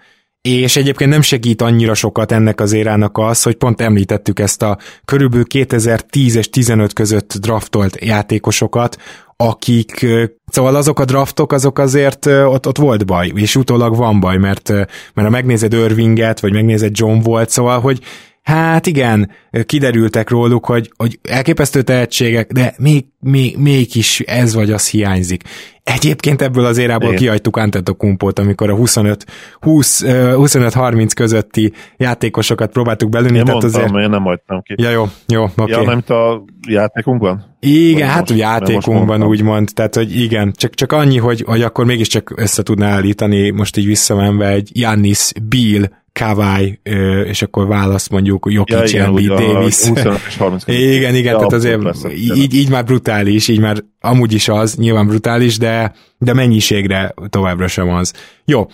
és 0.45 0.75
egyébként 0.75 1.09
nem 1.09 1.21
segít 1.21 1.61
annyira 1.61 1.93
sokat 1.93 2.31
ennek 2.31 2.61
az 2.61 2.73
érának 2.73 3.17
az, 3.17 3.43
hogy 3.43 3.55
pont 3.55 3.81
említettük 3.81 4.39
ezt 4.39 4.61
a 4.61 4.77
körülbelül 5.05 5.45
2010 5.45 6.35
és 6.35 6.49
15 6.49 6.93
között 6.93 7.33
draftolt 7.39 7.97
játékosokat, 8.01 8.97
akik, 9.37 10.05
szóval 10.47 10.75
azok 10.75 10.99
a 10.99 11.05
draftok, 11.05 11.51
azok 11.51 11.79
azért 11.79 12.25
ott, 12.25 12.67
ott 12.67 12.77
volt 12.77 13.05
baj, 13.05 13.31
és 13.35 13.55
utólag 13.55 13.95
van 13.95 14.19
baj, 14.19 14.37
mert, 14.37 14.69
mert 14.69 14.89
ha 15.13 15.29
megnézed 15.29 15.73
Irvinget, 15.73 16.39
vagy 16.39 16.53
megnézed 16.53 16.97
John 16.97 17.19
volt, 17.19 17.49
szóval, 17.49 17.79
hogy 17.79 17.99
Hát 18.45 18.87
igen, 18.87 19.31
kiderültek 19.65 20.29
róluk, 20.29 20.65
hogy, 20.65 20.91
hogy 20.97 21.19
elképesztő 21.23 21.81
tehetségek, 21.81 22.51
de 22.51 22.73
még, 22.77 23.05
még, 23.19 23.57
mégis 23.57 24.19
ez 24.19 24.53
vagy 24.53 24.71
az 24.71 24.89
hiányzik. 24.89 25.43
Egyébként 25.83 26.41
ebből 26.41 26.65
az 26.65 26.77
érából 26.77 27.07
Igen. 27.07 27.19
kihagytuk 27.19 27.57
Antetokumpót, 27.57 28.39
amikor 28.39 28.69
a 28.69 28.75
25, 28.75 29.25
20, 29.59 30.03
25-30 30.05 31.11
közötti 31.15 31.73
játékosokat 31.97 32.71
próbáltuk 32.71 33.09
belőni. 33.09 33.37
Én 33.37 33.45
tehát 33.45 33.61
mondtam, 33.61 33.83
azért... 33.83 34.03
én 34.03 34.09
nem 34.09 34.23
hagytam 34.23 34.61
ki. 34.61 34.73
Ja, 34.77 34.89
jó, 34.89 35.05
jó, 35.27 35.43
oké. 35.43 35.61
Okay. 35.61 35.83
Ja, 35.83 36.01
nem 36.05 36.17
a 36.17 36.43
játékunkban? 36.67 37.57
Igen, 37.59 38.07
hát 38.07 38.29
most, 38.29 38.39
játékunkban 38.39 39.23
úgymond, 39.23 39.69
tehát 39.73 39.95
hogy 39.95 40.19
igen, 40.19 40.53
csak, 40.55 40.73
csak 40.73 40.91
annyi, 40.91 41.17
hogy, 41.17 41.43
hogy 41.47 41.61
akkor 41.61 41.85
mégiscsak 41.85 42.33
össze 42.35 42.63
tudná 42.63 42.89
állítani, 42.89 43.49
most 43.49 43.77
így 43.77 43.85
visszamenve 43.85 44.47
egy 44.47 44.69
Jannis 44.73 45.31
Bill 45.49 45.85
Kawai, 46.19 46.79
és 47.25 47.41
akkor 47.41 47.67
választ 47.67 48.09
mondjuk 48.09 48.47
Jokic, 48.49 48.93
ja, 48.93 49.03
Embiid, 49.03 49.27
Davis. 49.29 49.87
igen, 50.65 51.15
igen, 51.15 51.31
ja, 51.31 51.37
tehát 51.37 51.53
azért 51.53 51.81
így, 52.13 52.53
így 52.53 52.69
már 52.69 52.83
brutális, 52.83 53.47
így 53.47 53.59
már 53.59 53.77
amúgy 53.99 54.33
is 54.33 54.47
az, 54.47 54.75
nyilván 54.75 55.07
brutális, 55.07 55.57
de, 55.57 55.93
de 56.17 56.33
mennyiségre 56.33 57.13
továbbra 57.29 57.67
sem 57.67 57.89
az. 57.89 58.13
Jó. 58.45 58.67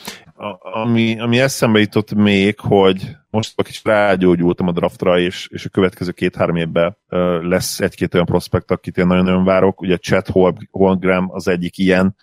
ami, 0.73 1.19
ami 1.19 1.39
eszembe 1.39 1.79
jutott 1.79 2.13
még, 2.13 2.59
hogy 2.59 3.17
most 3.29 3.53
a 3.55 3.63
kicsit 3.63 3.85
rágyógyultam 3.85 4.67
a 4.67 4.71
draftra, 4.71 5.19
és, 5.19 5.47
és 5.51 5.65
a 5.65 5.69
következő 5.69 6.11
két-három 6.11 6.55
évben 6.55 6.97
uh, 7.09 7.19
lesz 7.43 7.79
egy-két 7.79 8.13
olyan 8.13 8.25
prospekt, 8.25 8.71
akit 8.71 8.97
én 8.97 9.07
nagyon-nagyon 9.07 9.43
várok. 9.43 9.81
Ugye 9.81 9.97
Chet 9.97 10.31
Holmgren 10.71 11.29
az 11.31 11.47
egyik 11.47 11.77
ilyen, 11.77 12.15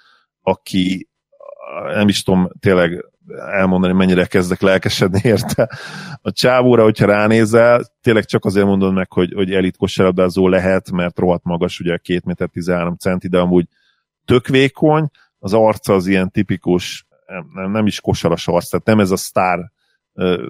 aki 0.43 1.09
nem 1.95 2.09
is 2.09 2.23
tudom 2.23 2.51
tényleg 2.61 3.05
elmondani, 3.37 3.93
mennyire 3.93 4.27
kezdek 4.27 4.61
lelkesedni 4.61 5.21
érte. 5.23 5.71
A 6.23 6.33
csávóra, 6.33 6.83
hogyha 6.83 7.07
ránézel, 7.07 7.85
tényleg 8.01 8.25
csak 8.25 8.45
azért 8.45 8.67
mondod 8.67 8.95
meg, 8.95 9.13
hogy, 9.13 9.33
hogy 9.33 9.53
elit 9.53 9.77
kosárlabdázó 9.77 10.49
lehet, 10.49 10.91
mert 10.91 11.19
rohadt 11.19 11.45
magas, 11.45 11.81
ugye 11.81 11.97
2 11.97 12.21
méter 12.25 12.49
13 12.49 12.97
centi, 12.97 13.29
de 13.29 13.39
amúgy 13.39 13.67
tök 14.25 14.47
vékony, 14.47 15.09
az 15.39 15.53
arca 15.53 15.95
az 15.95 16.07
ilyen 16.07 16.31
tipikus, 16.31 17.07
nem, 17.55 17.71
nem 17.71 17.87
is 17.87 18.01
kosaras 18.01 18.49
arc, 18.49 18.69
tehát 18.69 18.87
nem 18.87 19.01
ez 19.01 19.11
a 19.11 19.17
sztár, 19.17 19.73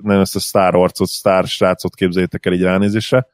nem 0.03 0.21
ezt 0.21 0.37
a 0.37 0.41
sztár 0.41 0.75
arcot, 0.75 1.09
sztár 1.09 1.45
srácot 1.45 1.95
képzeljétek 1.95 2.47
el 2.47 2.53
így 2.53 2.63
ránézésre, 2.63 3.27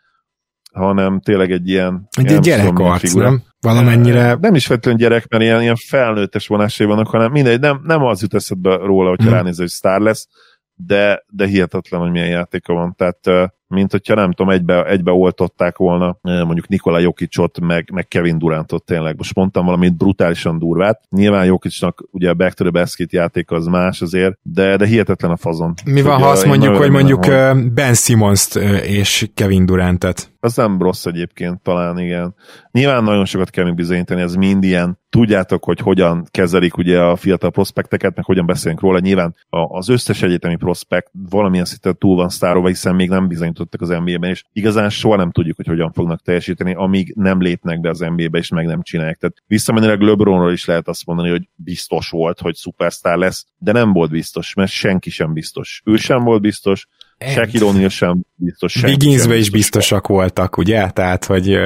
hanem 0.72 1.20
tényleg 1.20 1.51
egy 1.51 1.68
ilyen... 1.68 2.09
Egy 2.16 2.38
gyerek 2.38 2.78
arc, 2.78 3.12
nem? 3.12 3.42
Valamennyire... 3.65 4.37
Nem 4.41 4.55
is 4.55 4.67
feltétlenül 4.67 5.01
gyerek, 5.01 5.29
mert 5.29 5.43
ilyen, 5.43 5.62
ilyen 5.62 5.77
felnőttes 5.77 6.47
vonásai 6.47 6.87
vannak, 6.87 7.09
hanem 7.09 7.31
mindegy, 7.31 7.61
nem, 7.61 7.81
nem 7.85 8.03
az 8.03 8.23
jut 8.23 8.35
eszedbe 8.35 8.77
róla, 8.77 9.09
hogyha 9.09 9.27
hmm. 9.27 9.35
ránézel, 9.35 9.65
hogy 9.65 9.69
sztár 9.69 10.01
lesz, 10.01 10.29
de, 10.75 11.25
de 11.29 11.47
hihetetlen, 11.47 12.01
hogy 12.01 12.11
milyen 12.11 12.29
játéka 12.29 12.73
van. 12.73 12.95
Tehát 12.97 13.51
mint 13.75 13.91
hogyha 13.91 14.14
nem 14.14 14.33
tudom, 14.33 14.53
egybe, 14.53 14.85
egybe 14.85 15.11
oltották 15.11 15.77
volna 15.77 16.16
mondjuk 16.22 16.68
Nikola 16.68 16.99
Jokicsot, 16.99 17.61
meg, 17.61 17.91
meg 17.93 18.09
Kevin 18.09 18.39
Durantot 18.39 18.85
tényleg. 18.85 19.16
Most 19.16 19.35
mondtam 19.35 19.64
valamit 19.64 19.97
brutálisan 19.97 20.59
durvát. 20.59 21.01
Nyilván 21.11 21.45
Jokicsnak 21.45 22.05
ugye 22.11 22.29
a 22.29 22.35
Back 22.35 22.55
to 22.55 22.62
the 22.62 22.72
Basket 22.72 23.12
játék 23.12 23.51
az 23.51 23.66
más 23.66 24.01
azért, 24.01 24.39
de, 24.43 24.77
de 24.77 24.87
hihetetlen 24.87 25.31
a 25.31 25.37
fazon. 25.37 25.75
Mi 25.85 26.03
van, 26.03 26.20
ha 26.20 26.29
azt 26.29 26.47
mondjuk, 26.47 26.77
hogy 26.77 26.91
mondjuk 26.91 27.25
hogy... 27.25 27.72
Ben 27.72 27.95
Simmons-t 27.95 28.55
és 28.85 29.31
Kevin 29.35 29.66
Durantet? 29.66 30.33
Az 30.41 30.57
nem 30.57 30.79
rossz 30.81 31.05
egyébként, 31.07 31.62
talán 31.62 31.99
igen. 31.99 32.35
Nyilván 32.70 33.05
nagyon 33.05 33.25
sokat 33.25 33.51
kell 33.51 33.64
még 33.64 33.75
bizonyítani, 33.75 34.20
ez 34.20 34.35
mind 34.35 34.64
ilyen, 34.64 34.99
tudjátok, 35.09 35.64
hogy 35.64 35.81
hogyan 35.81 36.27
kezelik 36.31 36.77
ugye 36.77 37.01
a 37.01 37.16
fiatal 37.16 37.51
prospekteket, 37.51 38.16
meg 38.16 38.25
hogyan 38.25 38.47
beszélünk 38.47 38.81
róla. 38.81 38.99
Nyilván 38.99 39.35
az 39.49 39.89
összes 39.89 40.22
egyetemi 40.22 40.57
prospekt 40.57 41.11
valamilyen 41.31 41.64
szinten 41.64 41.99
túl 41.99 42.16
van 42.16 42.29
sztárolva, 42.29 42.68
hiszen 42.68 42.95
még 42.95 43.09
nem 43.09 43.29
bizonyítottak 43.65 43.81
az 43.81 43.89
NBA-ben, 44.05 44.31
és 44.31 44.45
igazán 44.53 44.91
soha 44.91 45.17
nem 45.17 45.31
tudjuk, 45.31 45.57
hogy 45.57 45.67
hogyan 45.67 45.93
fognak 45.93 46.23
teljesíteni, 46.23 46.75
amíg 46.75 47.12
nem 47.17 47.41
lépnek 47.41 47.81
be 47.81 47.89
az 47.89 47.99
NBA-be, 47.99 48.39
és 48.39 48.49
meg 48.49 48.67
nem 48.67 48.83
csinálják. 48.83 49.17
Tehát 49.19 49.37
visszamenőleg 49.47 50.01
LeBronról 50.01 50.53
is 50.53 50.65
lehet 50.65 50.89
azt 50.89 51.07
mondani, 51.07 51.31
hogy 51.31 51.49
biztos 51.55 52.09
volt, 52.09 52.41
hogy 52.41 52.55
szupersztár 52.55 53.17
lesz, 53.17 53.47
de 53.59 53.73
nem 53.73 53.93
volt 53.93 54.11
biztos, 54.11 54.55
mert 54.55 54.71
senki 54.71 55.11
sem 55.11 55.33
biztos. 55.33 55.83
Ő 55.85 55.97
sem 55.97 56.25
volt 56.25 56.41
biztos, 56.41 56.87
Shaquille 57.19 57.71
O'Neal 57.73 57.91
sem 57.91 58.25
biztos. 58.35 58.83
Wigginsbe 58.83 59.37
is 59.37 59.51
biztosak 59.51 60.07
voltak, 60.07 60.57
ugye? 60.57 60.91
Tehát, 60.91 61.25
hogy 61.25 61.59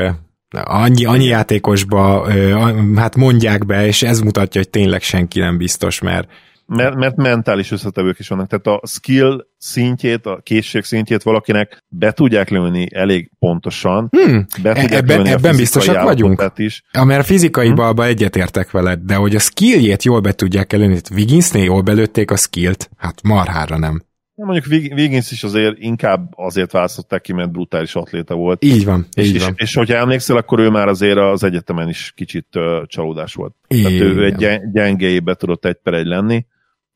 annyi, 0.51 1.05
annyi 1.05 1.25
játékosba 1.25 2.33
hát 2.97 3.17
mondják 3.17 3.67
be, 3.67 3.87
és 3.87 4.03
ez 4.03 4.21
mutatja, 4.21 4.61
hogy 4.61 4.71
tényleg 4.71 5.03
senki 5.03 5.39
nem 5.39 5.57
biztos, 5.57 6.01
mert 6.01 6.29
mert, 6.69 6.95
mert 6.95 7.17
mentális 7.17 7.71
összetevők 7.71 8.19
is 8.19 8.29
vannak. 8.29 8.49
Tehát 8.49 8.81
a 8.83 8.87
skill 8.87 9.47
szintjét, 9.59 10.27
a 10.27 10.41
készség 10.43 10.85
szintjét 10.85 11.23
valakinek 11.23 11.85
be 11.89 12.13
tudják 12.13 12.51
lőni 12.51 12.89
elég 12.95 13.31
pontosan. 13.39 14.09
Hmm. 14.11 14.47
Be 14.63 14.73
e- 14.73 14.97
ebben, 14.97 15.27
ebben 15.27 15.57
biztosak 15.57 16.03
vagyunk. 16.03 16.53
Is. 16.57 16.83
Mert 17.05 17.21
a 17.21 17.25
fizikai 17.25 17.67
hmm. 17.67 17.75
balba 17.75 18.05
egyetértek 18.05 18.71
veled, 18.71 19.01
de 19.01 19.15
hogy 19.15 19.35
a 19.35 19.39
skilljét 19.39 20.03
jól 20.03 20.21
be 20.21 20.33
tudják 20.33 20.73
előni, 20.73 21.01
Wigginsnél 21.13 21.65
jól 21.65 21.83
belőtték 21.83 22.31
a 22.31 22.37
skillt, 22.37 22.91
hát 22.97 23.23
marhára 23.23 23.79
nem. 23.79 24.07
Mondjuk 24.45 24.67
Wiggins 24.93 25.31
is 25.31 25.45
azért 25.45 25.79
inkább 25.79 26.33
azért 26.37 26.73
választották 26.73 27.21
ki, 27.21 27.33
mert 27.33 27.51
brutális 27.51 27.95
atléta 27.95 28.35
volt. 28.35 28.65
Így 28.65 28.85
van, 28.85 29.07
és, 29.13 29.27
így 29.27 29.41
van. 29.41 29.55
És, 29.57 29.63
és 29.63 29.75
hogyha 29.75 29.97
emlékszel, 29.97 30.37
akkor 30.37 30.59
ő 30.59 30.69
már 30.69 30.89
azért 30.89 31.19
az 31.19 31.43
egyetemen 31.43 31.89
is 31.89 32.13
kicsit 32.17 32.47
uh, 32.55 32.87
csalódás 32.87 33.35
volt. 33.35 33.55
Igen. 33.69 33.83
Tehát 33.83 34.01
ő 34.01 34.25
egy 34.25 34.61
gyengébe 34.73 35.35
tudott 35.35 35.65
egy 35.65 35.79
per 35.83 35.95
egy 35.95 36.07
lenni, 36.07 36.47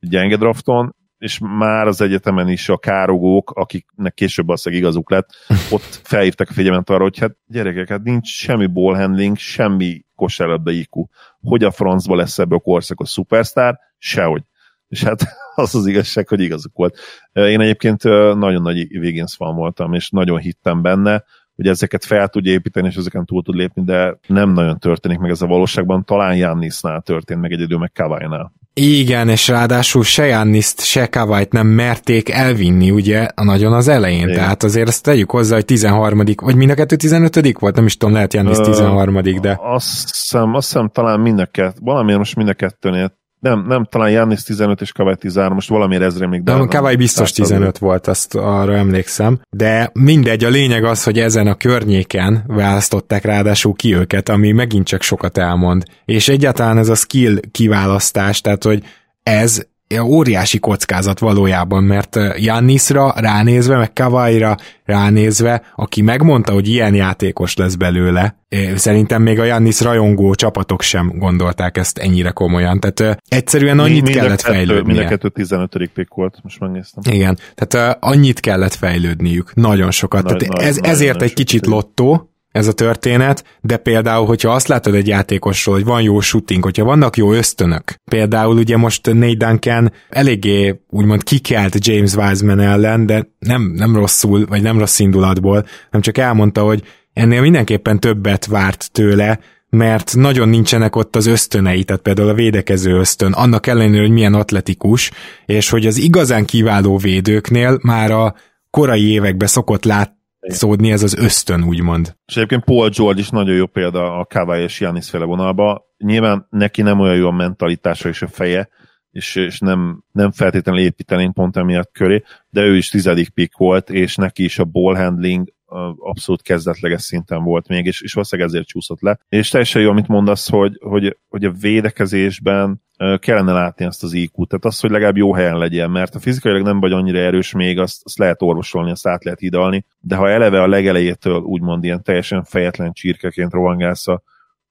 gyenge 0.09 0.37
drafton, 0.37 0.95
és 1.19 1.39
már 1.39 1.87
az 1.87 2.01
egyetemen 2.01 2.49
is 2.49 2.69
a 2.69 2.79
károgók, 2.79 3.51
akiknek 3.51 4.15
később 4.15 4.49
az 4.49 4.67
igazuk 4.67 5.11
lett, 5.11 5.29
ott 5.71 6.01
felhívtak 6.03 6.49
a 6.51 6.53
figyelmet 6.53 6.91
arra, 6.91 7.03
hogy 7.03 7.19
hát 7.19 7.37
gyerekek, 7.47 7.89
hát 7.89 8.03
nincs 8.03 8.29
semmi 8.29 8.67
ball 8.67 8.95
handling, 8.95 9.37
semmi 9.37 10.05
kosárlabda 10.15 10.71
IQ. 10.71 11.05
Hogy 11.41 11.65
a 11.65 11.71
francba 11.71 12.17
lesz 12.17 12.39
ebből 12.39 12.59
a 12.59 12.61
korszakos 12.61 13.09
szupersztár? 13.09 13.79
Sehogy. 13.99 14.43
És 14.89 15.03
hát 15.03 15.23
az 15.55 15.75
az 15.75 15.87
igazság, 15.87 16.29
hogy 16.29 16.41
igazuk 16.41 16.73
volt. 16.75 16.99
Én 17.33 17.61
egyébként 17.61 18.03
nagyon 18.35 18.63
nagy 18.63 18.97
Wiggins 18.97 19.35
fan 19.35 19.55
voltam, 19.55 19.95
és 19.95 20.11
nagyon 20.11 20.39
hittem 20.39 20.83
benne, 20.83 21.25
hogy 21.63 21.71
ezeket 21.71 22.05
fel 22.05 22.29
tudja 22.29 22.53
építeni, 22.53 22.89
és 22.89 22.95
ezeken 22.95 23.25
túl 23.25 23.43
tud 23.43 23.55
lépni, 23.55 23.83
de 23.85 24.19
nem 24.27 24.53
nagyon 24.53 24.79
történik 24.79 25.19
meg 25.19 25.31
ez 25.31 25.43
a 25.43 25.47
valóságban. 25.47 26.05
Talán 26.05 26.37
Jannisnál 26.37 27.01
történt 27.01 27.41
meg 27.41 27.53
egyedül, 27.53 27.79
meg 27.79 27.93
Kawai-nál. 27.95 28.53
Igen, 28.75 29.29
és 29.29 29.49
ráadásul 29.49 30.03
se 30.03 30.27
Janniszt, 30.27 30.85
se 30.85 31.07
Kawait 31.07 31.53
nem 31.53 31.67
merték 31.67 32.31
elvinni, 32.31 32.91
ugye, 32.91 33.29
a 33.35 33.45
nagyon 33.45 33.73
az 33.73 33.89
elején. 33.89 34.23
Igen. 34.23 34.35
Tehát 34.35 34.63
azért 34.63 34.89
ezt 34.89 35.03
tegyük 35.03 35.31
hozzá, 35.31 35.55
hogy 35.55 35.65
13 35.65 36.23
vagy 36.37 36.57
mind 36.57 36.71
a 36.71 36.75
kettő 36.75 36.97
15 36.97 37.59
volt? 37.59 37.77
Nem 37.77 37.87
is 37.87 37.97
tudom, 37.97 38.15
lehet 38.15 38.35
Jannis 38.35 38.57
13 38.57 39.23
de... 39.41 39.59
Azt 39.61 40.11
hiszem, 40.11 40.55
azt 40.55 40.73
hiszem 40.73 40.89
talán 40.89 41.21
mind 41.21 41.39
a 41.39 41.47
kettő, 41.47 41.79
valamiért 41.81 42.19
most 42.19 42.37
mind 42.37 42.49
a 42.49 42.55
kettőnél 42.55 43.21
nem, 43.43 43.65
nem, 43.69 43.85
talán 43.85 44.11
Jannis 44.11 44.43
15 44.43 44.81
és 44.81 44.93
Kawai 44.93 45.17
13, 45.17 45.55
most 45.55 45.69
valamiért 45.69 46.03
ez 46.03 46.19
rémlik. 46.19 46.43
De 46.43 46.67
Kawai 46.69 46.97
biztos 46.97 47.33
15 47.33 47.79
volt, 47.79 48.07
azt 48.07 48.35
arra 48.35 48.77
emlékszem. 48.77 49.41
De 49.51 49.91
mindegy, 49.93 50.45
a 50.45 50.49
lényeg 50.49 50.85
az, 50.85 51.05
hogy 51.05 51.19
ezen 51.19 51.47
a 51.47 51.55
környéken 51.55 52.45
választották 52.47 53.25
ráadásul 53.25 53.75
ki 53.75 53.95
őket, 53.95 54.29
ami 54.29 54.53
megint 54.53 54.87
csak 54.87 55.03
sokat 55.03 55.39
elmond. 55.39 55.85
És 56.05 56.29
egyáltalán 56.29 56.79
ez 56.79 56.89
a 56.89 56.95
skill 56.95 57.41
kiválasztás, 57.51 58.41
tehát 58.41 58.65
hogy 58.65 58.83
ez 59.23 59.67
óriási 60.01 60.59
kockázat 60.59 61.19
valójában, 61.19 61.85
mert 61.85 62.19
Jannisra 62.37 63.15
ránézve, 63.17 63.77
meg 63.77 63.93
Kavaira 63.93 64.57
ránézve, 64.85 65.63
aki 65.77 66.03
megmondta, 66.03 66.53
hogy 66.53 66.69
ilyen 66.69 66.95
játékos 66.95 67.57
lesz 67.57 67.75
belőle, 67.75 68.37
szerintem 68.75 69.23
még 69.23 69.39
a 69.39 69.45
Jannis 69.45 69.81
rajongó 69.81 70.35
csapatok 70.35 70.83
sem 70.83 71.13
gondolták 71.19 71.77
ezt 71.77 71.99
ennyire 71.99 72.31
komolyan. 72.31 72.81
Tehát 72.81 73.23
egyszerűen 73.29 73.79
annyit 73.79 74.03
mind 74.03 74.15
kellett 74.15 74.43
kettő, 74.43 74.53
fejlődnie. 74.53 74.95
Mind 74.95 75.07
a 75.07 75.09
kettő 75.09 75.29
15. 75.29 75.91
pick 75.95 76.15
volt, 76.15 76.39
most 76.43 76.61
megnéztem. 76.61 77.15
Igen, 77.15 77.39
tehát 77.55 77.97
annyit 78.01 78.41
kellett 78.41 78.75
fejlődniük, 78.75 79.55
nagyon 79.55 79.91
sokat. 79.91 80.23
Nagy, 80.23 80.37
tehát 80.37 80.55
nagy, 80.57 80.67
ez, 80.67 80.77
nagy, 80.77 80.91
ezért 80.91 81.19
nagy, 81.19 81.29
egy 81.29 81.35
kicsit 81.35 81.67
lottó, 81.67 82.32
ez 82.53 82.67
a 82.67 82.73
történet, 82.73 83.45
de 83.61 83.77
például, 83.77 84.27
hogyha 84.27 84.51
azt 84.51 84.69
látod 84.69 84.95
egy 84.95 85.07
játékosról, 85.07 85.75
hogy 85.75 85.85
van 85.85 86.03
jó 86.03 86.21
shooting, 86.21 86.63
hogyha 86.63 86.85
vannak 86.85 87.17
jó 87.17 87.33
ösztönök, 87.33 87.95
például 88.11 88.57
ugye 88.57 88.77
most 88.77 89.07
Nate 89.13 89.47
Duncan 89.47 89.93
eléggé 90.09 90.81
úgymond 90.89 91.23
kikelt 91.23 91.87
James 91.87 92.15
Wiseman 92.15 92.61
ellen, 92.61 93.07
de 93.07 93.29
nem, 93.39 93.63
nem 93.63 93.97
rosszul, 93.97 94.47
vagy 94.47 94.63
nem 94.63 94.79
rossz 94.79 94.99
indulatból, 94.99 95.67
nem 95.91 96.01
csak 96.01 96.19
elmondta, 96.19 96.63
hogy 96.63 96.83
ennél 97.13 97.41
mindenképpen 97.41 98.01
többet 98.01 98.47
várt 98.47 98.93
tőle, 98.93 99.39
mert 99.69 100.15
nagyon 100.17 100.49
nincsenek 100.49 100.97
ott 100.97 101.17
az 101.17 101.27
ösztönei, 101.27 101.85
tehát 101.85 102.03
például 102.03 102.29
a 102.29 102.35
védekező 102.35 102.99
ösztön, 102.99 103.33
annak 103.33 103.67
ellenére, 103.67 104.03
hogy 104.03 104.11
milyen 104.11 104.35
atletikus, 104.35 105.11
és 105.47 105.71
hogy 105.71 105.87
az 105.87 105.97
igazán 105.97 106.45
kiváló 106.45 106.97
védőknél 106.97 107.79
már 107.83 108.11
a 108.11 108.35
korai 108.71 109.11
években 109.11 109.49
szokott 109.49 109.85
lát, 109.85 110.17
szódni 110.51 110.93
ez 110.93 111.03
az 111.03 111.17
ösztön, 111.17 111.65
úgymond. 111.65 112.17
És 112.27 112.37
egyébként 112.37 112.65
Paul 112.65 112.89
George 112.89 113.21
is 113.21 113.31
nagyon 113.31 113.55
jó 113.55 113.67
példa 113.67 114.19
a 114.19 114.25
Kawai 114.25 114.63
és 114.63 114.81
Janis 114.81 115.11
féle 115.11 115.25
vonalba. 115.25 115.85
Nyilván 115.99 116.47
neki 116.51 116.83
nem 116.83 117.01
olyan 117.01 117.17
jó 117.17 117.27
a 117.27 117.33
mentalitása 117.33 118.09
és 118.09 118.23
a 118.23 118.29
feje, 118.29 118.69
és, 119.11 119.35
és 119.37 119.59
nem, 119.59 120.05
nem 120.13 120.31
feltétlenül 120.31 120.81
építenénk 120.81 121.35
pont 121.35 121.57
emiatt 121.57 121.93
köré, 121.93 122.23
de 122.51 122.61
ő 122.61 122.77
is 122.77 122.89
tizedik 122.89 123.29
pick 123.29 123.57
volt, 123.57 123.91
és 123.91 124.17
neki 124.17 124.45
is 124.45 124.59
a 124.59 124.65
ball 124.65 124.97
handling 124.97 125.53
abszolút 125.99 126.43
kezdetleges 126.43 127.03
szinten 127.03 127.43
volt 127.43 127.69
még, 127.69 127.87
és, 127.87 128.01
és 128.01 128.13
valószínűleg 128.13 128.51
ezért 128.51 128.67
csúszott 128.67 129.01
le. 129.01 129.19
És 129.29 129.49
teljesen 129.49 129.83
jó, 129.83 129.91
amit 129.91 130.09
mondasz, 130.09 130.49
hogy, 130.49 130.79
hogy, 130.81 131.19
hogy 131.29 131.45
a 131.45 131.53
védekezésben 131.61 132.83
kellene 133.19 133.53
látni 133.53 133.85
azt 133.85 134.03
az 134.03 134.13
IQ-t, 134.13 134.49
tehát 134.49 134.65
az, 134.65 134.81
hogy 134.81 134.91
legalább 134.91 135.17
jó 135.17 135.35
helyen 135.35 135.59
legyen, 135.59 135.91
mert 135.91 136.15
a 136.15 136.19
fizikailag 136.19 136.63
nem 136.63 136.81
vagy 136.81 136.93
annyira 136.93 137.19
erős 137.19 137.53
még, 137.53 137.79
azt, 137.79 138.01
azt 138.05 138.19
lehet 138.19 138.43
orvosolni, 138.43 138.91
azt 138.91 139.07
át 139.07 139.25
lehet 139.25 139.41
hidalni, 139.41 139.85
de 140.01 140.17
ha 140.17 140.31
eleve 140.31 140.63
a 140.63 140.69
legelejétől 140.69 141.41
úgymond 141.41 141.85
ilyen 141.85 142.03
teljesen 142.03 142.45
fejetlen 142.45 142.93
csirkeként 142.93 143.53
rohangálsz 143.53 144.09
a 144.09 144.23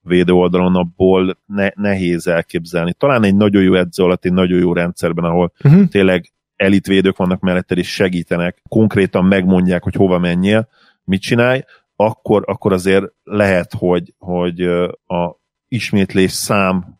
védő 0.02 0.34
oldalon, 0.34 0.76
abból 0.76 1.38
ne, 1.46 1.70
nehéz 1.76 2.28
elképzelni. 2.28 2.94
Talán 2.94 3.24
egy 3.24 3.36
nagyon 3.36 3.64
jó 3.64 3.74
edző 3.74 4.04
alatt, 4.04 4.26
egy 4.26 4.34
nagyon 4.34 4.60
jó 4.60 4.74
rendszerben, 4.74 5.24
ahol 5.24 5.54
uh-huh. 5.64 5.88
tényleg 5.88 6.32
elitvédők 6.56 7.18
vannak 7.18 7.40
melletted 7.40 7.78
és 7.78 7.94
segítenek, 7.94 8.62
konkrétan 8.70 9.26
megmondják, 9.26 9.84
hogy 9.84 9.96
hova 9.96 10.20
menjél, 10.20 10.68
mit 11.12 11.22
csinálj, 11.22 11.64
akkor, 11.96 12.44
akkor 12.46 12.74
azért 12.74 13.06
lehet, 13.24 13.74
hogy, 13.78 14.14
hogy 14.18 14.62
a 15.06 15.40
ismétlés 15.68 16.32
szám 16.32 17.00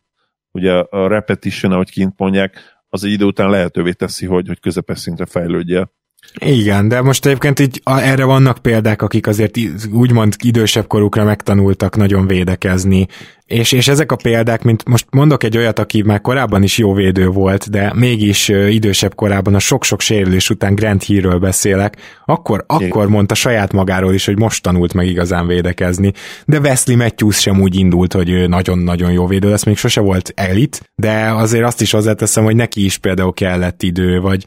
ugye 0.50 0.72
a 0.72 1.08
repetition, 1.08 1.72
ahogy 1.72 1.90
kint 1.90 2.14
mondják, 2.16 2.58
az 2.88 3.04
egy 3.04 3.10
idő 3.10 3.24
után 3.24 3.50
lehetővé 3.50 3.92
teszi, 3.92 4.26
hogy, 4.26 4.46
hogy 4.46 4.60
közepes 4.60 4.98
szintre 4.98 5.26
fejlődjél. 5.26 5.92
Igen, 6.38 6.88
de 6.88 7.00
most 7.00 7.26
egyébként 7.26 7.58
így 7.58 7.80
erre 7.84 8.24
vannak 8.24 8.58
példák, 8.58 9.02
akik 9.02 9.26
azért 9.26 9.58
úgymond 9.92 10.34
idősebb 10.44 10.86
korukra 10.86 11.24
megtanultak 11.24 11.96
nagyon 11.96 12.26
védekezni, 12.26 13.06
és, 13.52 13.72
és 13.72 13.88
ezek 13.88 14.12
a 14.12 14.16
példák, 14.16 14.62
mint 14.62 14.88
most 14.88 15.06
mondok 15.10 15.44
egy 15.44 15.56
olyat, 15.56 15.78
aki 15.78 16.02
már 16.02 16.20
korábban 16.20 16.62
is 16.62 16.78
jó 16.78 16.92
védő 16.92 17.26
volt, 17.26 17.70
de 17.70 17.92
mégis 17.94 18.48
idősebb 18.48 19.14
korában 19.14 19.54
a 19.54 19.58
sok-sok 19.58 20.00
sérülés 20.00 20.50
után 20.50 20.74
Grant 20.74 21.02
Hillről 21.02 21.38
beszélek, 21.38 21.96
akkor, 22.24 22.64
akkor 22.66 23.08
mondta 23.08 23.34
saját 23.34 23.72
magáról 23.72 24.14
is, 24.14 24.26
hogy 24.26 24.38
most 24.38 24.62
tanult 24.62 24.94
meg 24.94 25.06
igazán 25.06 25.46
védekezni. 25.46 26.12
De 26.46 26.58
Wesley 26.58 26.96
Matthews 26.96 27.40
sem 27.40 27.60
úgy 27.60 27.76
indult, 27.76 28.12
hogy 28.12 28.30
ő 28.30 28.46
nagyon-nagyon 28.46 29.12
jó 29.12 29.26
védő 29.26 29.48
lesz, 29.48 29.64
még 29.64 29.76
sose 29.76 30.00
volt 30.00 30.32
elit, 30.36 30.90
de 30.94 31.32
azért 31.32 31.64
azt 31.64 31.80
is 31.80 31.90
hozzáteszem, 31.90 32.44
hogy 32.44 32.56
neki 32.56 32.84
is 32.84 32.98
például 32.98 33.32
kellett 33.32 33.82
idő, 33.82 34.20
vagy 34.20 34.44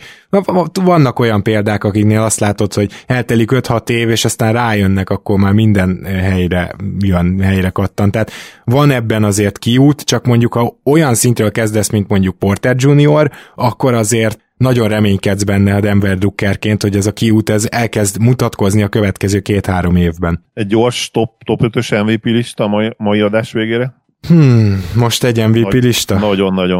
vannak 0.84 1.20
olyan 1.20 1.44
példák, 1.44 1.84
akiknél 1.84 2.22
azt 2.22 2.40
látod, 2.40 2.74
hogy 2.74 2.92
eltelik 3.06 3.50
5-6 3.54 3.90
év, 3.90 4.10
és 4.10 4.26
aztán 4.26 4.54
rájönnek, 4.54 5.10
akkor 5.10 5.40
már 5.40 5.54
minden 5.54 6.06
helyre 6.06 6.76
jön, 7.00 7.40
helyre 7.42 7.70
kattan. 7.70 8.12
Tehát 8.12 8.32
van 8.64 8.92
ebben 8.96 9.24
azért 9.24 9.58
kiút, 9.58 10.02
csak 10.02 10.26
mondjuk 10.26 10.54
ha 10.54 10.80
olyan 10.84 11.14
szintről 11.14 11.52
kezdesz, 11.52 11.90
mint 11.90 12.08
mondjuk 12.08 12.40
Porter 12.40 12.76
Junior, 12.80 13.32
akkor 13.56 13.94
azért 13.94 14.40
nagyon 14.58 14.88
reménykedsz 14.88 15.44
benne 15.44 15.76
a 15.76 15.80
Denver 15.80 16.18
Druckerként, 16.18 16.82
hogy 16.82 16.96
ez 16.96 17.06
a 17.06 17.14
kiút 17.14 17.50
ez 17.50 17.68
elkezd 17.72 18.20
mutatkozni 18.20 18.84
a 18.84 18.88
következő 18.88 19.40
két-három 19.40 19.96
évben. 19.96 20.46
Egy 20.54 20.68
gyors 20.68 21.12
top, 21.12 21.44
top 21.44 21.60
5-ös 21.64 22.06
MVP 22.06 22.24
lista 22.24 22.64
a 22.64 22.68
mai, 22.68 22.94
mai 22.98 23.20
adás 23.20 23.52
végére? 23.52 24.04
Hmm, 24.28 24.84
most 24.96 25.24
egy 25.24 25.48
MVP 25.48 25.72
Nagy, 25.72 25.84
lista? 25.84 26.20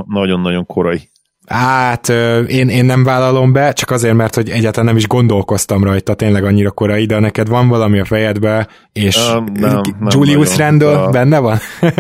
Nagyon-nagyon 0.08 0.66
korai. 0.66 1.10
Hát 1.48 2.10
én, 2.48 2.70
én 2.70 2.86
nem 2.86 3.04
vállalom 3.04 3.54
be, 3.54 3.74
csak 3.74 3.92
azért, 3.92 4.16
mert 4.16 4.36
hogy 4.36 4.50
egyáltalán 4.50 4.86
nem 4.86 4.98
is 4.98 5.08
gondolkoztam 5.08 5.84
rajta 5.84 6.14
tényleg 6.14 6.44
annyira 6.44 6.72
korai, 6.72 7.06
de 7.06 7.20
neked 7.20 7.48
van 7.48 7.68
valami 7.68 8.00
a 8.00 8.06
fejedbe, 8.06 8.68
és 8.92 9.30
um, 9.34 9.46
nem, 9.54 9.82
nem 10.00 10.08
Julius 10.10 10.58
Randle 10.58 11.02
a... 11.02 11.10
benne 11.10 11.40
van? 11.40 11.58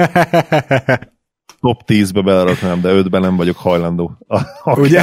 Top 1.59 1.81
10-be 1.87 2.21
beleraknám, 2.21 2.81
de 2.81 2.89
5-ben 2.91 3.21
nem 3.21 3.35
vagyok 3.35 3.57
hajlandó. 3.57 4.17
Ugye? 4.65 5.01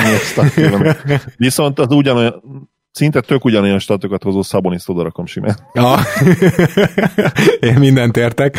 Viszont 1.36 1.78
az 1.78 1.90
ugyanolyan, 1.90 2.42
szinte 2.90 3.20
tök 3.20 3.44
ugyanolyan 3.44 3.78
statokat 3.78 4.22
hozó 4.22 4.42
Szaboniszt 4.42 4.88
oda 4.88 5.02
rakom 5.02 5.26
simán. 5.26 5.56
Ja. 5.72 5.98
Én 7.70 7.74
mindent 7.74 8.16
értek. 8.16 8.58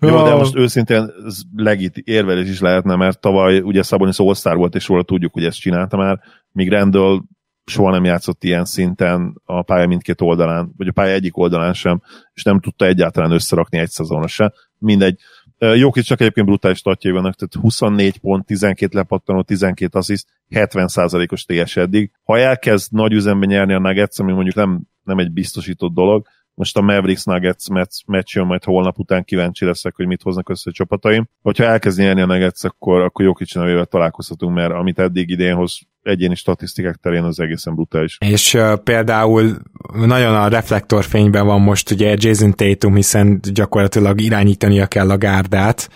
Jó, 0.00 0.22
de 0.22 0.34
most 0.34 0.56
őszintén 0.56 1.12
legit 1.56 1.96
érvelés 1.96 2.48
is 2.48 2.60
lehetne, 2.60 2.96
mert 2.96 3.20
tavaly 3.20 3.58
ugye 3.58 3.82
Szabonis 3.82 4.18
all 4.18 4.54
volt, 4.54 4.74
és 4.74 4.88
róla 4.88 5.02
tudjuk, 5.02 5.32
hogy 5.32 5.44
ezt 5.44 5.60
csinálta 5.60 5.96
már, 5.96 6.20
míg 6.52 6.70
Randall 6.70 7.20
soha 7.64 7.90
nem 7.90 8.04
játszott 8.04 8.44
ilyen 8.44 8.64
szinten 8.64 9.40
a 9.44 9.62
pálya 9.62 9.86
mindkét 9.86 10.20
oldalán, 10.20 10.72
vagy 10.76 10.88
a 10.88 10.92
pálya 10.92 11.12
egyik 11.12 11.36
oldalán 11.36 11.72
sem, 11.72 12.02
és 12.32 12.42
nem 12.42 12.60
tudta 12.60 12.86
egyáltalán 12.86 13.30
összerakni 13.30 13.78
egy 13.78 13.90
szezonra 13.90 14.26
se. 14.26 14.52
Mindegy. 14.78 15.18
Jók 15.58 16.00
csak 16.00 16.20
egyébként 16.20 16.46
brutális 16.46 16.78
statjai 16.78 17.12
vannak, 17.12 17.34
tehát 17.34 17.54
24 17.64 18.18
pont, 18.18 18.46
12 18.46 18.96
lepattanó, 18.96 19.42
12 19.42 19.98
assziszt, 19.98 20.28
70%-os 20.50 21.44
TS 21.44 21.76
eddig. 21.76 22.10
Ha 22.24 22.38
elkezd 22.38 22.92
nagy 22.92 23.12
üzemben 23.12 23.48
nyerni 23.48 23.72
a 23.72 23.78
Nuggets, 23.78 24.18
ami 24.18 24.32
mondjuk 24.32 24.54
nem, 24.54 24.80
nem 25.02 25.18
egy 25.18 25.32
biztosított 25.32 25.94
dolog, 25.94 26.26
most 26.56 26.76
a 26.76 26.80
Mavericks 26.80 27.24
Nuggets 27.24 27.68
meccs, 27.68 27.92
meccs 28.06 28.34
jön 28.34 28.46
majd 28.46 28.64
holnap 28.64 28.98
után, 28.98 29.24
kíváncsi 29.24 29.64
leszek, 29.64 29.96
hogy 29.96 30.06
mit 30.06 30.22
hoznak 30.22 30.48
össze 30.48 30.70
a 30.70 30.72
csapataim. 30.72 31.28
Hogyha 31.42 31.64
elkezd 31.64 31.98
nyerni 31.98 32.20
a 32.20 32.26
Nuggets, 32.26 32.64
akkor, 32.64 33.00
akkor 33.00 33.24
jó 33.24 33.32
kicsi 33.32 33.58
nevével 33.58 33.84
találkozhatunk, 33.84 34.54
mert 34.54 34.72
amit 34.72 34.98
eddig 34.98 35.30
idén 35.30 35.54
hoz 35.54 35.78
egyéni 36.02 36.34
statisztikák 36.34 36.96
terén 36.96 37.22
az 37.22 37.40
egészen 37.40 37.74
brutális. 37.74 38.16
És 38.20 38.54
uh, 38.54 38.76
például 38.76 39.56
nagyon 39.94 40.34
a 40.34 40.48
reflektorfényben 40.48 41.46
van 41.46 41.60
most 41.60 41.90
ugye 41.90 42.14
Jason 42.18 42.52
Tatum, 42.52 42.94
hiszen 42.94 43.40
gyakorlatilag 43.52 44.20
irányítania 44.20 44.86
kell 44.86 45.10
a 45.10 45.18
gárdát, 45.18 45.90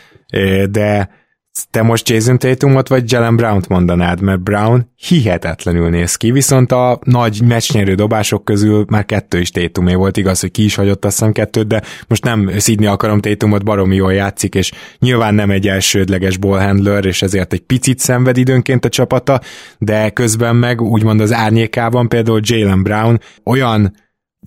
de 0.70 1.19
te 1.70 1.82
most 1.82 2.08
Jason 2.08 2.38
Tatumot 2.38 2.88
vagy 2.88 3.12
Jalen 3.12 3.36
Brown-t 3.36 3.68
mondanád, 3.68 4.20
mert 4.20 4.40
Brown 4.40 4.90
hihetetlenül 4.96 5.88
néz 5.88 6.16
ki, 6.16 6.30
viszont 6.30 6.72
a 6.72 6.98
nagy 7.04 7.40
meccsnyerő 7.44 7.94
dobások 7.94 8.44
közül 8.44 8.84
már 8.88 9.04
kettő 9.04 9.40
is 9.40 9.50
Tatumé 9.50 9.94
volt, 9.94 10.16
igaz, 10.16 10.40
hogy 10.40 10.50
ki 10.50 10.64
is 10.64 10.74
hagyott 10.74 11.04
azt 11.04 11.18
hiszem 11.18 11.32
kettőt, 11.32 11.66
de 11.66 11.82
most 12.08 12.24
nem 12.24 12.50
szídni 12.58 12.86
akarom 12.86 13.20
Tatumot, 13.20 13.64
baromi 13.64 13.94
jól 13.94 14.12
játszik, 14.12 14.54
és 14.54 14.72
nyilván 14.98 15.34
nem 15.34 15.50
egy 15.50 15.68
elsődleges 15.68 16.36
ballhandler, 16.36 17.04
és 17.04 17.22
ezért 17.22 17.52
egy 17.52 17.60
picit 17.60 17.98
szenved 17.98 18.36
időnként 18.36 18.84
a 18.84 18.88
csapata, 18.88 19.40
de 19.78 20.10
közben 20.10 20.56
meg 20.56 20.80
úgymond 20.80 21.20
az 21.20 21.32
árnyékában 21.32 22.08
például 22.08 22.40
Jalen 22.42 22.82
Brown 22.82 23.20
olyan 23.44 23.94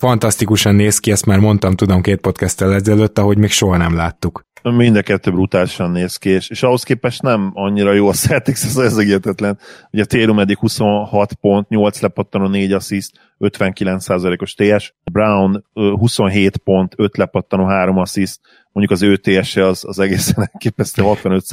fantasztikusan 0.00 0.74
néz 0.74 0.98
ki, 0.98 1.10
ezt 1.10 1.26
már 1.26 1.38
mondtam, 1.38 1.74
tudom, 1.74 2.00
két 2.02 2.20
podcasttel 2.20 2.74
ezelőtt, 2.74 3.18
ahogy 3.18 3.38
még 3.38 3.50
soha 3.50 3.76
nem 3.76 3.94
láttuk. 3.94 4.44
Mind 4.70 4.96
a 4.96 5.02
kettő 5.02 5.30
brutálisan 5.30 5.90
néz 5.90 6.16
ki, 6.16 6.28
és, 6.28 6.48
és 6.48 6.62
ahhoz 6.62 6.82
képest 6.82 7.22
nem 7.22 7.50
annyira 7.54 7.92
jó 7.92 8.08
a 8.08 8.12
Celtics, 8.22 8.64
ez, 8.64 8.76
ez 8.76 8.96
egyetetlen. 8.96 9.58
Ugye 9.90 10.04
Térum 10.04 10.38
eddig 10.38 10.58
26 10.58 11.34
pont, 11.34 11.68
8 11.68 12.00
lepattanó, 12.00 12.46
4 12.46 12.72
assziszt, 12.72 13.12
59%-os 13.38 14.54
TS, 14.54 14.94
Brown 15.12 15.64
27 15.72 16.56
pont, 16.56 16.94
5 16.96 17.16
lepattanó, 17.16 17.64
3 17.64 17.98
assziszt, 17.98 18.40
mondjuk 18.72 19.00
az 19.00 19.02
ő 19.02 19.16
TS-e 19.16 19.66
az, 19.66 19.84
az 19.86 19.98
egészen 19.98 20.44
elképesztő 20.52 21.02
65 21.02 21.44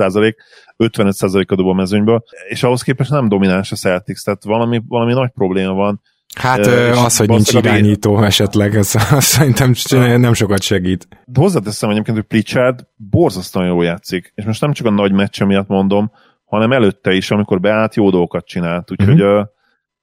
55 0.77 1.51
a 1.51 1.55
dob 1.55 1.67
a 1.67 1.73
mezőnyből, 1.73 2.23
és 2.47 2.63
ahhoz 2.63 2.81
képest 2.81 3.09
nem 3.09 3.27
domináns 3.27 3.71
a 3.71 3.75
Celtics, 3.75 4.23
tehát 4.23 4.43
valami, 4.43 4.81
valami 4.87 5.13
nagy 5.13 5.29
probléma 5.29 5.73
van, 5.73 6.01
Hát 6.35 6.65
uh, 6.65 7.03
az, 7.03 7.17
hogy 7.17 7.27
nincs 7.27 7.53
irányító 7.53 8.17
én... 8.17 8.23
esetleg, 8.23 8.75
az, 8.75 8.95
az 9.11 9.23
szerintem 9.23 9.73
nem 10.19 10.33
sokat 10.33 10.61
segít. 10.61 11.07
Hozzáteszem 11.33 11.89
egyébként, 11.89 12.17
hogy 12.17 12.25
Pritchard 12.25 12.87
borzasztóan 12.95 13.65
jól 13.65 13.83
játszik, 13.83 14.31
és 14.35 14.45
most 14.45 14.61
nem 14.61 14.73
csak 14.73 14.85
a 14.85 14.89
nagy 14.89 15.11
meccse 15.11 15.45
miatt 15.45 15.67
mondom, 15.67 16.11
hanem 16.45 16.71
előtte 16.71 17.13
is, 17.13 17.31
amikor 17.31 17.59
beállt, 17.59 17.95
jó 17.95 18.09
dolgokat 18.09 18.45
csinált, 18.45 18.91
úgyhogy 18.91 19.21
uh-huh. 19.21 19.45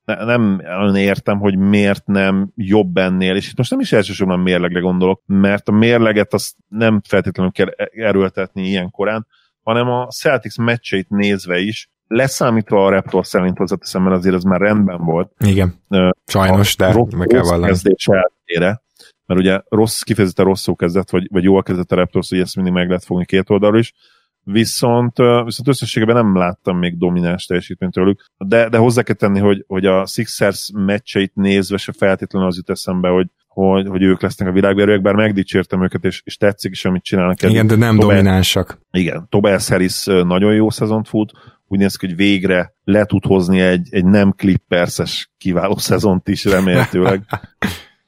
ne, 0.05 0.25
nem 0.25 0.61
értem, 0.95 1.39
hogy 1.39 1.59
miért 1.59 2.07
nem 2.07 2.53
jobb 2.55 2.97
ennél, 2.97 3.37
és 3.37 3.49
itt 3.51 3.57
most 3.57 3.71
nem 3.71 3.81
is 3.81 3.93
elsősorban 3.93 4.41
mérlegre 4.41 4.81
gondolok, 4.81 5.23
mert 5.27 5.69
a 5.69 5.73
mérleget 5.73 6.35
azt 6.35 6.55
nem 6.69 7.01
feltétlenül 7.09 7.53
kell 7.53 7.69
erőltetni 7.93 8.69
ilyen 8.69 8.91
korán, 8.91 9.27
hanem 9.63 9.89
a 9.89 10.07
Celtics 10.07 10.57
meccseit 10.57 11.09
nézve 11.09 11.59
is 11.59 11.91
leszámítva 12.09 12.87
a 12.87 12.91
Raptor 12.91 13.27
szerint 13.27 13.59
hozzáteszem, 13.59 14.03
mert 14.03 14.17
azért 14.17 14.35
ez 14.35 14.43
már 14.43 14.61
rendben 14.61 15.05
volt. 15.05 15.33
Igen, 15.39 15.83
sajnos, 16.27 16.77
de 16.77 17.05
meg 17.17 17.27
kell 17.27 17.43
vallani. 17.43 17.67
kezdés 17.67 18.07
eltére, 18.07 18.83
mert 19.27 19.41
ugye 19.41 19.61
rossz, 19.69 20.01
kifejezetten 20.01 20.45
rosszul 20.45 20.77
kezdett, 20.77 21.11
vagy, 21.11 21.29
vagy 21.31 21.43
jól 21.43 21.63
kezdett 21.63 21.93
a 21.93 21.97
Raptors, 21.97 22.29
hogy 22.29 22.41
ezt 22.41 22.57
mindig 22.57 22.73
meg 22.73 22.87
lehet 22.87 23.05
fogni 23.05 23.25
két 23.25 23.51
oldalról 23.51 23.81
is, 23.81 23.95
viszont, 24.53 25.17
viszont 25.45 25.69
összességében 25.69 26.15
nem 26.15 26.37
láttam 26.37 26.79
még 26.79 26.99
domináns 26.99 27.45
teljesítményt 27.45 27.93
tőlük, 27.93 28.25
de, 28.37 28.69
de 28.69 28.79
hozzá 28.79 29.03
kell 29.03 29.15
tenni, 29.15 29.39
hogy, 29.39 29.65
hogy 29.67 29.87
a 29.87 30.07
Sixers 30.07 30.71
meccseit 30.75 31.35
nézve 31.35 31.77
se 31.77 31.93
feltétlenül 31.93 32.49
az 32.49 32.57
jut 32.57 32.71
eszembe, 32.71 33.09
hogy, 33.09 33.27
hogy, 33.47 33.87
hogy 33.87 34.03
ők 34.03 34.23
lesznek 34.23 34.49
a 34.49 34.53
világverőek, 34.53 35.03
bár 35.03 35.15
megdicsértem 35.15 35.83
őket, 35.83 36.05
és, 36.05 36.23
és 36.25 36.37
tetszik 36.37 36.71
is, 36.71 36.85
amit 36.85 37.03
csinálnak. 37.03 37.43
Igen, 37.43 37.67
de 37.67 37.77
nem 37.77 37.99
Tobias, 37.99 38.17
dominánsak. 38.17 38.81
Igen, 38.91 39.27
Tobias 39.29 39.69
Harris 39.69 40.05
nagyon 40.05 40.55
jó 40.55 40.71
szezont 40.71 41.09
fut, 41.09 41.33
úgy 41.69 41.79
néz 41.79 41.97
ki, 41.97 42.07
hogy 42.07 42.17
végre 42.17 42.75
le 42.85 43.05
tud 43.05 43.25
hozni 43.25 43.61
egy, 43.61 43.89
egy 43.91 44.05
nem 44.05 44.33
clipperses 44.33 45.31
kiváló 45.39 45.77
szezont 45.91 46.29
is 46.29 46.45
remélhetőleg. 46.45 47.23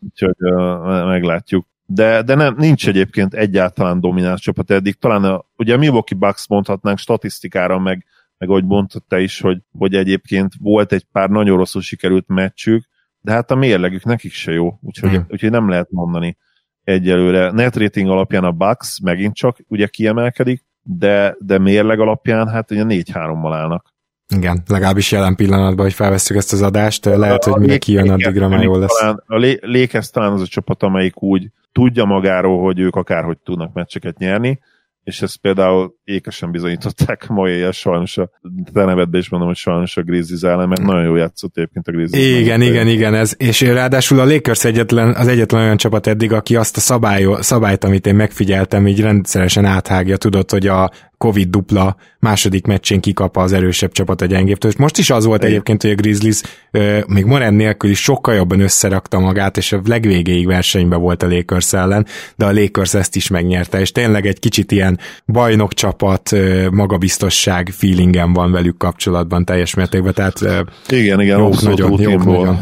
Úgyhogy 0.00 0.36
uh, 0.38 1.06
meglátjuk. 1.06 1.68
De, 1.86 2.22
de 2.22 2.34
nem, 2.34 2.54
nincs 2.58 2.88
egyébként 2.88 3.34
egyáltalán 3.34 4.00
domináns 4.00 4.40
csapat 4.40 4.70
eddig. 4.70 4.94
Talán 4.94 5.24
a, 5.24 5.44
ugye 5.56 5.74
a 5.74 5.78
Milwaukee 5.78 6.18
Bucks 6.18 6.48
mondhatnánk 6.48 6.98
statisztikára, 6.98 7.78
meg, 7.78 8.04
meg 8.38 8.48
ahogy 8.48 8.64
mondtad 8.64 9.02
te 9.08 9.20
is, 9.20 9.40
hogy, 9.40 9.58
hogy 9.78 9.94
egyébként 9.94 10.52
volt 10.58 10.92
egy 10.92 11.04
pár 11.12 11.28
nagyon 11.28 11.56
rosszul 11.56 11.82
sikerült 11.82 12.28
meccsük, 12.28 12.88
de 13.20 13.32
hát 13.32 13.50
a 13.50 13.54
mérlegük 13.54 14.04
nekik 14.04 14.32
se 14.32 14.52
jó, 14.52 14.78
úgyhogy, 14.82 15.10
mm. 15.10 15.22
úgyhogy 15.28 15.50
nem 15.50 15.68
lehet 15.68 15.90
mondani 15.90 16.36
egyelőre. 16.84 17.50
Net 17.50 17.76
rating 17.76 18.08
alapján 18.08 18.44
a 18.44 18.52
Bucks 18.52 19.00
megint 19.00 19.34
csak 19.34 19.58
ugye 19.68 19.86
kiemelkedik, 19.86 20.64
de, 20.98 21.36
de 21.38 21.58
mérleg 21.58 22.00
alapján 22.00 22.48
hát 22.48 22.70
ugye 22.70 22.84
4-3-mal 22.86 23.52
állnak. 23.52 23.88
Igen, 24.34 24.62
legalábbis 24.66 25.12
jelen 25.12 25.34
pillanatban, 25.34 25.84
hogy 25.84 25.94
felveszük 25.94 26.36
ezt 26.36 26.52
az 26.52 26.62
adást, 26.62 27.04
lehet, 27.04 27.44
hogy 27.44 27.60
mire 27.60 27.78
kijön, 27.78 28.10
addigra 28.10 28.48
már 28.48 28.62
jól 28.62 28.78
lesz. 28.78 28.98
Talán, 28.98 29.22
a 29.26 29.36
Lékez 29.60 30.10
talán 30.10 30.32
az 30.32 30.40
a 30.40 30.46
csapat, 30.46 30.82
amelyik 30.82 31.22
úgy 31.22 31.50
tudja 31.72 32.04
magáról, 32.04 32.62
hogy 32.62 32.78
ők 32.78 32.96
akárhogy 32.96 33.38
tudnak 33.38 33.72
meccseket 33.72 34.18
nyerni, 34.18 34.60
és 35.04 35.22
ezt 35.22 35.36
például 35.36 35.94
ékesen 36.04 36.50
bizonyították 36.50 37.28
ma 37.28 37.48
éjjel, 37.48 37.70
sajnos 37.70 38.18
a 38.18 38.30
te 38.72 38.84
nevedbe 38.84 39.18
is 39.18 39.28
mondom, 39.28 39.48
hogy 39.48 39.58
sajnos 39.58 39.96
a 39.96 40.02
Grizzlies 40.02 40.42
ellen, 40.42 40.68
mert 40.68 40.82
nagyon 40.82 41.04
jó 41.04 41.16
játszott 41.16 41.56
egyébként 41.56 41.88
a 41.88 41.92
Grizzlies. 41.92 42.40
Igen, 42.40 42.62
igen, 42.62 42.86
igen, 42.86 43.14
ez, 43.14 43.34
és 43.38 43.60
ráadásul 43.60 44.20
a 44.20 44.24
Lakers 44.24 44.64
egyetlen, 44.64 45.14
az 45.14 45.26
egyetlen 45.26 45.62
olyan 45.62 45.76
csapat 45.76 46.06
eddig, 46.06 46.32
aki 46.32 46.56
azt 46.56 46.76
a 46.76 46.80
szabály, 46.80 47.26
szabályt, 47.40 47.84
amit 47.84 48.06
én 48.06 48.14
megfigyeltem, 48.14 48.86
így 48.86 49.00
rendszeresen 49.00 49.64
áthágja, 49.64 50.16
tudod, 50.16 50.50
hogy 50.50 50.66
a 50.66 50.90
Covid 51.24 51.48
dupla 51.48 51.96
második 52.18 52.66
meccsén 52.66 53.00
kikap 53.00 53.36
az 53.36 53.52
erősebb 53.52 53.92
csapat 53.92 54.20
a 54.20 54.26
gyengébbtől. 54.26 54.70
És 54.70 54.76
most 54.76 54.98
is 54.98 55.10
az 55.10 55.24
volt 55.24 55.44
egyébként, 55.44 55.82
hogy 55.82 55.90
a 55.90 55.94
Grizzlies 55.94 56.40
még 57.06 57.24
Moren 57.24 57.54
nélkül 57.54 57.90
is 57.90 58.02
sokkal 58.02 58.34
jobban 58.34 58.60
összerakta 58.60 59.18
magát, 59.18 59.56
és 59.56 59.72
a 59.72 59.80
legvégéig 59.84 60.46
versenyben 60.46 61.00
volt 61.00 61.22
a 61.22 61.28
Lakers 61.28 61.72
ellen, 61.72 62.06
de 62.36 62.44
a 62.44 62.52
Lakers 62.52 62.94
ezt 62.94 63.16
is 63.16 63.28
megnyerte, 63.28 63.80
és 63.80 63.92
tényleg 63.92 64.26
egy 64.26 64.38
kicsit 64.38 64.72
ilyen 64.72 64.98
bajnok 65.26 65.74
csapat, 65.74 66.30
magabiztosság 66.70 67.68
feelingem 67.72 68.32
van 68.32 68.52
velük 68.52 68.76
kapcsolatban 68.76 69.44
teljes 69.44 69.74
mértékben, 69.74 70.14
tehát 70.14 70.40
igen, 70.88 71.20
igen, 71.20 71.38
jók 71.38 71.62
nagyon, 71.62 72.00
jók 72.00 72.24
nagyon 72.24 72.58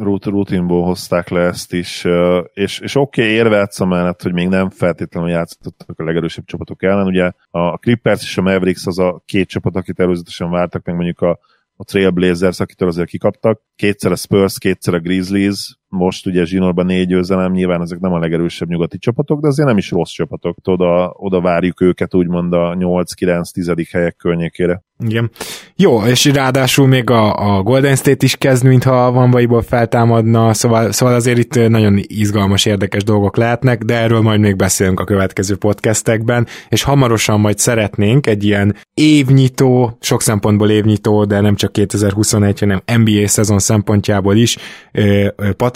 rutinból 0.00 0.84
hozták 0.84 1.28
le 1.28 1.40
ezt 1.40 1.72
is, 1.72 2.04
és, 2.52 2.80
és 2.80 2.94
oké, 2.94 3.22
okay, 3.22 3.34
érvetsz 3.34 3.80
mellett, 3.80 4.22
hogy 4.22 4.32
még 4.32 4.48
nem 4.48 4.70
feltétlenül 4.70 5.30
játszottak 5.30 6.00
a 6.00 6.04
legerősebb 6.04 6.44
csapatok 6.44 6.82
ellen. 6.82 7.06
Ugye 7.06 7.32
a 7.50 7.76
Clippers 7.76 8.22
és 8.22 8.38
a 8.38 8.42
Mavericks 8.42 8.86
az 8.86 8.98
a 8.98 9.22
két 9.26 9.48
csapat, 9.48 9.76
akit 9.76 10.00
előzetesen 10.00 10.50
vártak, 10.50 10.84
meg 10.84 10.94
mondjuk 10.94 11.20
a, 11.20 11.38
a 11.76 11.84
Trailblazers, 11.84 12.60
akitől 12.60 12.88
azért 12.88 13.08
kikaptak. 13.08 13.60
Kétszer 13.76 14.12
a 14.12 14.16
Spurs, 14.16 14.58
kétszer 14.58 14.94
a 14.94 15.00
Grizzlies, 15.00 15.77
most 15.88 16.26
ugye 16.26 16.44
Zsinórban 16.44 16.86
négy 16.86 17.06
győzelem, 17.06 17.52
nyilván 17.52 17.80
ezek 17.80 18.00
nem 18.00 18.12
a 18.12 18.18
legerősebb 18.18 18.68
nyugati 18.68 18.98
csapatok, 18.98 19.40
de 19.40 19.48
azért 19.48 19.68
nem 19.68 19.78
is 19.78 19.90
rossz 19.90 20.10
csapatok. 20.10 20.56
Oda, 20.64 21.14
oda 21.16 21.40
várjuk 21.40 21.80
őket 21.80 22.14
úgymond 22.14 22.52
a 22.52 22.76
8-9-10. 22.78 23.86
helyek 23.90 24.16
környékére. 24.16 24.82
Igen. 25.04 25.30
Jó, 25.76 26.02
és 26.02 26.24
ráadásul 26.24 26.86
még 26.86 27.10
a, 27.10 27.56
a 27.56 27.62
Golden 27.62 27.96
State 27.96 28.24
is 28.24 28.36
kezd, 28.36 28.64
mintha 28.64 29.12
van 29.12 29.30
vaiból 29.30 29.62
feltámadna, 29.62 30.54
szóval, 30.54 30.92
szóval 30.92 31.14
azért 31.14 31.38
itt 31.38 31.68
nagyon 31.68 31.98
izgalmas, 32.02 32.64
érdekes 32.64 33.04
dolgok 33.04 33.36
lehetnek, 33.36 33.82
de 33.82 33.94
erről 33.94 34.20
majd 34.20 34.40
még 34.40 34.56
beszélünk 34.56 35.00
a 35.00 35.04
következő 35.04 35.56
podcastekben, 35.56 36.46
és 36.68 36.82
hamarosan 36.82 37.40
majd 37.40 37.58
szeretnénk 37.58 38.26
egy 38.26 38.44
ilyen 38.44 38.76
évnyitó, 38.94 39.98
sok 40.00 40.22
szempontból 40.22 40.70
évnyitó, 40.70 41.24
de 41.24 41.40
nem 41.40 41.54
csak 41.54 41.72
2021, 41.72 42.58
hanem 42.58 42.82
NBA 42.96 43.28
szezon 43.28 43.58
szempontjából 43.58 44.36
is 44.36 44.56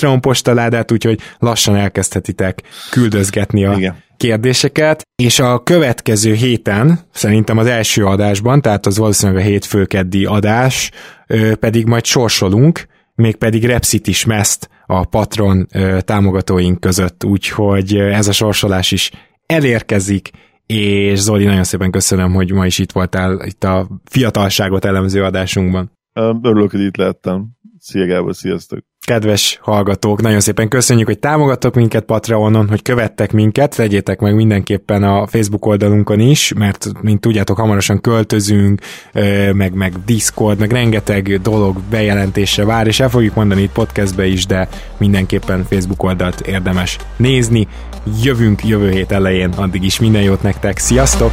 Patreon 0.03 0.21
postaládát, 0.21 0.93
úgyhogy 0.93 1.21
lassan 1.39 1.77
elkezdhetitek 1.77 2.63
küldözgetni 2.91 3.65
a 3.65 3.73
Igen 3.77 4.03
kérdéseket, 4.17 5.03
és 5.23 5.39
a 5.39 5.63
következő 5.63 6.33
héten, 6.33 6.99
szerintem 7.13 7.59
az 7.59 7.67
első 7.67 8.05
adásban, 8.05 8.61
tehát 8.61 8.87
az 8.87 8.99
valószínűleg 8.99 9.43
a 9.43 9.45
hétfőkeddi 9.45 10.25
adás, 10.25 10.91
pedig 11.61 11.87
majd 11.87 12.05
sorsolunk, 12.05 12.87
mégpedig 13.15 13.65
Repsit 13.65 14.07
is 14.07 14.25
meszt 14.25 14.69
a 14.87 15.05
Patron 15.05 15.67
támogatóink 16.01 16.81
között, 16.81 17.25
úgyhogy 17.25 17.97
ez 17.97 18.29
a 18.29 18.33
sorsolás 18.33 18.93
is 18.93 19.11
elérkezik, 19.47 20.31
és 20.67 21.19
Zoli, 21.19 21.45
nagyon 21.45 21.65
szépen 21.65 21.91
köszönöm, 21.91 22.33
hogy 22.33 22.53
ma 22.53 22.67
is 22.67 22.79
itt 22.79 22.93
voltál 22.93 23.41
itt 23.45 23.65
a 23.65 23.89
fiatalságot 24.05 24.85
elemző 24.85 25.25
adásunkban. 25.25 25.93
Örülök, 26.43 26.71
hogy 26.71 26.81
itt 26.81 26.97
lettem. 26.97 27.47
Szia 27.79 28.07
Gábor, 28.07 28.35
sziasztok! 28.35 28.92
Kedves 29.13 29.59
hallgatók, 29.63 30.23
nagyon 30.23 30.41
szépen 30.41 30.69
köszönjük, 30.69 31.07
hogy 31.07 31.19
támogattok 31.19 31.75
minket 31.75 32.05
Patreonon, 32.05 32.69
hogy 32.69 32.83
követtek 32.83 33.33
minket, 33.33 33.77
tegyétek 33.77 34.21
meg 34.21 34.35
mindenképpen 34.35 35.03
a 35.03 35.27
Facebook 35.27 35.67
oldalunkon 35.67 36.21
is, 36.21 36.53
mert 36.53 36.87
mint 37.01 37.21
tudjátok, 37.21 37.59
hamarosan 37.59 38.01
költözünk, 38.01 38.81
meg, 39.53 39.75
meg 39.75 39.93
Discord, 40.05 40.59
meg 40.59 40.73
rengeteg 40.73 41.41
dolog 41.43 41.81
bejelentése 41.91 42.65
vár, 42.65 42.87
és 42.87 43.01
el 43.01 43.09
fogjuk 43.09 43.35
mondani 43.35 43.63
itt 43.63 43.73
podcastbe 43.73 44.27
is, 44.27 44.47
de 44.47 44.69
mindenképpen 44.99 45.65
Facebook 45.65 46.03
oldalt 46.03 46.41
érdemes 46.41 46.99
nézni. 47.17 47.69
Jövünk 48.23 48.65
jövő 48.65 48.91
hét 48.91 49.13
elején, 49.13 49.51
addig 49.51 49.83
is 49.83 50.01
minden 50.01 50.23
jót 50.23 50.43
nektek, 50.43 50.79
sziasztok! 50.79 51.33